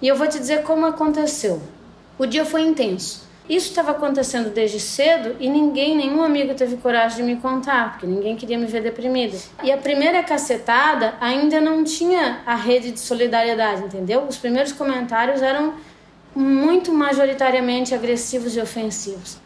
E 0.00 0.06
eu 0.06 0.14
vou 0.14 0.28
te 0.28 0.38
dizer 0.38 0.62
como 0.62 0.86
aconteceu. 0.86 1.60
O 2.18 2.26
dia 2.26 2.44
foi 2.44 2.62
intenso. 2.62 3.32
Isso 3.48 3.68
estava 3.68 3.90
acontecendo 3.90 4.50
desde 4.50 4.78
cedo 4.78 5.36
e 5.40 5.48
ninguém, 5.48 5.96
nenhum 5.96 6.22
amigo 6.22 6.54
teve 6.54 6.76
coragem 6.76 7.18
de 7.18 7.22
me 7.22 7.40
contar, 7.40 7.92
porque 7.92 8.06
ninguém 8.06 8.36
queria 8.36 8.56
me 8.56 8.66
ver 8.66 8.82
deprimida. 8.82 9.36
E 9.64 9.72
a 9.72 9.76
primeira 9.76 10.22
cacetada 10.22 11.14
ainda 11.20 11.60
não 11.60 11.82
tinha 11.82 12.40
a 12.46 12.54
rede 12.54 12.92
de 12.92 13.00
solidariedade, 13.00 13.84
entendeu? 13.84 14.24
Os 14.28 14.36
primeiros 14.36 14.72
comentários 14.72 15.42
eram 15.42 15.74
muito 16.34 16.92
majoritariamente 16.92 17.94
agressivos 17.94 18.56
e 18.56 18.60
ofensivos. 18.60 19.36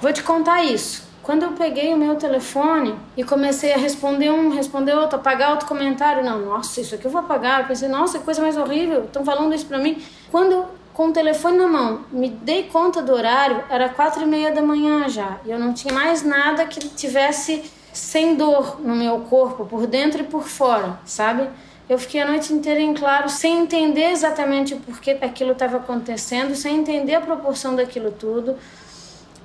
Vou 0.00 0.12
te 0.12 0.22
contar 0.22 0.62
isso. 0.62 1.08
Quando 1.22 1.42
eu 1.42 1.52
peguei 1.52 1.92
o 1.92 1.96
meu 1.96 2.16
telefone 2.16 2.94
e 3.16 3.24
comecei 3.24 3.72
a 3.72 3.76
responder 3.76 4.30
um, 4.30 4.50
responder 4.50 4.94
outro, 4.94 5.18
apagar 5.18 5.50
outro 5.50 5.66
comentário, 5.66 6.24
não, 6.24 6.38
nossa, 6.38 6.80
isso 6.80 6.94
aqui 6.94 7.06
eu 7.06 7.10
vou 7.10 7.20
apagar. 7.20 7.60
Eu 7.60 7.66
pensei, 7.66 7.88
nossa, 7.88 8.18
que 8.18 8.24
coisa 8.24 8.40
mais 8.40 8.56
horrível, 8.56 9.04
estão 9.04 9.24
falando 9.24 9.54
isso 9.54 9.66
pra 9.66 9.78
mim. 9.78 10.02
Quando 10.30 10.64
com 10.98 11.10
o 11.10 11.12
telefone 11.12 11.58
na 11.58 11.68
mão, 11.68 12.00
me 12.10 12.28
dei 12.28 12.64
conta 12.64 13.00
do 13.00 13.12
horário, 13.12 13.62
era 13.70 13.88
quatro 13.88 14.24
e 14.24 14.26
meia 14.26 14.50
da 14.50 14.60
manhã 14.60 15.08
já. 15.08 15.38
E 15.46 15.50
eu 15.52 15.56
não 15.56 15.72
tinha 15.72 15.94
mais 15.94 16.24
nada 16.24 16.66
que 16.66 16.80
tivesse 16.80 17.70
sem 17.92 18.34
dor 18.34 18.80
no 18.80 18.96
meu 18.96 19.20
corpo, 19.20 19.64
por 19.64 19.86
dentro 19.86 20.22
e 20.22 20.24
por 20.24 20.42
fora, 20.42 20.98
sabe? 21.04 21.48
Eu 21.88 22.00
fiquei 22.00 22.20
a 22.20 22.26
noite 22.26 22.52
inteira 22.52 22.80
em 22.80 22.92
claro, 22.94 23.28
sem 23.28 23.60
entender 23.60 24.10
exatamente 24.10 24.74
o 24.74 24.80
porquê 24.80 25.16
aquilo 25.22 25.52
estava 25.52 25.76
acontecendo, 25.76 26.56
sem 26.56 26.78
entender 26.78 27.14
a 27.14 27.20
proporção 27.20 27.76
daquilo 27.76 28.10
tudo. 28.10 28.56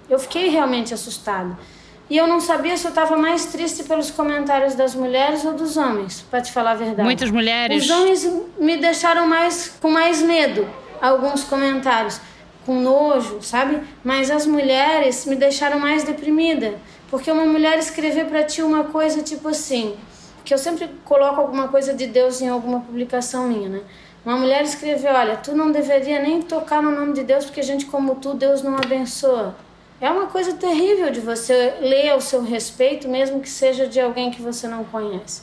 Eu 0.09 0.17
fiquei 0.17 0.49
realmente 0.49 0.91
assustada. 0.91 1.55
E 2.09 2.17
eu 2.17 2.25
não 2.25 2.41
sabia 2.41 2.75
se 2.75 2.85
eu 2.85 2.89
estava 2.89 3.15
mais 3.15 3.45
triste 3.45 3.83
pelos 3.83 4.09
comentários 4.09 4.73
das 4.73 4.95
mulheres 4.95 5.45
ou 5.45 5.53
dos 5.53 5.77
homens, 5.77 6.25
para 6.31 6.41
te 6.41 6.51
falar 6.51 6.71
a 6.71 6.75
verdade. 6.75 7.03
Muitas 7.03 7.29
mulheres. 7.29 7.83
Os 7.83 7.89
homens 7.91 8.27
me 8.57 8.75
deixaram 8.75 9.27
mais 9.27 9.77
com 9.79 9.91
mais 9.91 10.19
medo 10.19 10.67
alguns 11.09 11.43
comentários 11.43 12.21
com 12.65 12.79
nojo, 12.79 13.41
sabe? 13.41 13.81
Mas 14.03 14.31
as 14.31 14.45
mulheres 14.45 15.25
me 15.25 15.35
deixaram 15.35 15.77
mais 15.79 16.03
deprimida, 16.03 16.75
porque 17.09 17.29
uma 17.29 17.45
mulher 17.45 17.77
escrever 17.77 18.25
para 18.25 18.43
ti 18.43 18.61
uma 18.61 18.85
coisa 18.85 19.21
tipo 19.21 19.49
assim, 19.49 19.97
que 20.45 20.53
eu 20.53 20.57
sempre 20.57 20.89
coloco 21.03 21.41
alguma 21.41 21.67
coisa 21.67 21.93
de 21.93 22.07
Deus 22.07 22.41
em 22.41 22.47
alguma 22.47 22.79
publicação 22.79 23.47
minha, 23.47 23.67
né? 23.67 23.81
Uma 24.25 24.37
mulher 24.37 24.63
escreveu: 24.63 25.13
Olha, 25.13 25.35
tu 25.35 25.53
não 25.53 25.71
deveria 25.71 26.21
nem 26.21 26.41
tocar 26.41 26.81
no 26.81 26.91
nome 26.91 27.11
de 27.11 27.23
Deus, 27.23 27.43
porque 27.43 27.61
gente 27.61 27.85
como 27.85 28.15
tu, 28.15 28.33
Deus 28.33 28.61
não 28.63 28.77
abençoa. 28.77 29.55
É 29.99 30.09
uma 30.09 30.27
coisa 30.27 30.53
terrível 30.53 31.11
de 31.11 31.19
você 31.19 31.75
ler 31.81 32.09
ao 32.09 32.21
seu 32.21 32.41
respeito, 32.41 33.09
mesmo 33.09 33.41
que 33.41 33.49
seja 33.49 33.87
de 33.87 33.99
alguém 33.99 34.31
que 34.31 34.41
você 34.41 34.67
não 34.67 34.85
conhece. 34.85 35.41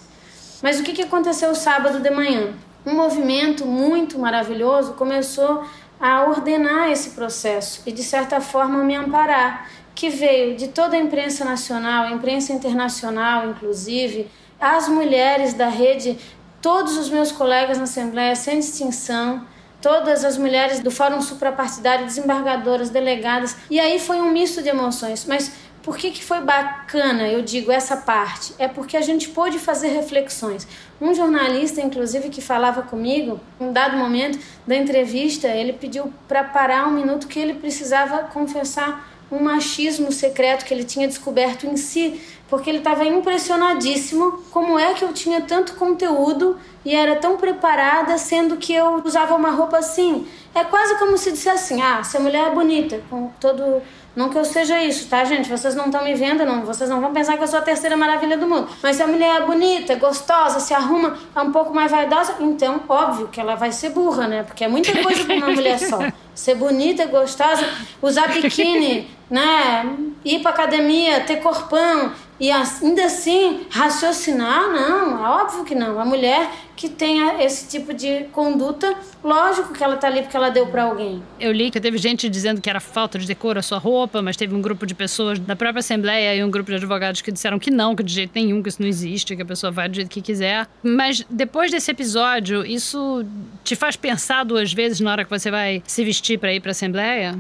Mas 0.62 0.80
o 0.80 0.82
que 0.82 1.02
aconteceu 1.02 1.54
sábado 1.54 2.00
de 2.00 2.10
manhã? 2.10 2.54
Um 2.84 2.94
movimento 2.94 3.66
muito 3.66 4.18
maravilhoso 4.18 4.94
começou 4.94 5.64
a 6.00 6.24
ordenar 6.24 6.90
esse 6.90 7.10
processo 7.10 7.82
e, 7.84 7.92
de 7.92 8.02
certa 8.02 8.40
forma, 8.40 8.82
me 8.82 8.94
amparar, 8.94 9.68
que 9.94 10.08
veio 10.08 10.56
de 10.56 10.68
toda 10.68 10.96
a 10.96 11.00
imprensa 11.00 11.44
nacional, 11.44 12.04
a 12.04 12.10
imprensa 12.10 12.52
internacional, 12.52 13.50
inclusive, 13.50 14.30
as 14.58 14.88
mulheres 14.88 15.52
da 15.52 15.68
rede, 15.68 16.18
todos 16.62 16.96
os 16.96 17.10
meus 17.10 17.30
colegas 17.30 17.76
na 17.76 17.84
Assembleia, 17.84 18.34
sem 18.34 18.58
distinção, 18.58 19.46
todas 19.80 20.24
as 20.24 20.36
mulheres 20.38 20.80
do 20.80 20.90
Fórum 20.90 21.20
Suprapartidário, 21.20 22.06
desembargadoras, 22.06 22.90
delegadas, 22.90 23.56
e 23.70 23.80
aí 23.80 23.98
foi 23.98 24.20
um 24.20 24.30
misto 24.30 24.62
de 24.62 24.68
emoções, 24.68 25.24
mas 25.26 25.52
por 25.82 25.96
que, 25.96 26.10
que 26.10 26.22
foi 26.22 26.40
bacana, 26.40 27.28
eu 27.28 27.42
digo, 27.42 27.72
essa 27.72 27.96
parte? 27.96 28.54
É 28.58 28.68
porque 28.68 28.96
a 28.96 29.00
gente 29.00 29.28
pôde 29.30 29.58
fazer 29.58 29.88
reflexões. 29.88 30.66
Um 31.00 31.14
jornalista, 31.14 31.80
inclusive, 31.80 32.28
que 32.28 32.42
falava 32.42 32.82
comigo, 32.82 33.40
um 33.58 33.72
dado 33.72 33.96
momento 33.96 34.38
da 34.66 34.76
entrevista, 34.76 35.48
ele 35.48 35.72
pediu 35.72 36.12
para 36.28 36.44
parar 36.44 36.86
um 36.86 36.92
minuto 36.92 37.26
que 37.26 37.38
ele 37.38 37.54
precisava 37.54 38.24
confessar 38.24 39.08
um 39.30 39.42
machismo 39.42 40.10
secreto 40.10 40.64
que 40.64 40.74
ele 40.74 40.84
tinha 40.84 41.06
descoberto 41.06 41.64
em 41.64 41.76
si, 41.76 42.20
porque 42.48 42.68
ele 42.68 42.78
estava 42.78 43.04
impressionadíssimo 43.04 44.42
como 44.50 44.76
é 44.76 44.92
que 44.92 45.04
eu 45.04 45.12
tinha 45.12 45.40
tanto 45.40 45.74
conteúdo 45.74 46.58
e 46.84 46.94
era 46.94 47.14
tão 47.14 47.36
preparada, 47.36 48.18
sendo 48.18 48.56
que 48.56 48.74
eu 48.74 49.00
usava 49.04 49.36
uma 49.36 49.50
roupa 49.50 49.78
assim. 49.78 50.26
É 50.52 50.64
quase 50.64 50.98
como 50.98 51.16
se 51.16 51.30
dissesse 51.30 51.74
assim: 51.74 51.82
ah, 51.82 51.98
essa 52.00 52.18
mulher 52.18 52.48
é 52.48 52.50
bonita, 52.50 53.00
com 53.08 53.30
todo 53.40 53.80
não 54.14 54.28
que 54.28 54.36
eu 54.36 54.44
seja 54.44 54.82
isso, 54.82 55.08
tá, 55.08 55.24
gente? 55.24 55.48
Vocês 55.48 55.74
não 55.74 55.86
estão 55.86 56.02
me 56.02 56.14
vendo, 56.14 56.44
não. 56.44 56.62
Vocês 56.62 56.90
não 56.90 57.00
vão 57.00 57.12
pensar 57.12 57.36
que 57.36 57.42
eu 57.44 57.46
sou 57.46 57.60
a 57.60 57.62
terceira 57.62 57.96
maravilha 57.96 58.36
do 58.36 58.46
mundo. 58.46 58.68
Mas 58.82 58.96
se 58.96 59.02
a 59.02 59.06
mulher 59.06 59.42
é 59.42 59.46
bonita, 59.46 59.94
gostosa, 59.94 60.58
se 60.58 60.74
arruma, 60.74 61.16
é 61.34 61.40
um 61.40 61.52
pouco 61.52 61.72
mais 61.72 61.90
vaidosa, 61.90 62.34
então, 62.40 62.80
óbvio 62.88 63.28
que 63.28 63.40
ela 63.40 63.54
vai 63.54 63.70
ser 63.70 63.90
burra, 63.90 64.26
né? 64.26 64.42
Porque 64.42 64.64
é 64.64 64.68
muita 64.68 65.00
coisa 65.02 65.24
pra 65.24 65.36
uma 65.36 65.50
mulher 65.54 65.78
só. 65.78 66.00
Ser 66.34 66.56
bonita, 66.56 67.06
gostosa, 67.06 67.64
usar 68.02 68.28
biquíni, 68.28 69.08
né? 69.30 69.96
Ir 70.24 70.40
pra 70.40 70.50
academia, 70.50 71.20
ter 71.20 71.36
corpão, 71.36 72.12
e 72.40 72.50
ainda 72.50 73.04
assim 73.04 73.66
raciocinar, 73.68 74.68
não, 74.72 75.24
é 75.24 75.28
óbvio 75.42 75.62
que 75.62 75.74
não. 75.74 76.00
A 76.00 76.04
mulher 76.06 76.50
que 76.74 76.88
tenha 76.88 77.44
esse 77.44 77.68
tipo 77.68 77.92
de 77.92 78.24
conduta, 78.32 78.96
lógico 79.22 79.74
que 79.74 79.84
ela 79.84 79.98
tá 79.98 80.06
ali 80.06 80.22
porque 80.22 80.34
ela 80.34 80.48
deu 80.48 80.66
para 80.66 80.84
alguém. 80.84 81.22
Eu 81.38 81.52
li 81.52 81.70
que 81.70 81.78
teve 81.78 81.98
gente 81.98 82.30
dizendo 82.30 82.58
que 82.58 82.70
era 82.70 82.80
falta 82.80 83.18
de 83.18 83.26
decoro 83.26 83.58
a 83.58 83.62
sua 83.62 83.76
roupa, 83.76 84.22
mas 84.22 84.38
teve 84.38 84.54
um 84.54 84.62
grupo 84.62 84.86
de 84.86 84.94
pessoas 84.94 85.38
da 85.38 85.54
própria 85.54 85.80
Assembleia 85.80 86.34
e 86.34 86.42
um 86.42 86.50
grupo 86.50 86.70
de 86.70 86.76
advogados 86.76 87.20
que 87.20 87.30
disseram 87.30 87.58
que 87.58 87.70
não, 87.70 87.94
que 87.94 88.02
de 88.02 88.14
jeito 88.14 88.32
nenhum, 88.34 88.62
que 88.62 88.70
isso 88.70 88.80
não 88.80 88.88
existe, 88.88 89.36
que 89.36 89.42
a 89.42 89.46
pessoa 89.46 89.70
vai 89.70 89.90
do 89.90 89.96
jeito 89.96 90.08
que 90.08 90.22
quiser. 90.22 90.66
Mas 90.82 91.22
depois 91.28 91.70
desse 91.70 91.90
episódio, 91.90 92.64
isso 92.64 93.22
te 93.62 93.76
faz 93.76 93.96
pensar 93.96 94.44
duas 94.44 94.72
vezes 94.72 95.00
na 95.00 95.12
hora 95.12 95.24
que 95.24 95.30
você 95.30 95.50
vai 95.50 95.82
se 95.86 96.02
vestir 96.02 96.38
para 96.38 96.54
ir 96.54 96.60
para 96.60 96.70
a 96.70 96.72
Assembleia? 96.72 97.38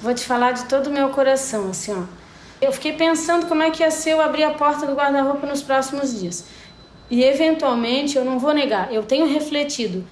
Vou 0.00 0.12
te 0.12 0.24
falar 0.24 0.50
de 0.50 0.64
todo 0.64 0.88
o 0.88 0.90
meu 0.90 1.10
coração, 1.10 1.70
assim, 1.70 1.92
ó. 1.92 2.21
Eu 2.62 2.72
fiquei 2.72 2.92
pensando 2.92 3.46
como 3.46 3.60
é 3.60 3.72
que 3.72 3.82
ia 3.82 3.90
ser 3.90 4.12
eu 4.12 4.20
abrir 4.20 4.44
a 4.44 4.52
porta 4.52 4.86
do 4.86 4.94
guarda-roupa 4.94 5.44
nos 5.48 5.60
próximos 5.60 6.20
dias. 6.20 6.44
E 7.10 7.24
eventualmente, 7.24 8.16
eu 8.16 8.24
não 8.24 8.38
vou 8.38 8.54
negar, 8.54 8.92
eu 8.94 9.02
tenho 9.02 9.26
refletido. 9.26 10.04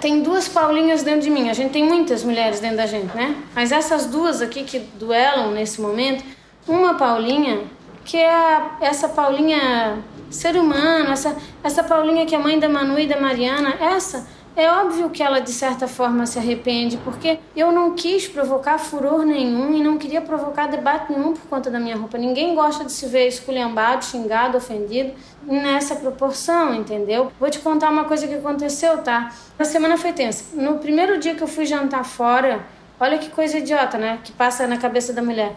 Tem 0.00 0.22
duas 0.22 0.48
Paulinhas 0.48 1.02
dentro 1.02 1.20
de 1.20 1.30
mim. 1.30 1.50
A 1.50 1.52
gente 1.52 1.70
tem 1.70 1.84
muitas 1.84 2.24
mulheres 2.24 2.60
dentro 2.60 2.78
da 2.78 2.86
gente, 2.86 3.14
né? 3.14 3.36
Mas 3.54 3.72
essas 3.72 4.06
duas 4.06 4.40
aqui 4.40 4.64
que 4.64 4.78
duelam 4.78 5.50
nesse 5.50 5.82
momento, 5.82 6.24
uma 6.66 6.94
Paulinha, 6.94 7.60
que 8.06 8.16
é 8.16 8.62
essa 8.80 9.10
Paulinha 9.10 10.02
ser 10.30 10.56
humano, 10.56 11.10
essa, 11.10 11.36
essa 11.62 11.84
Paulinha 11.84 12.24
que 12.24 12.34
é 12.34 12.38
mãe 12.38 12.58
da 12.58 12.70
Manu 12.70 12.98
e 12.98 13.06
da 13.06 13.20
Mariana, 13.20 13.76
essa 13.80 14.26
é 14.60 14.72
óbvio 14.72 15.08
que 15.10 15.22
ela 15.22 15.40
de 15.40 15.52
certa 15.52 15.86
forma 15.86 16.26
se 16.26 16.38
arrepende, 16.38 16.96
porque 16.98 17.38
eu 17.54 17.70
não 17.70 17.94
quis 17.94 18.26
provocar 18.26 18.76
furor 18.78 19.24
nenhum 19.24 19.72
e 19.74 19.82
não 19.82 19.96
queria 19.96 20.20
provocar 20.20 20.66
debate 20.66 21.12
nenhum 21.12 21.32
por 21.32 21.48
conta 21.48 21.70
da 21.70 21.78
minha 21.78 21.96
roupa. 21.96 22.18
Ninguém 22.18 22.54
gosta 22.54 22.84
de 22.84 22.90
se 22.90 23.06
ver 23.06 23.28
esculhambado, 23.28 24.04
xingado, 24.04 24.58
ofendido 24.58 25.12
nessa 25.44 25.94
proporção, 25.94 26.74
entendeu? 26.74 27.30
Vou 27.38 27.48
te 27.48 27.60
contar 27.60 27.88
uma 27.88 28.04
coisa 28.04 28.26
que 28.26 28.34
aconteceu, 28.34 28.98
tá? 28.98 29.32
A 29.56 29.64
semana 29.64 29.96
foi 29.96 30.12
tensa. 30.12 30.44
No 30.54 30.78
primeiro 30.78 31.18
dia 31.18 31.36
que 31.36 31.42
eu 31.42 31.48
fui 31.48 31.64
jantar 31.64 32.04
fora, 32.04 32.66
olha 32.98 33.16
que 33.16 33.30
coisa 33.30 33.58
idiota, 33.58 33.96
né? 33.96 34.18
Que 34.24 34.32
passa 34.32 34.66
na 34.66 34.76
cabeça 34.76 35.12
da 35.12 35.22
mulher. 35.22 35.56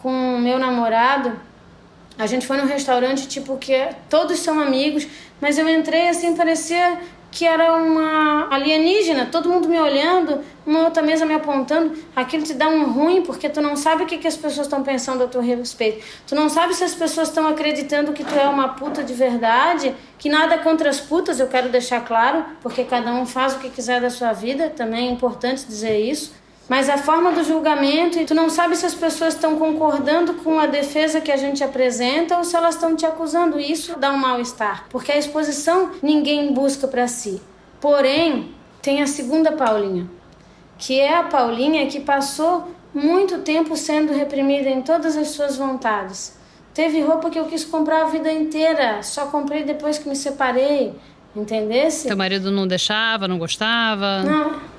Com 0.00 0.36
o 0.36 0.38
meu 0.38 0.56
namorado, 0.56 1.32
a 2.16 2.26
gente 2.26 2.46
foi 2.46 2.56
num 2.56 2.66
restaurante, 2.66 3.26
tipo, 3.26 3.56
que 3.58 3.88
todos 4.08 4.38
são 4.38 4.60
amigos, 4.60 5.06
mas 5.40 5.58
eu 5.58 5.68
entrei 5.68 6.08
assim, 6.08 6.34
parecia 6.36 6.98
que 7.30 7.44
era 7.44 7.74
uma 7.74 8.48
alienígena, 8.50 9.26
todo 9.26 9.48
mundo 9.48 9.68
me 9.68 9.78
olhando, 9.78 10.40
uma 10.66 10.84
outra 10.84 11.02
mesa 11.02 11.26
me 11.26 11.34
apontando. 11.34 11.96
Aquilo 12.14 12.42
te 12.42 12.54
dá 12.54 12.68
um 12.68 12.90
ruim 12.92 13.22
porque 13.22 13.48
tu 13.48 13.60
não 13.60 13.76
sabe 13.76 14.04
o 14.04 14.06
que, 14.06 14.18
que 14.18 14.26
as 14.26 14.36
pessoas 14.36 14.66
estão 14.66 14.82
pensando 14.82 15.22
a 15.22 15.26
teu 15.26 15.40
respeito. 15.40 16.04
Tu 16.26 16.34
não 16.34 16.48
sabe 16.48 16.74
se 16.74 16.84
as 16.84 16.94
pessoas 16.94 17.28
estão 17.28 17.46
acreditando 17.46 18.12
que 18.12 18.24
tu 18.24 18.34
é 18.34 18.48
uma 18.48 18.70
puta 18.70 19.04
de 19.04 19.12
verdade, 19.12 19.94
que 20.18 20.28
nada 20.28 20.58
contra 20.58 20.88
as 20.88 21.00
putas, 21.00 21.38
eu 21.38 21.46
quero 21.46 21.68
deixar 21.68 22.04
claro, 22.04 22.44
porque 22.62 22.84
cada 22.84 23.12
um 23.12 23.26
faz 23.26 23.54
o 23.54 23.58
que 23.58 23.70
quiser 23.70 24.00
da 24.00 24.10
sua 24.10 24.32
vida, 24.32 24.70
também 24.70 25.08
é 25.08 25.10
importante 25.10 25.66
dizer 25.66 25.98
isso. 25.98 26.32
Mas 26.68 26.88
a 26.88 26.98
forma 26.98 27.30
do 27.30 27.44
julgamento, 27.44 28.18
e 28.18 28.24
tu 28.24 28.34
não 28.34 28.50
sabe 28.50 28.74
se 28.74 28.84
as 28.84 28.94
pessoas 28.94 29.34
estão 29.34 29.56
concordando 29.56 30.34
com 30.34 30.58
a 30.58 30.66
defesa 30.66 31.20
que 31.20 31.30
a 31.30 31.36
gente 31.36 31.62
apresenta 31.62 32.36
ou 32.36 32.44
se 32.44 32.56
elas 32.56 32.74
estão 32.74 32.96
te 32.96 33.06
acusando. 33.06 33.60
Isso 33.60 33.96
dá 33.98 34.12
um 34.12 34.16
mal-estar, 34.16 34.86
porque 34.90 35.12
a 35.12 35.16
exposição 35.16 35.92
ninguém 36.02 36.52
busca 36.52 36.88
para 36.88 37.06
si. 37.06 37.40
Porém, 37.80 38.50
tem 38.82 39.00
a 39.00 39.06
segunda 39.06 39.52
Paulinha, 39.52 40.10
que 40.76 40.98
é 40.98 41.16
a 41.16 41.22
Paulinha 41.22 41.86
que 41.86 42.00
passou 42.00 42.74
muito 42.92 43.38
tempo 43.38 43.76
sendo 43.76 44.12
reprimida 44.12 44.68
em 44.68 44.82
todas 44.82 45.16
as 45.16 45.28
suas 45.28 45.56
vontades. 45.56 46.36
Teve 46.74 47.00
roupa 47.00 47.30
que 47.30 47.38
eu 47.38 47.44
quis 47.46 47.64
comprar 47.64 48.02
a 48.02 48.06
vida 48.06 48.30
inteira, 48.30 49.02
só 49.02 49.26
comprei 49.26 49.62
depois 49.62 49.98
que 49.98 50.08
me 50.08 50.16
separei, 50.16 50.94
entendesse? 51.34 52.08
Teu 52.08 52.16
marido 52.16 52.50
não 52.50 52.66
deixava, 52.66 53.28
não 53.28 53.38
gostava? 53.38 54.22
Não. 54.22 54.75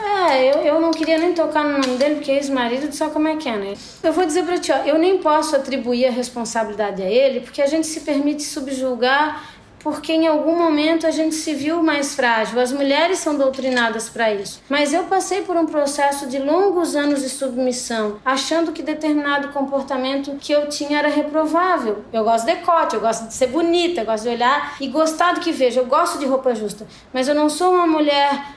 É, 0.00 0.52
eu, 0.52 0.58
eu 0.62 0.80
não 0.80 0.90
queria 0.90 1.18
nem 1.18 1.32
tocar 1.32 1.64
no 1.64 1.78
nome 1.78 1.96
dele, 1.96 2.16
porque 2.16 2.30
é 2.30 2.36
ex-marido, 2.36 2.92
só 2.92 3.08
como 3.08 3.28
é 3.28 3.36
que 3.36 3.48
é, 3.48 3.56
né? 3.56 3.74
Eu 4.02 4.12
vou 4.12 4.26
dizer 4.26 4.44
pra 4.44 4.58
ti, 4.58 4.72
ó, 4.72 4.76
eu 4.84 4.98
nem 4.98 5.18
posso 5.18 5.56
atribuir 5.56 6.06
a 6.06 6.10
responsabilidade 6.10 7.02
a 7.02 7.10
ele, 7.10 7.40
porque 7.40 7.62
a 7.62 7.66
gente 7.66 7.86
se 7.86 8.00
permite 8.00 8.42
subjulgar 8.42 9.56
porque 9.86 10.12
em 10.12 10.26
algum 10.26 10.58
momento 10.58 11.06
a 11.06 11.12
gente 11.12 11.36
se 11.36 11.54
viu 11.54 11.80
mais 11.80 12.16
frágil. 12.16 12.58
As 12.58 12.72
mulheres 12.72 13.20
são 13.20 13.36
doutrinadas 13.36 14.08
para 14.08 14.34
isso. 14.34 14.60
Mas 14.68 14.92
eu 14.92 15.04
passei 15.04 15.42
por 15.42 15.56
um 15.56 15.64
processo 15.64 16.26
de 16.26 16.40
longos 16.40 16.96
anos 16.96 17.22
de 17.22 17.28
submissão, 17.28 18.18
achando 18.24 18.72
que 18.72 18.82
determinado 18.82 19.50
comportamento 19.50 20.34
que 20.40 20.50
eu 20.50 20.68
tinha 20.68 20.98
era 20.98 21.08
reprovável. 21.08 22.04
Eu 22.12 22.24
gosto 22.24 22.46
de 22.46 22.54
decote, 22.56 22.96
eu 22.96 23.00
gosto 23.00 23.28
de 23.28 23.34
ser 23.34 23.46
bonita, 23.46 24.00
eu 24.00 24.06
gosto 24.06 24.24
de 24.24 24.30
olhar 24.30 24.76
e 24.80 24.88
gostar 24.88 25.34
do 25.34 25.40
que 25.40 25.52
vejo. 25.52 25.78
Eu 25.78 25.86
gosto 25.86 26.18
de 26.18 26.26
roupa 26.26 26.52
justa, 26.52 26.84
mas 27.12 27.28
eu 27.28 27.34
não 27.36 27.48
sou 27.48 27.72
uma 27.72 27.86
mulher 27.86 28.55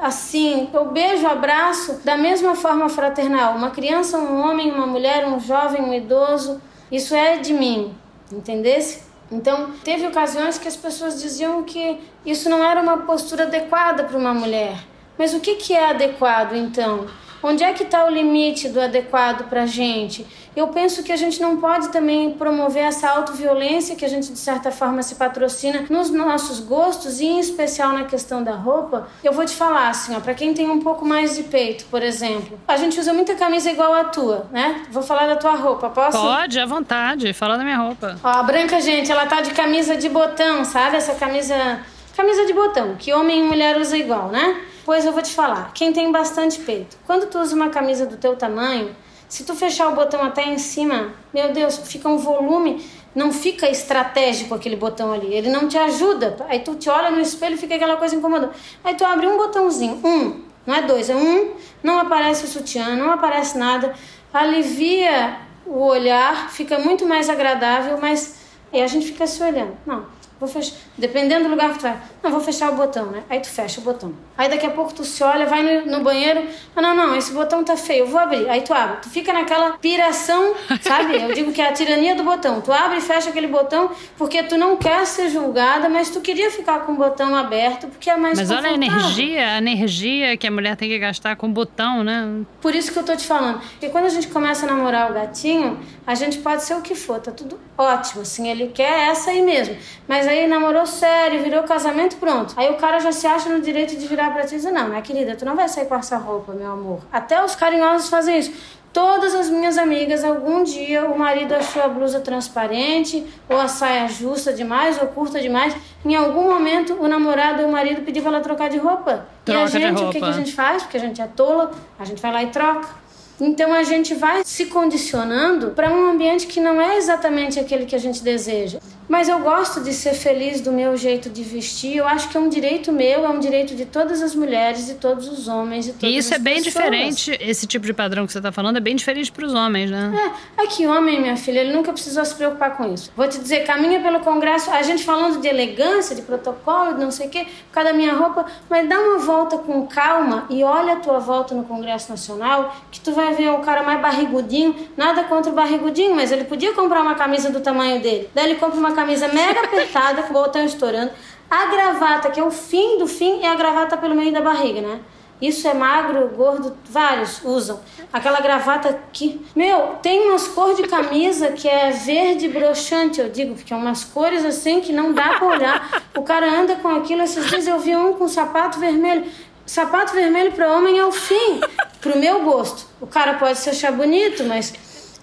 assim, 0.00 0.68
eu 0.72 0.86
beijo, 0.86 1.26
abraço 1.26 2.00
da 2.04 2.16
mesma 2.16 2.54
forma 2.54 2.88
fraternal. 2.88 3.54
Uma 3.54 3.70
criança, 3.70 4.18
um 4.18 4.40
homem, 4.40 4.70
uma 4.70 4.86
mulher, 4.86 5.26
um 5.26 5.38
jovem, 5.38 5.82
um 5.82 5.92
idoso, 5.92 6.60
isso 6.90 7.14
é 7.14 7.38
de 7.38 7.52
mim, 7.52 7.94
entendesse? 8.32 9.02
Então, 9.30 9.72
teve 9.84 10.06
ocasiões 10.06 10.58
que 10.58 10.66
as 10.66 10.76
pessoas 10.76 11.20
diziam 11.20 11.62
que 11.62 12.00
isso 12.26 12.50
não 12.50 12.64
era 12.64 12.80
uma 12.80 12.98
postura 12.98 13.44
adequada 13.44 14.04
para 14.04 14.18
uma 14.18 14.34
mulher. 14.34 14.76
Mas 15.16 15.34
o 15.34 15.40
que, 15.40 15.54
que 15.54 15.72
é 15.72 15.90
adequado 15.90 16.54
então? 16.54 17.06
Onde 17.42 17.64
é 17.64 17.72
que 17.72 17.82
está 17.82 18.04
o 18.04 18.10
limite 18.10 18.68
do 18.68 18.80
adequado 18.80 19.48
para 19.48 19.62
a 19.62 19.66
gente? 19.66 20.26
Eu 20.54 20.68
penso 20.68 21.02
que 21.02 21.12
a 21.12 21.16
gente 21.16 21.40
não 21.40 21.58
pode 21.58 21.88
também 21.90 22.32
promover 22.32 22.82
essa 22.82 23.08
autoviolência 23.08 23.94
que 23.94 24.04
a 24.04 24.08
gente, 24.08 24.32
de 24.32 24.38
certa 24.38 24.70
forma, 24.70 25.02
se 25.02 25.14
patrocina 25.14 25.84
nos 25.88 26.10
nossos 26.10 26.58
gostos 26.60 27.20
e, 27.20 27.26
em 27.26 27.38
especial, 27.38 27.92
na 27.92 28.04
questão 28.04 28.42
da 28.42 28.52
roupa. 28.52 29.08
Eu 29.22 29.32
vou 29.32 29.46
te 29.46 29.54
falar 29.54 29.88
assim, 29.88 30.14
ó, 30.16 30.20
para 30.20 30.34
quem 30.34 30.52
tem 30.52 30.68
um 30.68 30.80
pouco 30.80 31.04
mais 31.06 31.36
de 31.36 31.44
peito, 31.44 31.84
por 31.86 32.02
exemplo. 32.02 32.58
A 32.66 32.76
gente 32.76 32.98
usa 32.98 33.12
muita 33.12 33.34
camisa 33.36 33.70
igual 33.70 33.94
a 33.94 34.04
tua, 34.04 34.46
né? 34.50 34.82
Vou 34.90 35.02
falar 35.02 35.26
da 35.26 35.36
tua 35.36 35.54
roupa, 35.54 35.88
posso? 35.88 36.18
Pode, 36.18 36.58
à 36.58 36.66
vontade. 36.66 37.32
Fala 37.32 37.56
da 37.56 37.62
minha 37.62 37.78
roupa. 37.78 38.18
Ó, 38.22 38.28
a 38.28 38.42
branca, 38.42 38.80
gente, 38.80 39.10
ela 39.10 39.26
tá 39.26 39.40
de 39.40 39.52
camisa 39.52 39.96
de 39.96 40.08
botão, 40.08 40.64
sabe? 40.64 40.96
Essa 40.96 41.14
camisa... 41.14 41.80
Camisa 42.20 42.44
de 42.44 42.52
botão, 42.52 42.96
que 42.96 43.14
homem 43.14 43.40
e 43.40 43.42
mulher 43.42 43.78
usa 43.78 43.96
igual, 43.96 44.28
né? 44.28 44.60
Pois 44.84 45.06
eu 45.06 45.12
vou 45.12 45.22
te 45.22 45.32
falar, 45.32 45.72
quem 45.72 45.90
tem 45.90 46.12
bastante 46.12 46.60
peito, 46.60 46.98
quando 47.06 47.24
tu 47.30 47.38
usa 47.38 47.56
uma 47.56 47.70
camisa 47.70 48.04
do 48.04 48.18
teu 48.18 48.36
tamanho, 48.36 48.94
se 49.26 49.42
tu 49.42 49.54
fechar 49.54 49.88
o 49.88 49.94
botão 49.94 50.22
até 50.22 50.44
em 50.44 50.58
cima, 50.58 51.14
meu 51.32 51.50
Deus, 51.50 51.78
fica 51.78 52.10
um 52.10 52.18
volume, 52.18 52.84
não 53.14 53.32
fica 53.32 53.70
estratégico 53.70 54.54
aquele 54.54 54.76
botão 54.76 55.14
ali, 55.14 55.32
ele 55.32 55.48
não 55.48 55.66
te 55.66 55.78
ajuda. 55.78 56.36
Aí 56.46 56.60
tu 56.60 56.74
te 56.74 56.90
olha 56.90 57.10
no 57.10 57.22
espelho 57.22 57.54
e 57.54 57.58
fica 57.58 57.76
aquela 57.76 57.96
coisa 57.96 58.14
incomodando. 58.14 58.52
Aí 58.84 58.94
tu 58.94 59.02
abre 59.02 59.26
um 59.26 59.38
botãozinho, 59.38 59.98
um, 60.04 60.42
não 60.66 60.74
é 60.74 60.82
dois, 60.82 61.08
é 61.08 61.16
um, 61.16 61.54
não 61.82 61.98
aparece 61.98 62.44
o 62.44 62.48
sutiã, 62.48 62.96
não 62.96 63.10
aparece 63.10 63.56
nada, 63.56 63.94
alivia 64.30 65.38
o 65.64 65.86
olhar, 65.86 66.50
fica 66.50 66.78
muito 66.78 67.06
mais 67.06 67.30
agradável, 67.30 67.98
mas 67.98 68.34
aí 68.70 68.82
a 68.82 68.86
gente 68.86 69.06
fica 69.06 69.26
se 69.26 69.42
olhando. 69.42 69.72
Não, 69.86 70.19
vou 70.40 70.48
fechar. 70.48 70.74
Dependendo 70.96 71.44
do 71.44 71.50
lugar 71.50 71.72
que 71.72 71.78
tu 71.78 71.82
vai. 71.82 71.98
Não, 72.22 72.30
vou 72.30 72.40
fechar 72.40 72.72
o 72.72 72.74
botão, 72.74 73.06
né? 73.06 73.22
Aí 73.28 73.38
tu 73.40 73.48
fecha 73.48 73.80
o 73.80 73.84
botão. 73.84 74.14
Aí 74.36 74.48
daqui 74.48 74.64
a 74.64 74.70
pouco 74.70 74.94
tu 74.94 75.04
se 75.04 75.22
olha, 75.22 75.44
vai 75.44 75.62
no, 75.62 75.98
no 75.98 76.02
banheiro. 76.02 76.42
Ah, 76.74 76.80
não, 76.80 76.96
não, 76.96 77.16
esse 77.16 77.32
botão 77.32 77.62
tá 77.62 77.76
feio, 77.76 78.00
eu 78.00 78.06
vou 78.06 78.18
abrir. 78.18 78.48
Aí 78.48 78.62
tu 78.62 78.72
abre. 78.72 78.96
Tu 79.02 79.10
fica 79.10 79.32
naquela 79.32 79.72
piração, 79.72 80.54
sabe? 80.80 81.20
Eu 81.22 81.34
digo 81.34 81.52
que 81.52 81.60
é 81.60 81.68
a 81.68 81.72
tirania 81.72 82.14
do 82.14 82.24
botão. 82.24 82.60
Tu 82.62 82.72
abre 82.72 82.98
e 82.98 83.00
fecha 83.02 83.28
aquele 83.28 83.48
botão 83.48 83.90
porque 84.16 84.42
tu 84.42 84.56
não 84.56 84.76
quer 84.76 85.06
ser 85.06 85.28
julgada, 85.28 85.88
mas 85.88 86.08
tu 86.08 86.20
queria 86.20 86.50
ficar 86.50 86.80
com 86.80 86.92
o 86.92 86.96
botão 86.96 87.34
aberto 87.34 87.86
porque 87.88 88.08
é 88.08 88.16
mais 88.16 88.38
Mas 88.38 88.50
olha 88.50 88.70
a 88.70 88.72
energia, 88.72 89.54
a 89.54 89.58
energia 89.58 90.36
que 90.38 90.46
a 90.46 90.50
mulher 90.50 90.74
tem 90.76 90.88
que 90.88 90.98
gastar 90.98 91.36
com 91.36 91.46
o 91.46 91.50
botão, 91.50 92.02
né? 92.02 92.42
Por 92.62 92.74
isso 92.74 92.90
que 92.90 92.98
eu 92.98 93.04
tô 93.04 93.14
te 93.14 93.26
falando. 93.26 93.60
Porque 93.60 93.90
quando 93.90 94.06
a 94.06 94.08
gente 94.08 94.28
começa 94.28 94.64
a 94.64 94.70
namorar 94.70 95.10
o 95.10 95.14
gatinho, 95.14 95.78
a 96.06 96.14
gente 96.14 96.38
pode 96.38 96.62
ser 96.62 96.74
o 96.74 96.80
que 96.80 96.94
for, 96.94 97.20
tá 97.20 97.30
tudo 97.30 97.58
ótimo. 97.76 98.22
Assim, 98.22 98.48
ele 98.48 98.68
quer 98.68 99.10
essa 99.10 99.30
aí 99.30 99.42
mesmo. 99.42 99.76
Mas 100.08 100.26
aí 100.30 100.46
namorou 100.46 100.86
sério, 100.86 101.42
virou 101.42 101.62
casamento, 101.64 102.16
pronto. 102.16 102.54
Aí 102.56 102.70
o 102.70 102.76
cara 102.76 102.98
já 103.00 103.12
se 103.12 103.26
acha 103.26 103.48
no 103.48 103.60
direito 103.60 103.96
de 103.96 104.06
virar 104.06 104.32
pra 104.32 104.42
ti 104.44 104.54
e 104.54 104.56
dizer: 104.56 104.70
Não, 104.70 104.88
minha 104.88 105.02
querida, 105.02 105.36
tu 105.36 105.44
não 105.44 105.56
vai 105.56 105.68
sair 105.68 105.86
com 105.86 105.94
essa 105.94 106.16
roupa, 106.16 106.52
meu 106.52 106.70
amor. 106.70 107.00
Até 107.12 107.42
os 107.44 107.54
carinhosos 107.54 108.08
fazem 108.08 108.38
isso. 108.38 108.52
Todas 108.92 109.36
as 109.36 109.48
minhas 109.48 109.78
amigas, 109.78 110.24
algum 110.24 110.64
dia 110.64 111.04
o 111.04 111.16
marido 111.16 111.54
achou 111.54 111.80
a 111.80 111.86
blusa 111.86 112.18
transparente, 112.18 113.24
ou 113.48 113.56
a 113.56 113.68
saia 113.68 114.08
justa 114.08 114.52
demais, 114.52 115.00
ou 115.00 115.06
curta 115.06 115.40
demais. 115.40 115.76
Em 116.04 116.16
algum 116.16 116.50
momento, 116.50 116.94
o 116.94 117.06
namorado 117.06 117.62
ou 117.62 117.68
o 117.68 117.72
marido 117.72 118.02
pediu 118.02 118.20
pra 118.22 118.32
ela 118.32 118.40
trocar 118.40 118.68
de 118.68 118.78
roupa. 118.78 119.26
Troca 119.44 119.60
e 119.60 119.62
a 119.62 119.66
gente, 119.66 120.02
o 120.02 120.10
que, 120.10 120.18
que 120.18 120.24
a 120.24 120.32
gente 120.32 120.52
faz? 120.52 120.82
Porque 120.82 120.96
a 120.96 121.00
gente 121.00 121.22
é 121.22 121.26
tola, 121.28 121.70
a 122.00 122.04
gente 122.04 122.20
vai 122.20 122.32
lá 122.32 122.42
e 122.42 122.48
troca. 122.48 122.99
Então 123.40 123.72
a 123.72 123.82
gente 123.82 124.14
vai 124.14 124.42
se 124.44 124.66
condicionando 124.66 125.70
para 125.70 125.92
um 125.92 126.10
ambiente 126.10 126.46
que 126.46 126.60
não 126.60 126.80
é 126.80 126.96
exatamente 126.96 127.58
aquele 127.58 127.86
que 127.86 127.94
a 127.96 127.98
gente 127.98 128.22
deseja. 128.22 128.78
Mas 129.08 129.28
eu 129.28 129.40
gosto 129.40 129.80
de 129.80 129.92
ser 129.92 130.14
feliz 130.14 130.60
do 130.60 130.70
meu 130.70 130.96
jeito 130.96 131.28
de 131.28 131.42
vestir. 131.42 131.96
Eu 131.96 132.06
acho 132.06 132.28
que 132.28 132.36
é 132.36 132.40
um 132.40 132.48
direito 132.48 132.92
meu, 132.92 133.24
é 133.24 133.28
um 133.28 133.40
direito 133.40 133.74
de 133.74 133.84
todas 133.84 134.22
as 134.22 134.36
mulheres, 134.36 134.86
de 134.86 134.94
todos 134.94 135.26
os 135.26 135.48
homens, 135.48 135.86
de 135.86 135.92
todas 135.94 136.14
E 136.14 136.16
isso 136.16 136.32
é 136.32 136.36
as 136.36 136.42
bem 136.42 136.62
pessoas. 136.62 136.74
diferente, 136.74 137.38
esse 137.40 137.66
tipo 137.66 137.84
de 137.84 137.92
padrão 137.92 138.24
que 138.24 138.32
você 138.32 138.40
tá 138.40 138.52
falando 138.52 138.76
é 138.76 138.80
bem 138.80 138.94
diferente 138.94 139.32
pros 139.32 139.52
homens, 139.52 139.90
né? 139.90 140.32
É, 140.58 140.62
é 140.62 140.66
que 140.68 140.86
homem, 140.86 141.20
minha 141.20 141.36
filha, 141.36 141.58
ele 141.58 141.72
nunca 141.72 141.92
precisou 141.92 142.24
se 142.24 142.34
preocupar 142.36 142.76
com 142.76 142.94
isso. 142.94 143.10
Vou 143.16 143.26
te 143.26 143.38
dizer, 143.40 143.64
caminha 143.64 144.00
pelo 144.00 144.20
Congresso, 144.20 144.70
a 144.70 144.82
gente 144.82 145.02
falando 145.02 145.40
de 145.40 145.48
elegância, 145.48 146.14
de 146.14 146.22
protocolo, 146.22 146.94
de 146.94 147.00
não 147.00 147.10
sei 147.10 147.26
o 147.26 147.30
quê, 147.30 147.46
por 147.66 147.72
causa 147.72 147.90
da 147.90 147.96
minha 147.96 148.14
roupa, 148.14 148.46
mas 148.68 148.88
dá 148.88 149.00
uma 149.00 149.18
volta 149.18 149.58
com 149.58 149.88
calma 149.88 150.46
e 150.48 150.62
olha 150.62 150.92
a 150.92 150.96
tua 150.96 151.18
volta 151.18 151.52
no 151.52 151.64
Congresso 151.64 152.10
Nacional, 152.10 152.76
que 152.92 153.00
tu 153.00 153.10
vai 153.12 153.29
ver 153.34 153.50
o 153.50 153.58
cara 153.58 153.82
mais 153.82 154.00
barrigudinho, 154.00 154.74
nada 154.96 155.24
contra 155.24 155.50
o 155.50 155.54
barrigudinho, 155.54 156.14
mas 156.14 156.32
ele 156.32 156.44
podia 156.44 156.72
comprar 156.72 157.02
uma 157.02 157.14
camisa 157.14 157.50
do 157.50 157.60
tamanho 157.60 158.00
dele. 158.00 158.28
Daí 158.34 158.46
ele 158.46 158.54
compra 158.56 158.78
uma 158.78 158.92
camisa 158.92 159.28
mega 159.28 159.60
apertada, 159.60 160.22
com 160.28 160.30
o 160.30 160.42
botão 160.42 160.64
estourando, 160.64 161.10
a 161.50 161.66
gravata, 161.66 162.30
que 162.30 162.38
é 162.38 162.44
o 162.44 162.50
fim 162.50 162.98
do 162.98 163.06
fim, 163.06 163.40
e 163.40 163.46
a 163.46 163.54
gravata 163.54 163.96
pelo 163.96 164.14
meio 164.14 164.32
da 164.32 164.40
barriga, 164.40 164.80
né? 164.80 165.00
Isso 165.40 165.66
é 165.66 165.72
magro, 165.72 166.28
gordo, 166.28 166.76
vários 166.84 167.42
usam. 167.42 167.80
Aquela 168.12 168.40
gravata 168.40 168.90
aqui. 168.90 169.40
Meu, 169.56 169.94
tem 170.02 170.28
umas 170.28 170.46
cores 170.46 170.76
de 170.76 170.82
camisa 170.82 171.52
que 171.52 171.66
é 171.66 171.90
verde 171.90 172.46
broxante, 172.48 173.20
eu 173.20 173.30
digo, 173.30 173.54
porque 173.54 173.72
é 173.72 173.76
umas 173.76 174.04
cores 174.04 174.44
assim 174.44 174.80
que 174.80 174.92
não 174.92 175.14
dá 175.14 175.38
pra 175.38 175.46
olhar. 175.46 176.02
O 176.14 176.22
cara 176.22 176.46
anda 176.46 176.76
com 176.76 176.88
aquilo. 176.88 177.22
Esses 177.22 177.46
dias 177.46 177.66
eu 177.66 177.78
vi 177.78 177.96
um 177.96 178.12
com 178.12 178.28
sapato 178.28 178.78
vermelho. 178.78 179.24
Sapato 179.64 180.12
vermelho 180.12 180.52
para 180.52 180.72
homem 180.72 180.98
é 180.98 181.04
o 181.06 181.12
fim, 181.12 181.60
pro 182.00 182.18
meu 182.18 182.42
gosto. 182.42 182.86
O 183.00 183.06
cara 183.06 183.34
pode 183.34 183.58
se 183.58 183.70
achar 183.70 183.92
bonito, 183.92 184.44
mas 184.44 184.72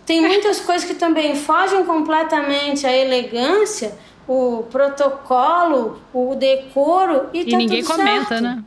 tem 0.05 0.21
muitas 0.21 0.59
coisas 0.59 0.87
que 0.87 0.95
também 0.95 1.35
fogem 1.35 1.83
completamente 1.83 2.85
à 2.87 2.95
elegância, 2.95 3.97
o 4.27 4.63
protocolo, 4.69 6.01
o 6.13 6.35
decoro 6.35 7.29
e, 7.33 7.41
e 7.41 7.51
tá 7.51 7.57
ninguém 7.57 7.83
tudo 7.83 7.95
comenta, 7.95 8.27
certo. 8.27 8.43
né? 8.43 8.63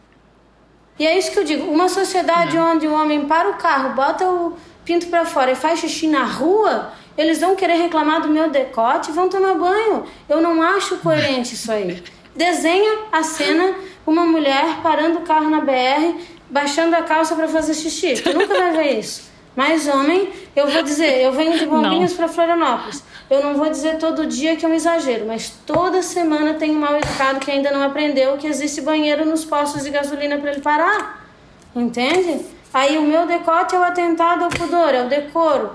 E 0.98 1.06
é 1.06 1.16
isso 1.16 1.30
que 1.30 1.38
eu 1.38 1.44
digo. 1.44 1.70
Uma 1.70 1.88
sociedade 1.88 2.58
onde 2.58 2.86
o 2.86 2.92
homem 2.92 3.24
para 3.24 3.48
o 3.48 3.54
carro, 3.54 3.94
bota 3.94 4.26
o 4.26 4.54
pinto 4.84 5.06
para 5.06 5.24
fora 5.24 5.52
e 5.52 5.54
faz 5.54 5.80
xixi 5.80 6.06
na 6.06 6.24
rua, 6.24 6.92
eles 7.16 7.40
vão 7.40 7.56
querer 7.56 7.76
reclamar 7.76 8.20
do 8.20 8.28
meu 8.28 8.50
decote 8.50 9.10
e 9.10 9.14
vão 9.14 9.28
tomar 9.28 9.54
banho. 9.54 10.04
Eu 10.28 10.42
não 10.42 10.60
acho 10.60 10.98
coerente 10.98 11.54
isso 11.54 11.72
aí. 11.72 12.02
Desenha 12.36 12.98
a 13.10 13.22
cena 13.22 13.74
uma 14.06 14.24
mulher 14.24 14.80
parando 14.82 15.18
o 15.18 15.22
carro 15.22 15.48
na 15.48 15.60
BR, 15.60 16.18
baixando 16.50 16.96
a 16.96 17.02
calça 17.02 17.34
para 17.34 17.48
fazer 17.48 17.74
xixi. 17.74 18.20
Tu 18.20 18.32
nunca 18.32 18.54
vai 18.54 18.72
ver 18.72 18.98
isso. 18.98 19.30
Mas 19.54 19.88
homem, 19.88 20.30
eu 20.54 20.68
vou 20.68 20.82
dizer, 20.82 21.22
eu 21.22 21.32
venho 21.32 21.58
de 21.58 21.66
Bombinhas 21.66 22.12
para 22.12 22.28
Florianópolis. 22.28 23.02
Eu 23.28 23.42
não 23.42 23.54
vou 23.54 23.68
dizer 23.68 23.98
todo 23.98 24.26
dia 24.26 24.56
que 24.56 24.64
é 24.64 24.68
um 24.68 24.74
exagero, 24.74 25.26
mas 25.26 25.52
toda 25.66 26.02
semana 26.02 26.54
tem 26.54 26.70
um 26.70 26.78
mal 26.78 26.96
educado 26.96 27.40
que 27.40 27.50
ainda 27.50 27.70
não 27.70 27.82
aprendeu 27.82 28.36
que 28.36 28.46
existe 28.46 28.80
banheiro 28.80 29.24
nos 29.24 29.44
postos 29.44 29.84
de 29.84 29.90
gasolina 29.90 30.38
para 30.38 30.52
ele 30.52 30.60
parar. 30.60 31.26
Entende? 31.74 32.44
Aí 32.72 32.96
o 32.98 33.02
meu 33.02 33.26
decote 33.26 33.74
é 33.74 33.78
o 33.78 33.82
atentado 33.82 34.44
ao 34.44 34.50
pudor, 34.50 34.94
é 34.94 35.04
o 35.04 35.08
decoro. 35.08 35.72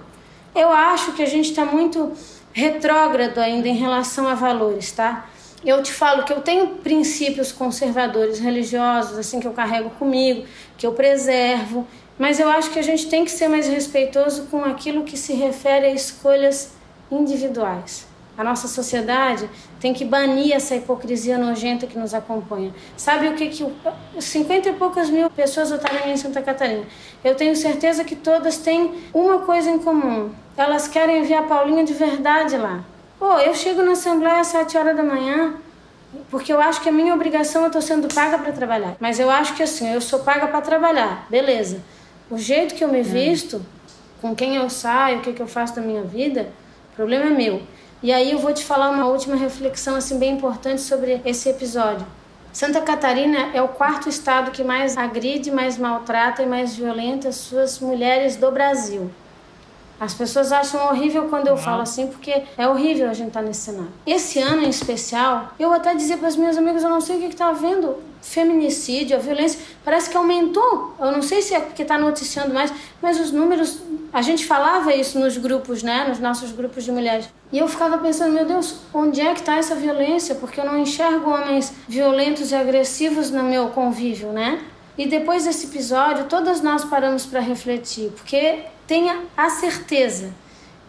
Eu 0.53 0.71
acho 0.71 1.11
que 1.11 1.21
a 1.21 1.26
gente 1.26 1.49
está 1.49 1.65
muito 1.65 2.13
retrógrado 2.53 3.39
ainda 3.39 3.67
em 3.67 3.76
relação 3.76 4.28
a 4.28 4.34
valores, 4.34 4.91
tá? 4.93 5.26
Eu 5.65 5.82
te 5.82 5.91
falo 5.91 6.23
que 6.23 6.32
eu 6.32 6.41
tenho 6.41 6.67
princípios 6.67 7.51
conservadores 7.51 8.39
religiosos, 8.39 9.17
assim, 9.17 9.39
que 9.39 9.47
eu 9.47 9.51
carrego 9.51 9.89
comigo, 9.91 10.45
que 10.78 10.86
eu 10.86 10.93
preservo, 10.93 11.88
mas 12.17 12.39
eu 12.39 12.47
acho 12.49 12.71
que 12.71 12.80
a 12.80 12.84
gente 12.84 13.09
tem 13.09 13.26
que 13.26 13.32
ser 13.32 13.47
mais 13.47 13.67
respeitoso 13.67 14.47
com 14.49 14.63
aquilo 14.63 15.03
que 15.03 15.17
se 15.17 15.34
refere 15.34 15.88
a 15.88 15.91
escolhas 15.91 16.73
individuais. 17.11 18.07
A 18.38 18.43
nossa 18.43 18.67
sociedade 18.67 19.49
tem 19.80 19.93
que 19.93 20.03
banir 20.03 20.53
essa 20.53 20.76
hipocrisia 20.76 21.38
nojenta 21.38 21.88
que 21.88 21.97
nos 21.97 22.13
acompanha. 22.13 22.73
Sabe 22.97 23.30
o 23.30 23.34
que 23.34 23.47
que... 23.47 23.65
50 24.19 24.69
e 24.69 24.73
poucas 24.73 25.09
mil 25.09 25.30
pessoas 25.30 25.69
votaram 25.69 26.09
em 26.09 26.17
Santa 26.17 26.41
Catarina. 26.41 26.84
Eu 27.23 27.36
tenho 27.36 27.55
certeza 27.55 28.03
que 28.03 28.15
todas 28.15 28.57
têm 28.57 28.91
uma 29.13 29.39
coisa 29.39 29.69
em 29.69 29.80
comum. 29.80 30.32
Elas 30.57 30.88
querem 30.88 31.23
ver 31.23 31.36
a 31.36 31.43
Paulinha 31.43 31.86
de 31.86 31.93
verdade 31.93 32.57
lá. 32.57 32.84
Pô, 33.17 33.39
eu 33.39 33.53
chego 33.55 33.82
na 33.82 33.93
Assembleia 33.93 34.41
às 34.41 34.47
7 34.47 34.78
horas 34.78 34.97
da 34.97 35.03
manhã, 35.03 35.53
porque 36.30 36.51
eu 36.51 36.61
acho 36.61 36.82
que 36.82 36.89
a 36.89 36.91
minha 36.91 37.13
obrigação 37.13 37.61
eu 37.61 37.68
estou 37.68 37.82
sendo 37.82 38.07
paga 38.13 38.38
para 38.38 38.51
trabalhar. 38.51 38.95
Mas 38.99 39.20
eu 39.20 39.30
acho 39.30 39.55
que 39.55 39.63
assim, 39.63 39.93
eu 39.93 40.01
sou 40.01 40.20
paga 40.20 40.47
para 40.47 40.61
trabalhar, 40.61 41.28
beleza. 41.30 41.82
O 42.30 42.38
jeito 42.38 42.76
que 42.76 42.84
eu 42.84 42.88
me 42.88 43.01
visto, 43.01 43.66
com 44.22 44.36
quem 44.36 44.55
eu 44.55 44.70
saio, 44.70 45.20
o 45.20 45.22
que, 45.22 45.34
que 45.34 45.41
eu 45.41 45.47
faço 45.47 45.76
da 45.76 45.82
minha 45.82 46.03
vida, 46.03 46.49
o 46.93 46.95
problema 46.95 47.26
é 47.26 47.30
meu. 47.30 47.61
E 48.01 48.11
aí 48.11 48.32
eu 48.32 48.39
vou 48.39 48.53
te 48.53 48.63
falar 48.63 48.89
uma 48.89 49.05
última 49.05 49.36
reflexão 49.36 49.95
assim 49.95 50.20
bem 50.20 50.34
importante 50.34 50.82
sobre 50.82 51.22
esse 51.26 51.49
episódio. 51.49 52.05
Santa 52.51 52.80
Catarina 52.82 53.49
é 53.53 53.61
o 53.61 53.68
quarto 53.68 54.07
estado 54.07 54.51
que 54.51 54.63
mais 54.63 54.97
agride, 54.97 55.51
mais 55.51 55.78
maltrata 55.78 56.41
e 56.41 56.45
mais 56.45 56.76
violenta 56.76 57.30
as 57.30 57.36
suas 57.36 57.80
mulheres 57.80 58.38
do 58.38 58.49
Brasil. 58.51 59.11
As 60.00 60.14
pessoas 60.14 60.52
acham 60.52 60.89
horrível 60.89 61.28
quando 61.30 61.48
eu 61.48 61.56
falo 61.56 61.82
assim, 61.82 62.08
porque 62.08 62.43
é 62.58 62.68
horrível 62.68 63.10
a 63.10 63.14
gente 63.14 63.30
estar 63.30 63.41
nesse 63.41 63.62
cenário. 63.62 63.91
Esse 64.06 64.39
ano 64.39 64.64
em 64.64 64.70
especial, 64.70 65.54
eu 65.58 65.72
até 65.72 65.96
dizia 65.96 66.18
para 66.18 66.28
as 66.28 66.36
minhas 66.36 66.58
amigas, 66.58 66.84
eu 66.84 66.89
não 66.89 67.00
sei 67.00 67.16
o 67.16 67.20
que 67.20 67.28
está 67.28 67.48
havendo. 67.48 67.96
Feminicídio, 68.22 69.16
a 69.16 69.20
violência, 69.20 69.60
parece 69.84 70.10
que 70.10 70.18
aumentou. 70.18 70.96
Eu 71.00 71.12
não 71.12 71.22
sei 71.22 71.41
se 71.41 71.54
é 71.54 71.60
porque 71.60 71.84
está 71.84 71.98
noticiando 71.98 72.54
mais, 72.54 72.74
mas 73.02 73.20
os 73.20 73.32
números. 73.32 73.80
A 74.12 74.22
gente 74.22 74.46
falava 74.46 74.93
isso 74.93 75.20
nos 75.20 75.38
grupos, 75.38 75.84
né? 75.84 76.06
Nos 76.08 76.20
nossos 76.20 76.52
grupos 76.52 76.84
de 76.84 76.91
mulheres. 76.91 77.30
E 77.52 77.60
eu 77.60 77.68
ficava 77.68 77.98
pensando, 78.00 78.34
meu 78.34 78.46
Deus, 78.46 78.78
onde 78.93 79.22
é 79.22 79.34
que 79.34 79.41
está 79.41 79.58
essa 79.58 79.76
violência? 79.76 80.36
Porque 80.36 80.60
eu 80.60 80.66
não 80.66 80.78
enxergo 80.78 81.30
homens 81.30 81.72
violentos 81.88 82.52
e 82.52 82.56
agressivos 82.56 83.30
no 83.30 83.43
meu 83.43 83.68
convívio, 83.70 84.30
né? 84.30 84.60
E 84.98 85.06
depois 85.06 85.43
desse 85.43 85.68
episódio, 85.68 86.26
todas 86.26 86.62
nós 86.62 86.86
paramos 86.86 87.26
para 87.26 87.41
refletir, 87.41 88.12
porque 88.12 88.64
tenha 88.88 89.24
a 89.36 89.50
certeza 89.50 90.34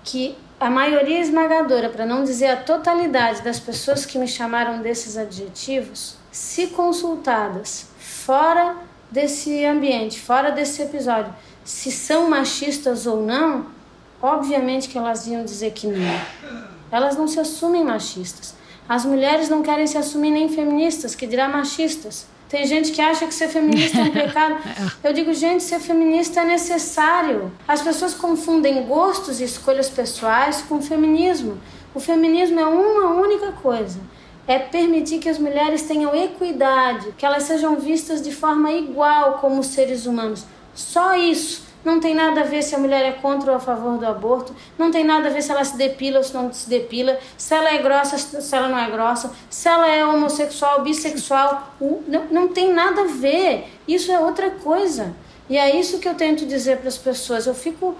que 0.04 0.36
a 0.58 0.70
maioria 0.70 1.20
esmagadora, 1.20 1.90
para 1.90 2.06
não 2.06 2.24
dizer 2.24 2.46
a 2.46 2.56
totalidade 2.56 3.42
das 3.42 3.60
pessoas 3.60 4.06
que 4.06 4.18
me 4.18 4.26
chamaram 4.26 4.80
desses 4.80 5.16
adjetivos, 5.16 6.16
se 6.32 6.68
consultadas 6.68 7.88
fora 7.98 8.76
desse 9.10 9.64
ambiente, 9.64 10.20
fora 10.20 10.50
desse 10.50 10.82
episódio, 10.82 11.34
se 11.64 11.90
são 11.90 12.30
machistas 12.30 13.06
ou 13.06 13.22
não, 13.22 13.66
obviamente 14.22 14.88
que 14.88 14.96
elas 14.96 15.26
iam 15.26 15.44
dizer 15.44 15.72
que 15.72 15.86
não. 15.86 16.20
Elas 16.90 17.16
não 17.16 17.26
se 17.26 17.38
assumem 17.38 17.84
machistas. 17.84 18.54
As 18.88 19.04
mulheres 19.04 19.48
não 19.48 19.62
querem 19.62 19.86
se 19.86 19.98
assumir 19.98 20.30
nem 20.30 20.48
feministas, 20.48 21.14
que 21.14 21.26
dirá 21.26 21.48
machistas. 21.48 22.26
Tem 22.48 22.64
gente 22.64 22.92
que 22.92 23.00
acha 23.00 23.26
que 23.26 23.34
ser 23.34 23.48
feminista 23.48 23.98
é 23.98 24.02
um 24.02 24.10
pecado. 24.12 24.56
Eu 25.02 25.12
digo, 25.12 25.34
gente, 25.34 25.62
ser 25.62 25.80
feminista 25.80 26.40
é 26.40 26.44
necessário. 26.44 27.52
As 27.66 27.82
pessoas 27.82 28.14
confundem 28.14 28.84
gostos 28.84 29.40
e 29.40 29.44
escolhas 29.44 29.90
pessoais 29.90 30.62
com 30.62 30.80
feminismo. 30.80 31.58
O 31.94 31.98
feminismo 31.98 32.60
é 32.60 32.66
uma 32.66 33.14
única 33.14 33.50
coisa: 33.52 33.98
é 34.46 34.58
permitir 34.58 35.18
que 35.18 35.28
as 35.28 35.38
mulheres 35.38 35.82
tenham 35.82 36.14
equidade, 36.14 37.12
que 37.18 37.26
elas 37.26 37.42
sejam 37.42 37.76
vistas 37.76 38.22
de 38.22 38.32
forma 38.32 38.70
igual 38.70 39.38
como 39.38 39.64
seres 39.64 40.06
humanos. 40.06 40.44
Só 40.74 41.16
isso. 41.16 41.65
Não 41.86 42.00
tem 42.00 42.16
nada 42.16 42.40
a 42.40 42.42
ver 42.42 42.64
se 42.64 42.74
a 42.74 42.78
mulher 42.78 43.06
é 43.06 43.12
contra 43.12 43.52
ou 43.52 43.56
a 43.56 43.60
favor 43.60 43.96
do 43.96 44.04
aborto. 44.04 44.52
Não 44.76 44.90
tem 44.90 45.04
nada 45.04 45.28
a 45.28 45.30
ver 45.30 45.40
se 45.40 45.52
ela 45.52 45.62
se 45.62 45.76
depila 45.76 46.18
ou 46.18 46.24
se 46.24 46.34
não 46.34 46.52
se 46.52 46.68
depila. 46.68 47.16
Se 47.38 47.54
ela 47.54 47.72
é 47.72 47.78
grossa, 47.78 48.18
se 48.18 48.56
ela 48.56 48.68
não 48.68 48.76
é 48.76 48.90
grossa. 48.90 49.30
Se 49.48 49.68
ela 49.68 49.86
é 49.86 50.04
homossexual, 50.04 50.82
bissexual. 50.82 51.76
Não, 52.08 52.24
não 52.28 52.48
tem 52.48 52.72
nada 52.72 53.02
a 53.02 53.04
ver. 53.04 53.68
Isso 53.86 54.10
é 54.10 54.18
outra 54.18 54.50
coisa. 54.50 55.14
E 55.48 55.56
é 55.56 55.78
isso 55.78 56.00
que 56.00 56.08
eu 56.08 56.14
tento 56.16 56.44
dizer 56.44 56.78
para 56.78 56.88
as 56.88 56.98
pessoas. 56.98 57.46
Eu 57.46 57.54
fico 57.54 57.94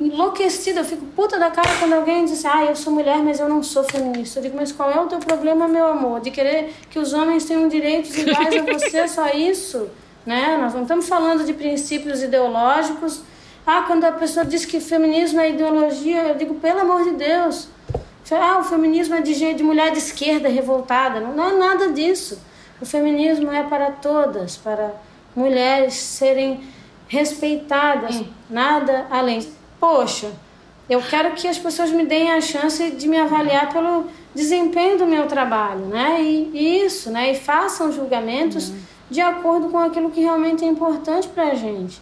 enlouquecida, 0.00 0.78
eu 0.78 0.84
fico 0.84 1.04
puta 1.06 1.36
da 1.36 1.50
cara 1.50 1.70
quando 1.80 1.94
alguém 1.94 2.26
diz 2.26 2.44
ah, 2.44 2.66
eu 2.66 2.76
sou 2.76 2.92
mulher, 2.92 3.18
mas 3.24 3.40
eu 3.40 3.48
não 3.48 3.60
sou 3.60 3.82
feminista. 3.82 4.38
Eu 4.38 4.44
digo, 4.44 4.56
mas 4.56 4.70
qual 4.70 4.88
é 4.88 5.00
o 5.00 5.08
teu 5.08 5.18
problema, 5.18 5.66
meu 5.66 5.88
amor? 5.88 6.20
De 6.20 6.30
querer 6.30 6.72
que 6.88 7.00
os 7.00 7.12
homens 7.12 7.44
tenham 7.44 7.66
direitos 7.66 8.16
iguais 8.16 8.54
a 8.56 8.62
você, 8.72 9.08
só 9.08 9.30
isso? 9.30 9.90
Né? 10.26 10.58
Nós 10.60 10.74
não 10.74 10.82
estamos 10.82 11.08
falando 11.08 11.46
de 11.46 11.54
princípios 11.54 12.20
ideológicos. 12.20 13.22
Ah, 13.64 13.84
quando 13.86 14.04
a 14.04 14.12
pessoa 14.12 14.44
diz 14.44 14.64
que 14.64 14.80
feminismo 14.80 15.40
é 15.40 15.50
ideologia, 15.50 16.22
eu 16.22 16.34
digo, 16.34 16.56
pelo 16.56 16.80
amor 16.80 17.04
de 17.04 17.12
Deus. 17.12 17.68
Ah, 18.32 18.58
o 18.58 18.64
feminismo 18.64 19.14
é 19.14 19.20
de, 19.20 19.54
de 19.54 19.62
mulher 19.62 19.92
de 19.92 19.98
esquerda 19.98 20.48
revoltada. 20.48 21.20
Não, 21.20 21.34
não 21.34 21.48
é 21.48 21.52
nada 21.52 21.92
disso. 21.92 22.40
O 22.80 22.84
feminismo 22.84 23.52
é 23.52 23.62
para 23.62 23.92
todas, 23.92 24.56
para 24.56 24.94
mulheres 25.34 25.94
serem 25.94 26.60
respeitadas, 27.06 28.22
nada 28.50 29.06
além. 29.10 29.46
Poxa, 29.78 30.30
eu 30.90 31.00
quero 31.00 31.32
que 31.32 31.46
as 31.46 31.56
pessoas 31.56 31.90
me 31.90 32.04
deem 32.04 32.32
a 32.32 32.40
chance 32.40 32.90
de 32.90 33.08
me 33.08 33.16
avaliar 33.16 33.72
pelo 33.72 34.06
desempenho 34.34 34.98
do 34.98 35.06
meu 35.06 35.26
trabalho, 35.26 35.86
né? 35.86 36.20
E, 36.20 36.50
e 36.52 36.84
isso, 36.84 37.10
né? 37.10 37.30
E 37.30 37.36
façam 37.36 37.92
julgamentos. 37.92 38.70
Uhum 38.70 38.95
de 39.10 39.20
acordo 39.20 39.68
com 39.68 39.78
aquilo 39.78 40.10
que 40.10 40.20
realmente 40.20 40.64
é 40.64 40.68
importante 40.68 41.28
para 41.28 41.48
a 41.48 41.54
gente. 41.54 42.00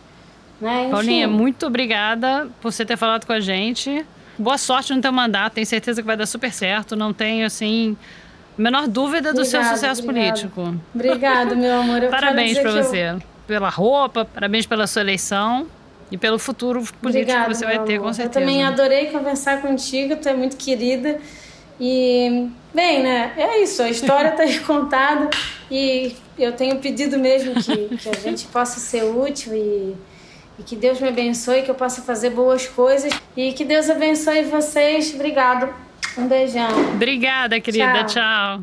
Né? 0.60 0.88
Paulinha, 0.90 1.28
muito 1.28 1.66
obrigada 1.66 2.48
por 2.60 2.72
você 2.72 2.84
ter 2.84 2.96
falado 2.96 3.26
com 3.26 3.32
a 3.32 3.40
gente. 3.40 4.04
Boa 4.38 4.58
sorte 4.58 4.92
no 4.94 5.00
teu 5.00 5.12
mandato, 5.12 5.54
tenho 5.54 5.66
certeza 5.66 6.00
que 6.00 6.06
vai 6.06 6.16
dar 6.16 6.26
super 6.26 6.52
certo. 6.52 6.96
Não 6.96 7.12
tenho, 7.12 7.46
assim, 7.46 7.96
a 8.58 8.62
menor 8.62 8.88
dúvida 8.88 9.32
do 9.32 9.44
seu 9.44 9.62
sucesso 9.62 10.04
político. 10.04 10.74
Obrigado, 10.94 11.56
meu 11.56 11.80
amor. 11.80 12.02
Eu 12.02 12.10
parabéns 12.10 12.58
para 12.58 12.70
você. 12.70 13.10
Eu... 13.10 13.22
Pela 13.46 13.68
roupa, 13.68 14.24
parabéns 14.24 14.64
pela 14.64 14.86
sua 14.86 15.02
eleição 15.02 15.66
e 16.10 16.16
pelo 16.16 16.38
futuro 16.38 16.80
político 16.80 17.06
Obrigado, 17.08 17.48
que 17.48 17.54
você 17.54 17.64
vai 17.64 17.78
ter, 17.84 17.96
amor. 17.96 18.06
com 18.06 18.12
certeza. 18.14 18.40
Eu 18.40 18.46
também 18.46 18.64
adorei 18.64 19.06
conversar 19.06 19.60
contigo, 19.60 20.16
tu 20.16 20.28
é 20.28 20.34
muito 20.34 20.56
querida. 20.56 21.20
E, 21.78 22.48
bem, 22.72 23.02
né? 23.02 23.32
É 23.36 23.62
isso, 23.62 23.82
a 23.82 23.90
história 23.90 24.30
está 24.30 24.44
aí 24.44 24.60
contada 24.60 25.28
e 25.70 26.16
eu 26.38 26.52
tenho 26.52 26.78
pedido 26.78 27.18
mesmo 27.18 27.54
que, 27.54 27.96
que 27.96 28.08
a 28.08 28.14
gente 28.14 28.46
possa 28.46 28.80
ser 28.80 29.04
útil 29.04 29.54
e, 29.54 29.94
e 30.58 30.62
que 30.62 30.76
Deus 30.76 31.00
me 31.00 31.08
abençoe, 31.08 31.62
que 31.62 31.70
eu 31.70 31.74
possa 31.74 32.02
fazer 32.02 32.30
boas 32.30 32.66
coisas 32.66 33.12
e 33.36 33.52
que 33.52 33.64
Deus 33.64 33.88
abençoe 33.88 34.44
vocês. 34.44 35.14
Obrigado. 35.14 35.72
Um 36.16 36.28
beijão. 36.28 36.92
Obrigada, 36.92 37.60
querida. 37.60 38.04
Tchau. 38.04 38.06
tchau. 38.06 38.62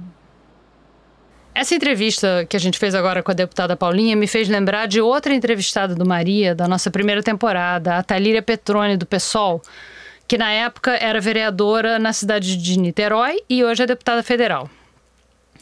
Essa 1.54 1.76
entrevista 1.76 2.46
que 2.50 2.56
a 2.56 2.60
gente 2.60 2.80
fez 2.80 2.96
agora 2.96 3.22
com 3.22 3.30
a 3.32 3.34
deputada 3.34 3.76
Paulinha 3.76 4.16
me 4.16 4.26
fez 4.26 4.48
lembrar 4.48 4.88
de 4.88 5.02
outra 5.02 5.34
entrevistada 5.34 5.94
do 5.94 6.06
Maria, 6.06 6.56
da 6.56 6.66
nossa 6.66 6.90
primeira 6.90 7.22
temporada, 7.22 7.98
a 7.98 8.04
Talíria 8.04 8.42
Petrone, 8.42 8.96
do 8.96 9.06
PSOL, 9.06 9.62
que 10.28 10.38
na 10.38 10.50
época 10.50 10.92
era 10.92 11.20
vereadora 11.20 12.00
na 12.00 12.14
cidade 12.14 12.56
de 12.56 12.80
Niterói 12.80 13.42
e 13.50 13.66
hoje 13.66 13.84
é 13.84 13.86
deputada 13.86 14.24
federal. 14.24 14.70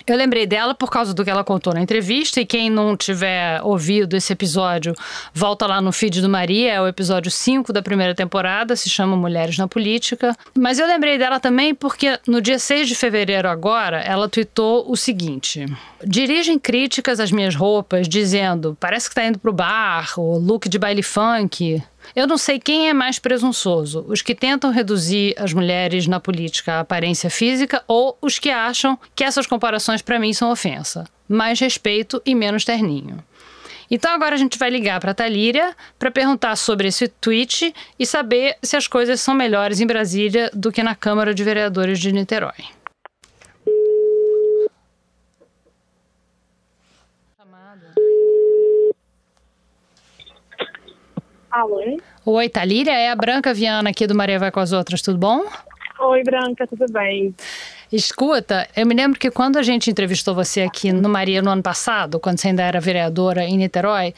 Eu 0.07 0.15
lembrei 0.15 0.45
dela 0.47 0.73
por 0.73 0.89
causa 0.89 1.13
do 1.13 1.23
que 1.23 1.29
ela 1.29 1.43
contou 1.43 1.73
na 1.73 1.81
entrevista, 1.81 2.41
e 2.41 2.45
quem 2.45 2.69
não 2.69 2.97
tiver 2.97 3.61
ouvido 3.63 4.15
esse 4.15 4.33
episódio, 4.33 4.95
volta 5.33 5.67
lá 5.67 5.81
no 5.81 5.91
feed 5.91 6.21
do 6.21 6.29
Maria, 6.29 6.73
é 6.73 6.81
o 6.81 6.87
episódio 6.87 7.29
5 7.29 7.71
da 7.71 7.81
primeira 7.81 8.15
temporada, 8.15 8.75
se 8.75 8.89
chama 8.89 9.15
Mulheres 9.15 9.57
na 9.57 9.67
Política. 9.67 10.35
Mas 10.57 10.79
eu 10.79 10.87
lembrei 10.87 11.17
dela 11.17 11.39
também 11.39 11.75
porque 11.75 12.19
no 12.27 12.41
dia 12.41 12.57
6 12.57 12.87
de 12.87 12.95
fevereiro 12.95 13.47
agora, 13.47 14.01
ela 14.01 14.27
tweetou 14.27 14.89
o 14.89 14.95
seguinte: 14.95 15.65
Dirigem 16.03 16.57
críticas 16.57 17.19
às 17.19 17.31
minhas 17.31 17.55
roupas, 17.55 18.07
dizendo: 18.07 18.75
parece 18.79 19.09
que 19.09 19.15
tá 19.15 19.25
indo 19.25 19.37
pro 19.37 19.53
bar, 19.53 20.13
o 20.17 20.37
look 20.37 20.67
de 20.67 20.79
baile 20.79 21.03
funk. 21.03 21.81
Eu 22.15 22.27
não 22.27 22.37
sei 22.37 22.59
quem 22.59 22.89
é 22.89 22.93
mais 22.93 23.19
presunçoso: 23.19 24.05
os 24.07 24.21
que 24.21 24.35
tentam 24.35 24.71
reduzir 24.71 25.33
as 25.37 25.53
mulheres 25.53 26.07
na 26.07 26.19
política 26.19 26.73
à 26.73 26.79
aparência 26.81 27.29
física 27.29 27.83
ou 27.87 28.17
os 28.21 28.39
que 28.39 28.49
acham 28.49 28.97
que 29.15 29.23
essas 29.23 29.47
comparações 29.47 30.01
para 30.01 30.19
mim 30.19 30.33
são 30.33 30.51
ofensa. 30.51 31.05
Mais 31.27 31.59
respeito 31.59 32.21
e 32.25 32.33
menos 32.33 32.65
terninho. 32.65 33.23
Então 33.91 34.13
agora 34.13 34.35
a 34.35 34.37
gente 34.37 34.59
vai 34.59 34.69
ligar 34.69 34.99
para 34.99 35.11
a 35.11 35.15
Talíria 35.15 35.75
para 35.97 36.11
perguntar 36.11 36.55
sobre 36.55 36.87
esse 36.87 37.07
tweet 37.07 37.73
e 37.97 38.05
saber 38.05 38.55
se 38.61 38.77
as 38.77 38.87
coisas 38.87 39.19
são 39.19 39.33
melhores 39.33 39.79
em 39.79 39.87
Brasília 39.87 40.51
do 40.53 40.71
que 40.71 40.83
na 40.83 40.93
Câmara 40.93 41.33
de 41.33 41.43
Vereadores 41.43 41.99
de 41.99 42.11
Niterói. 42.11 42.78
Alô? 51.51 51.81
Oi, 52.25 52.49
Talíria, 52.49 52.91
é 52.91 53.09
a 53.09 53.15
Branca 53.15 53.53
Viana 53.53 53.89
aqui 53.89 54.05
do 54.05 54.13
Maria 54.13 54.37
Vai 54.37 54.51
com 54.51 54.59
as 54.59 54.71
Outras, 54.71 55.01
tudo 55.01 55.17
bom? 55.17 55.45
Oi, 55.99 56.23
Branca, 56.23 56.67
tudo 56.67 56.85
bem? 56.91 57.33
Escuta, 57.91 58.67
eu 58.75 58.85
me 58.85 58.93
lembro 58.93 59.19
que 59.19 59.31
quando 59.31 59.57
a 59.57 59.63
gente 59.63 59.89
entrevistou 59.89 60.35
você 60.35 60.61
aqui 60.61 60.93
no 60.93 61.09
Maria 61.09 61.41
no 61.41 61.49
ano 61.49 61.63
passado, 61.63 62.19
quando 62.19 62.39
você 62.39 62.49
ainda 62.49 62.61
era 62.61 62.79
vereadora 62.79 63.43
em 63.43 63.57
Niterói, 63.57 64.13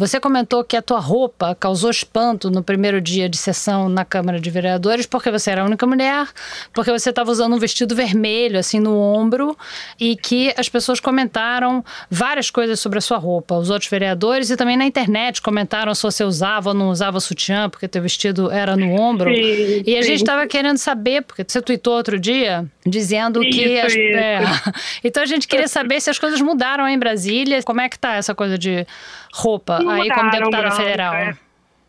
você 0.00 0.18
comentou 0.18 0.64
que 0.64 0.78
a 0.78 0.80
tua 0.80 0.98
roupa 0.98 1.54
causou 1.54 1.90
espanto 1.90 2.50
no 2.50 2.62
primeiro 2.62 3.02
dia 3.02 3.28
de 3.28 3.36
sessão 3.36 3.86
na 3.86 4.02
Câmara 4.02 4.40
de 4.40 4.48
Vereadores, 4.48 5.04
porque 5.04 5.30
você 5.30 5.50
era 5.50 5.60
a 5.60 5.64
única 5.66 5.86
mulher, 5.86 6.26
porque 6.72 6.90
você 6.90 7.10
estava 7.10 7.30
usando 7.30 7.54
um 7.54 7.58
vestido 7.58 7.94
vermelho, 7.94 8.58
assim, 8.58 8.80
no 8.80 8.98
ombro, 8.98 9.54
e 10.00 10.16
que 10.16 10.54
as 10.56 10.70
pessoas 10.70 11.00
comentaram 11.00 11.84
várias 12.10 12.50
coisas 12.50 12.80
sobre 12.80 12.96
a 12.98 13.02
sua 13.02 13.18
roupa. 13.18 13.54
Os 13.56 13.68
outros 13.68 13.90
vereadores 13.90 14.48
e 14.48 14.56
também 14.56 14.74
na 14.74 14.86
internet 14.86 15.42
comentaram 15.42 15.94
se 15.94 16.02
você 16.02 16.24
usava 16.24 16.70
ou 16.70 16.74
não 16.74 16.88
usava 16.88 17.20
sutiã, 17.20 17.68
porque 17.68 17.86
teu 17.86 18.00
vestido 18.00 18.50
era 18.50 18.78
no 18.78 18.98
ombro. 18.98 19.28
Sim, 19.28 19.82
e 19.86 19.98
a 19.98 20.02
sim. 20.02 20.08
gente 20.08 20.22
estava 20.22 20.46
querendo 20.46 20.78
saber, 20.78 21.24
porque 21.24 21.44
você 21.46 21.60
tweetou 21.60 21.92
outro 21.92 22.18
dia, 22.18 22.64
dizendo 22.86 23.40
que... 23.42 23.64
Isso, 23.66 23.86
as- 23.86 23.92
isso. 23.92 24.16
é. 24.16 24.40
Então 25.04 25.22
a 25.22 25.26
gente 25.26 25.46
queria 25.46 25.68
saber 25.68 26.00
se 26.00 26.08
as 26.08 26.18
coisas 26.18 26.40
mudaram 26.40 26.88
em 26.88 26.98
Brasília, 26.98 27.62
como 27.62 27.82
é 27.82 27.88
que 27.88 27.98
tá 27.98 28.14
essa 28.14 28.34
coisa 28.34 28.56
de 28.56 28.86
roupa 29.32 29.89
Não 29.90 30.02
aí 30.02 30.08
como 30.08 30.24
mudaram, 30.24 30.38
deputada 30.38 30.62
Branca. 30.68 30.76
federal? 30.82 31.34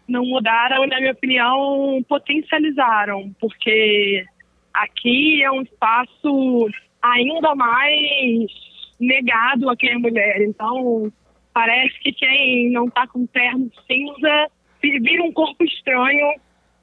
Não 0.07 0.25
mudaram 0.25 0.83
e, 0.83 0.87
na 0.87 0.99
minha 0.99 1.11
opinião, 1.13 2.05
potencializaram, 2.09 3.33
porque 3.39 4.25
aqui 4.73 5.41
é 5.43 5.51
um 5.51 5.61
espaço 5.61 6.67
ainda 7.01 7.55
mais 7.55 8.51
negado 8.99 9.69
a 9.69 9.75
quem 9.75 9.91
é 9.91 9.97
mulher. 9.97 10.41
Então, 10.41 11.11
parece 11.53 11.97
que 11.99 12.11
quem 12.11 12.69
não 12.71 12.87
está 12.87 13.07
com 13.07 13.25
terno 13.25 13.71
cinza 13.87 14.47
vi- 14.81 14.99
vira 14.99 15.23
um 15.23 15.31
corpo 15.31 15.63
estranho 15.63 16.27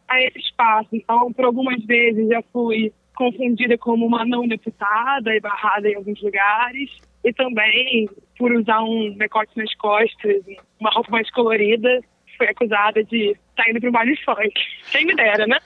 a 0.08 0.20
esse 0.22 0.38
espaço. 0.38 0.88
Então, 0.92 1.32
por 1.32 1.44
algumas 1.44 1.84
vezes 1.84 2.28
já 2.28 2.42
fui 2.52 2.92
confundida 3.14 3.76
como 3.76 4.06
uma 4.06 4.24
não 4.24 4.46
deputada 4.46 5.34
e 5.34 5.40
barrada 5.40 5.88
em 5.88 5.96
alguns 5.96 6.20
lugares. 6.22 6.90
E 7.24 7.32
também 7.32 8.08
por 8.38 8.52
usar 8.52 8.82
um 8.82 9.14
decote 9.18 9.50
nas 9.56 9.74
costas, 9.74 10.42
uma 10.80 10.90
roupa 10.90 11.10
mais 11.10 11.30
colorida, 11.30 12.00
fui 12.38 12.46
acusada 12.46 13.02
de 13.04 13.36
estar 13.50 13.68
indo 13.68 13.80
para 13.80 13.88
um 13.88 13.92
baile 13.92 14.16
funk. 14.24 14.52
Quem 14.92 15.04
me 15.04 15.14
dera, 15.14 15.46
né? 15.46 15.58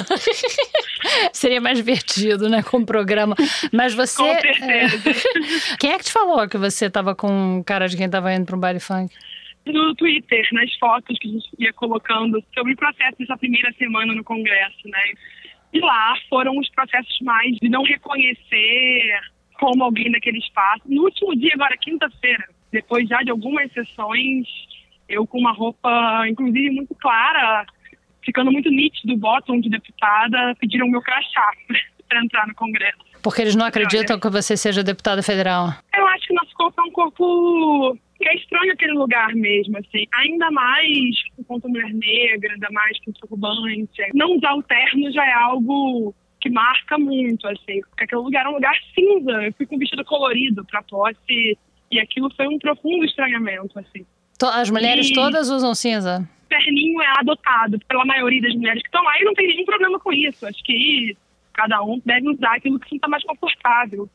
Seria 1.32 1.60
mais 1.60 1.76
divertido, 1.76 2.48
né, 2.48 2.62
com 2.62 2.78
o 2.78 2.86
programa. 2.86 3.36
Mas 3.72 3.94
você. 3.94 4.16
Com 4.16 4.40
certeza. 4.40 5.10
é, 5.10 5.76
Quem 5.78 5.92
é 5.92 5.98
que 5.98 6.04
te 6.04 6.12
falou 6.12 6.48
que 6.48 6.56
você 6.56 6.88
tava 6.90 7.14
com 7.14 7.62
cara 7.64 7.86
de 7.86 7.96
quem 7.96 8.08
tava 8.08 8.32
indo 8.32 8.46
para 8.46 8.56
um 8.56 8.60
baile 8.60 8.80
funk? 8.80 9.14
No 9.66 9.94
Twitter, 9.94 10.46
nas 10.52 10.74
fotos 10.76 11.16
que 11.18 11.28
a 11.28 11.32
gente 11.32 11.48
ia 11.58 11.72
colocando 11.72 12.42
sobre 12.54 12.72
o 12.72 12.76
processo 12.76 13.16
dessa 13.18 13.36
primeira 13.36 13.72
semana 13.78 14.14
no 14.14 14.24
Congresso, 14.24 14.86
né? 14.86 15.12
E 15.72 15.80
lá 15.80 16.14
foram 16.28 16.56
os 16.58 16.68
processos 16.70 17.18
mais 17.22 17.56
de 17.56 17.68
não 17.68 17.82
reconhecer 17.82 19.20
como 19.58 19.84
alguém 19.84 20.10
daquele 20.10 20.38
espaço. 20.38 20.82
No 20.86 21.04
último 21.04 21.34
dia, 21.36 21.52
agora, 21.54 21.76
quinta-feira, 21.76 22.44
depois 22.72 23.08
já 23.08 23.18
de 23.22 23.30
algumas 23.30 23.70
sessões, 23.72 24.46
eu 25.08 25.26
com 25.26 25.38
uma 25.38 25.52
roupa, 25.52 26.24
inclusive, 26.28 26.70
muito 26.70 26.94
clara, 26.96 27.64
ficando 28.24 28.50
muito 28.50 28.70
nítido, 28.70 29.16
bottom 29.16 29.60
de 29.60 29.68
deputada, 29.68 30.54
pediram 30.58 30.88
meu 30.88 31.02
crachá 31.02 31.50
para 32.08 32.22
entrar 32.22 32.46
no 32.46 32.54
Congresso. 32.54 32.98
Porque 33.22 33.40
eles 33.40 33.56
não 33.56 33.64
acreditam 33.64 34.20
que 34.20 34.28
você 34.28 34.56
seja 34.56 34.82
deputada 34.82 35.22
federal. 35.22 35.70
Eu 35.96 36.06
acho 36.08 36.26
que 36.26 36.34
nosso 36.34 36.54
corpo 36.54 36.80
é 36.80 36.84
um 36.84 36.90
corpo 36.90 37.98
que 38.18 38.28
é 38.28 38.36
estranho 38.36 38.72
aquele 38.72 38.92
lugar 38.92 39.34
mesmo, 39.34 39.78
assim. 39.78 40.04
Ainda 40.12 40.50
mais 40.50 41.16
enquanto 41.38 41.68
mulher 41.68 41.92
negra, 41.94 42.52
ainda 42.52 42.68
mais 42.70 42.98
com 43.00 43.12
turbante. 43.12 44.02
Não 44.14 44.36
usar 44.36 44.54
o 44.54 44.62
terno 44.62 45.10
já 45.12 45.24
é 45.24 45.32
algo 45.32 46.14
que 46.44 46.50
marca 46.50 46.98
muito, 46.98 47.48
assim. 47.48 47.80
Porque 47.88 48.04
aquele 48.04 48.20
lugar 48.20 48.44
é 48.44 48.48
um 48.50 48.54
lugar 48.54 48.74
cinza. 48.94 49.30
Eu 49.42 49.52
fui 49.54 49.64
com 49.66 49.78
vestido 49.78 50.04
colorido 50.04 50.62
pra 50.66 50.82
posse 50.82 51.58
e 51.90 51.98
aquilo 51.98 52.30
foi 52.34 52.46
um 52.46 52.58
profundo 52.58 53.02
estranhamento, 53.06 53.78
assim. 53.78 54.04
As 54.52 54.68
mulheres 54.68 55.08
E- 55.08 55.14
todas 55.14 55.48
usam 55.48 55.74
cinza. 55.74 56.28
terninho 56.50 57.00
é 57.00 57.06
adotado 57.18 57.78
pela 57.88 58.04
maioria 58.04 58.42
das 58.42 58.54
mulheres 58.54 58.82
que 58.82 58.88
estão 58.88 59.02
lá 59.02 59.18
e 59.18 59.24
não 59.24 59.32
tem 59.32 59.46
nenhum 59.48 59.64
problema 59.64 59.98
com 59.98 60.12
isso. 60.12 60.46
Acho 60.46 60.62
que 60.62 61.16
cada 61.54 61.82
um 61.82 61.98
deve 62.04 62.28
usar 62.28 62.56
aquilo 62.56 62.78
que 62.78 62.90
sinta 62.90 63.08
mais 63.08 63.24
confortável. 63.24 64.06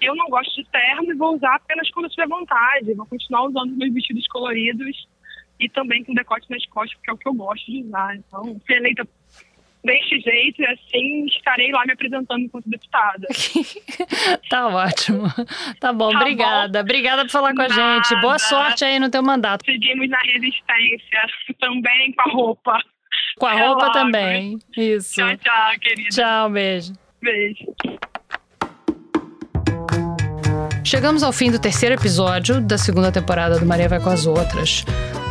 Eu 0.00 0.14
não 0.14 0.28
gosto 0.28 0.54
de 0.54 0.64
terno 0.70 1.10
e 1.12 1.16
vou 1.16 1.34
usar 1.34 1.56
apenas 1.56 1.90
quando 1.90 2.06
eu 2.06 2.10
tiver 2.10 2.28
vontade. 2.28 2.94
Vou 2.94 3.06
continuar 3.06 3.42
usando 3.48 3.76
meus 3.76 3.92
vestidos 3.92 4.26
coloridos 4.28 5.06
e 5.58 5.68
também 5.68 6.04
com 6.04 6.14
decote 6.14 6.48
nas 6.48 6.64
costas, 6.66 6.94
porque 6.94 7.10
é 7.10 7.12
o 7.12 7.18
que 7.18 7.28
eu 7.28 7.34
gosto 7.34 7.66
de 7.70 7.82
usar. 7.82 8.14
Então, 8.16 8.42
fui 8.64 8.76
eleita 8.76 9.06
deste 9.84 10.20
jeito 10.20 10.62
e 10.62 10.66
assim 10.66 11.26
estarei 11.26 11.72
lá 11.72 11.84
me 11.86 11.92
apresentando 11.92 12.40
enquanto 12.40 12.68
deputada. 12.68 13.26
tá 14.48 14.68
ótimo. 14.68 15.24
Tá 15.80 15.92
bom, 15.92 16.10
Tá 16.12 16.18
obrigada. 16.20 16.80
Obrigada 16.80 17.22
por 17.24 17.30
falar 17.30 17.54
com 17.54 17.62
a 17.62 17.68
Nada. 17.68 18.02
gente. 18.04 18.20
Boa 18.20 18.38
sorte 18.38 18.84
aí 18.84 18.98
no 18.98 19.10
teu 19.10 19.22
mandato. 19.22 19.64
Seguimos 19.64 20.08
na 20.08 20.18
resistência, 20.20 21.20
também 21.60 22.12
com 22.12 22.28
a 22.30 22.32
roupa. 22.32 22.78
Com 23.38 23.46
a 23.46 23.52
roupa 23.54 23.92
também. 23.92 24.58
Isso. 24.76 25.14
Tchau, 25.16 25.36
tchau, 25.38 25.80
querida. 25.80 26.08
Tchau, 26.10 26.50
beijo. 26.50 26.92
Beijo. 27.20 27.64
Chegamos 30.84 31.22
ao 31.22 31.32
fim 31.32 31.50
do 31.50 31.58
terceiro 31.58 31.94
episódio 31.94 32.60
da 32.60 32.76
segunda 32.76 33.10
temporada 33.10 33.58
do 33.58 33.64
Maria 33.64 33.88
Vai 33.88 34.00
com 34.00 34.10
as 34.10 34.26
Outras. 34.26 34.84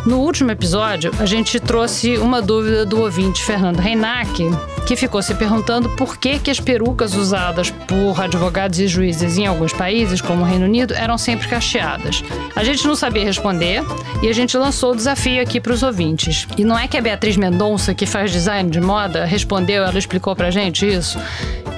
No 0.05 0.17
último 0.17 0.49
episódio, 0.49 1.11
a 1.19 1.25
gente 1.27 1.59
trouxe 1.59 2.17
uma 2.17 2.41
dúvida 2.41 2.85
do 2.85 2.99
ouvinte 3.01 3.43
Fernando 3.43 3.79
Reinac, 3.79 4.43
que 4.87 4.95
ficou 4.95 5.21
se 5.21 5.35
perguntando 5.35 5.89
por 5.89 6.17
que, 6.17 6.39
que 6.39 6.49
as 6.49 6.59
perucas 6.59 7.13
usadas 7.13 7.69
por 7.69 8.19
advogados 8.19 8.79
e 8.79 8.87
juízes 8.87 9.37
em 9.37 9.45
alguns 9.45 9.71
países, 9.71 10.19
como 10.19 10.41
o 10.41 10.45
Reino 10.45 10.65
Unido, 10.65 10.95
eram 10.95 11.19
sempre 11.19 11.47
cacheadas. 11.47 12.23
A 12.55 12.63
gente 12.63 12.87
não 12.87 12.95
sabia 12.95 13.23
responder 13.23 13.83
e 14.23 14.27
a 14.27 14.33
gente 14.33 14.57
lançou 14.57 14.93
o 14.93 14.95
desafio 14.95 15.39
aqui 15.39 15.61
para 15.61 15.71
os 15.71 15.83
ouvintes. 15.83 16.47
E 16.57 16.63
não 16.63 16.77
é 16.77 16.87
que 16.87 16.97
a 16.97 17.01
Beatriz 17.01 17.37
Mendonça, 17.37 17.93
que 17.93 18.07
faz 18.07 18.31
design 18.31 18.71
de 18.71 18.81
moda, 18.81 19.23
respondeu, 19.23 19.83
ela 19.83 19.99
explicou 19.99 20.35
pra 20.35 20.49
gente 20.49 20.85
isso? 20.87 21.19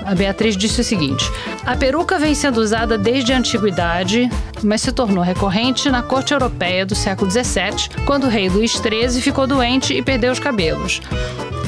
A 0.05 0.13
Beatriz 0.15 0.57
disse 0.57 0.81
o 0.81 0.83
seguinte: 0.83 1.25
a 1.65 1.75
peruca 1.75 2.19
vem 2.19 2.35
sendo 2.35 2.59
usada 2.59 2.97
desde 2.97 3.33
a 3.33 3.37
antiguidade, 3.37 4.29
mas 4.63 4.81
se 4.81 4.91
tornou 4.91 5.23
recorrente 5.23 5.89
na 5.89 6.01
corte 6.01 6.33
europeia 6.33 6.85
do 6.85 6.95
século 6.95 7.29
XVII, 7.29 8.05
quando 8.05 8.25
o 8.25 8.29
rei 8.29 8.49
Luís 8.49 8.71
XIII 8.71 9.21
ficou 9.21 9.47
doente 9.47 9.93
e 9.93 10.01
perdeu 10.01 10.31
os 10.31 10.39
cabelos. 10.39 11.01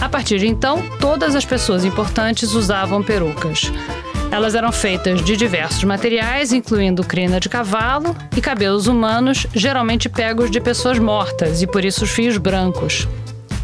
A 0.01 0.09
partir 0.09 0.39
de 0.39 0.47
então, 0.47 0.83
todas 0.99 1.35
as 1.35 1.45
pessoas 1.45 1.85
importantes 1.85 2.53
usavam 2.53 3.01
perucas. 3.01 3.71
Elas 4.31 4.55
eram 4.55 4.71
feitas 4.71 5.23
de 5.23 5.37
diversos 5.37 5.83
materiais, 5.83 6.51
incluindo 6.51 7.03
crina 7.03 7.39
de 7.39 7.47
cavalo 7.47 8.15
e 8.35 8.41
cabelos 8.41 8.87
humanos, 8.87 9.47
geralmente 9.53 10.09
pegos 10.09 10.51
de 10.51 10.59
pessoas 10.59 10.99
mortas, 10.99 11.61
e 11.61 11.67
por 11.67 11.85
isso 11.85 12.03
os 12.03 12.11
fios 12.11 12.37
brancos. 12.37 13.07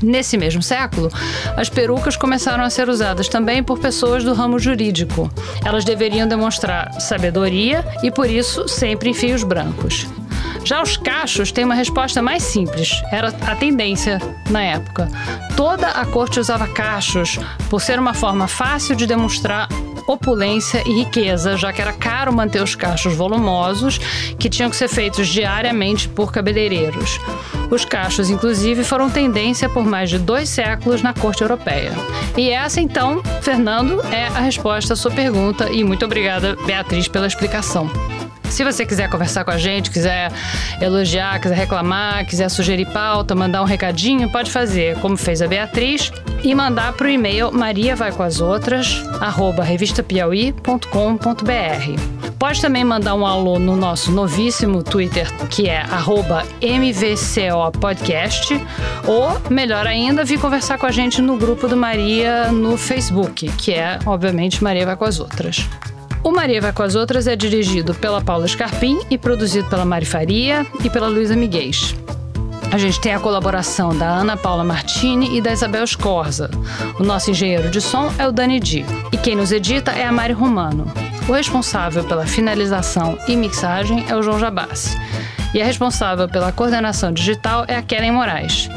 Nesse 0.02 0.38
mesmo 0.38 0.62
século, 0.62 1.10
as 1.56 1.70
perucas 1.70 2.16
começaram 2.16 2.64
a 2.64 2.70
ser 2.70 2.90
usadas 2.90 3.28
também 3.28 3.64
por 3.64 3.80
pessoas 3.80 4.24
do 4.24 4.34
ramo 4.34 4.60
jurídico. 4.60 5.32
Elas 5.64 5.86
deveriam 5.86 6.28
demonstrar 6.28 7.00
sabedoria 7.00 7.86
e, 8.04 8.12
por 8.12 8.30
isso, 8.30 8.68
sempre 8.68 9.10
em 9.10 9.14
fios 9.14 9.44
brancos. 9.44 10.08
Já 10.64 10.82
os 10.82 10.96
cachos 10.96 11.52
têm 11.52 11.66
uma 11.66 11.74
resposta 11.74 12.22
mais 12.22 12.44
simples. 12.44 13.02
Era 13.12 13.30
a 13.30 13.56
tendência 13.56 14.20
na 14.50 14.62
época. 14.62 15.10
Toda 15.56 15.88
a 15.88 16.06
corte 16.06 16.40
usava 16.40 16.68
cachos 16.68 17.40
por 17.70 17.82
ser 17.82 18.00
uma 18.00 18.14
forma 18.14 18.48
fácil 18.48 18.96
de 18.96 19.08
demonstrar 19.08 19.68
opulência 20.08 20.84
e 20.86 20.94
riqueza, 20.94 21.58
já 21.58 21.72
que 21.72 21.82
era 21.82 21.94
caro 21.94 22.34
manter 22.34 22.62
os 22.62 22.76
cachos 22.76 23.14
volumosos, 23.16 24.00
que 24.38 24.50
tinham 24.50 24.70
que 24.70 24.76
ser 24.76 24.88
feitos 24.88 25.28
diariamente 25.28 26.08
por 26.10 26.32
cabeleireiros. 26.32 27.20
Os 27.70 27.86
cachos, 27.86 28.30
inclusive, 28.30 28.84
foram 28.84 29.10
tendência 29.10 29.70
por 29.70 29.86
mais 29.86 30.10
de 30.10 30.20
dois 30.20 30.50
séculos 30.50 31.02
na 31.02 31.14
corte 31.14 31.42
europeia. 31.42 31.94
E 32.38 32.50
essa, 32.50 32.82
então, 32.82 33.22
Fernando, 33.42 34.02
é 34.12 34.28
a 34.28 34.42
resposta 34.42 34.94
à 34.94 34.96
sua 34.96 35.12
pergunta, 35.12 35.70
e 35.72 35.84
muito 35.84 36.06
obrigada, 36.06 36.58
Beatriz, 36.66 37.08
pela 37.08 37.28
explicação. 37.28 37.90
Se 38.52 38.66
você 38.66 38.86
quiser 38.86 39.10
conversar 39.10 39.46
com 39.46 39.52
a 39.52 39.58
gente, 39.58 39.90
quiser 39.90 40.30
elogiar, 40.82 41.40
quiser 41.40 41.56
reclamar, 41.56 42.26
quiser 42.26 42.50
sugerir 42.50 42.86
pauta, 42.88 43.34
mandar 43.34 43.62
um 43.62 43.66
recadinho, 43.66 44.30
pode 44.30 44.52
fazer 44.52 44.98
como 44.98 45.16
fez 45.16 45.42
a 45.42 45.48
Beatriz 45.48 46.12
e 46.44 46.56
mandar 46.56 46.94
para 46.94 47.08
o 47.08 47.10
e-mail 47.10 47.52
mariavaicoasotras, 47.52 49.04
arroba 49.20 49.64
revistapiauí.com.br. 49.64 52.32
Pode 52.40 52.60
também 52.60 52.84
mandar 52.84 53.14
um 53.14 53.24
alô 53.26 53.60
no 53.60 53.76
nosso 53.76 54.12
novíssimo 54.12 54.84
Twitter, 54.84 55.32
que 55.48 55.70
é 55.70 55.82
arroba 55.82 56.44
mvcopodcast, 56.62 58.60
ou, 59.06 59.40
melhor 59.50 59.86
ainda, 59.86 60.24
vir 60.24 60.40
conversar 60.40 60.80
com 60.80 60.88
a 60.88 60.92
gente 60.92 61.22
no 61.22 61.38
grupo 61.38 61.68
do 61.68 61.78
Maria 61.78 62.52
no 62.52 62.78
Facebook, 62.78 63.48
que 63.58 63.74
é, 63.74 64.00
obviamente, 64.06 64.64
Maria 64.64 64.86
Vai 64.86 64.96
com 64.96 65.06
as 65.06 65.20
Outras. 65.20 65.68
O 66.24 66.32
Maria 66.32 66.62
Vai 66.62 66.74
com 66.74 66.84
as 66.84 66.96
Outras 66.96 67.28
é 67.28 67.36
dirigido 67.36 67.94
pela 67.94 68.22
Paula 68.22 68.48
Scarpim 68.48 69.00
e 69.10 69.18
produzido 69.18 69.70
pela 69.70 69.86
Mari 69.86 70.06
Faria 70.06 70.66
e 70.84 70.90
pela 70.90 71.08
Luísa 71.08 71.36
Miguel. 71.36 71.72
A 72.72 72.78
gente 72.78 73.02
tem 73.02 73.14
a 73.14 73.20
colaboração 73.20 73.94
da 73.94 74.08
Ana 74.08 74.38
Paula 74.38 74.64
Martini 74.64 75.38
e 75.38 75.42
da 75.42 75.52
Isabel 75.52 75.86
Scorza. 75.86 76.50
O 76.98 77.04
nosso 77.04 77.30
engenheiro 77.30 77.70
de 77.70 77.82
som 77.82 78.10
é 78.18 78.26
o 78.26 78.32
Dani 78.32 78.62
Di. 78.62 78.86
E 79.12 79.18
quem 79.18 79.36
nos 79.36 79.52
edita 79.52 79.92
é 79.92 80.06
a 80.06 80.12
Mari 80.12 80.32
Romano. 80.32 80.86
O 81.28 81.34
responsável 81.34 82.06
pela 82.06 82.26
finalização 82.26 83.18
e 83.28 83.36
mixagem 83.36 84.06
é 84.08 84.16
o 84.16 84.24
João 84.24 84.40
Jabassi. 84.40 84.98
E 85.54 85.62
a 85.62 85.66
responsável 85.66 86.30
pela 86.30 86.54
coordenação 86.54 87.12
digital 87.12 87.66
é 87.68 87.76
a 87.76 87.82
Kellen 87.82 88.14
Moraes. 88.14 88.70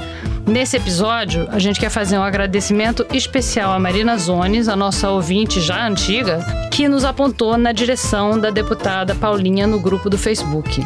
Nesse 0.44 0.76
episódio, 0.76 1.48
a 1.52 1.60
gente 1.60 1.78
quer 1.78 1.88
fazer 1.88 2.18
um 2.18 2.22
agradecimento 2.22 3.06
especial 3.12 3.72
a 3.72 3.78
Marina 3.78 4.18
Zones, 4.18 4.68
a 4.68 4.74
nossa 4.74 5.08
ouvinte 5.08 5.60
já 5.60 5.86
antiga, 5.86 6.44
que 6.70 6.88
nos 6.88 7.04
apontou 7.04 7.56
na 7.56 7.70
direção 7.70 8.38
da 8.38 8.50
deputada 8.50 9.14
Paulinha 9.14 9.68
no 9.68 9.78
grupo 9.78 10.10
do 10.10 10.18
Facebook. 10.18 10.84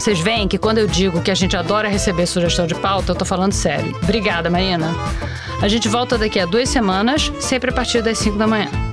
Vocês 0.00 0.18
veem 0.18 0.48
que 0.48 0.56
quando 0.56 0.78
eu 0.78 0.86
digo 0.86 1.20
que 1.20 1.30
a 1.30 1.34
gente 1.34 1.54
adora 1.54 1.86
receber 1.86 2.24
sugestão 2.24 2.66
de 2.66 2.74
pauta, 2.74 3.12
eu 3.12 3.14
tô 3.14 3.26
falando 3.26 3.52
sério. 3.52 3.94
Obrigada, 4.02 4.48
Marina. 4.48 4.94
A 5.60 5.68
gente 5.68 5.90
volta 5.90 6.16
daqui 6.16 6.40
a 6.40 6.46
duas 6.46 6.70
semanas, 6.70 7.30
sempre 7.38 7.68
a 7.68 7.72
partir 7.74 8.00
das 8.00 8.16
5 8.16 8.38
da 8.38 8.46
manhã. 8.46 8.89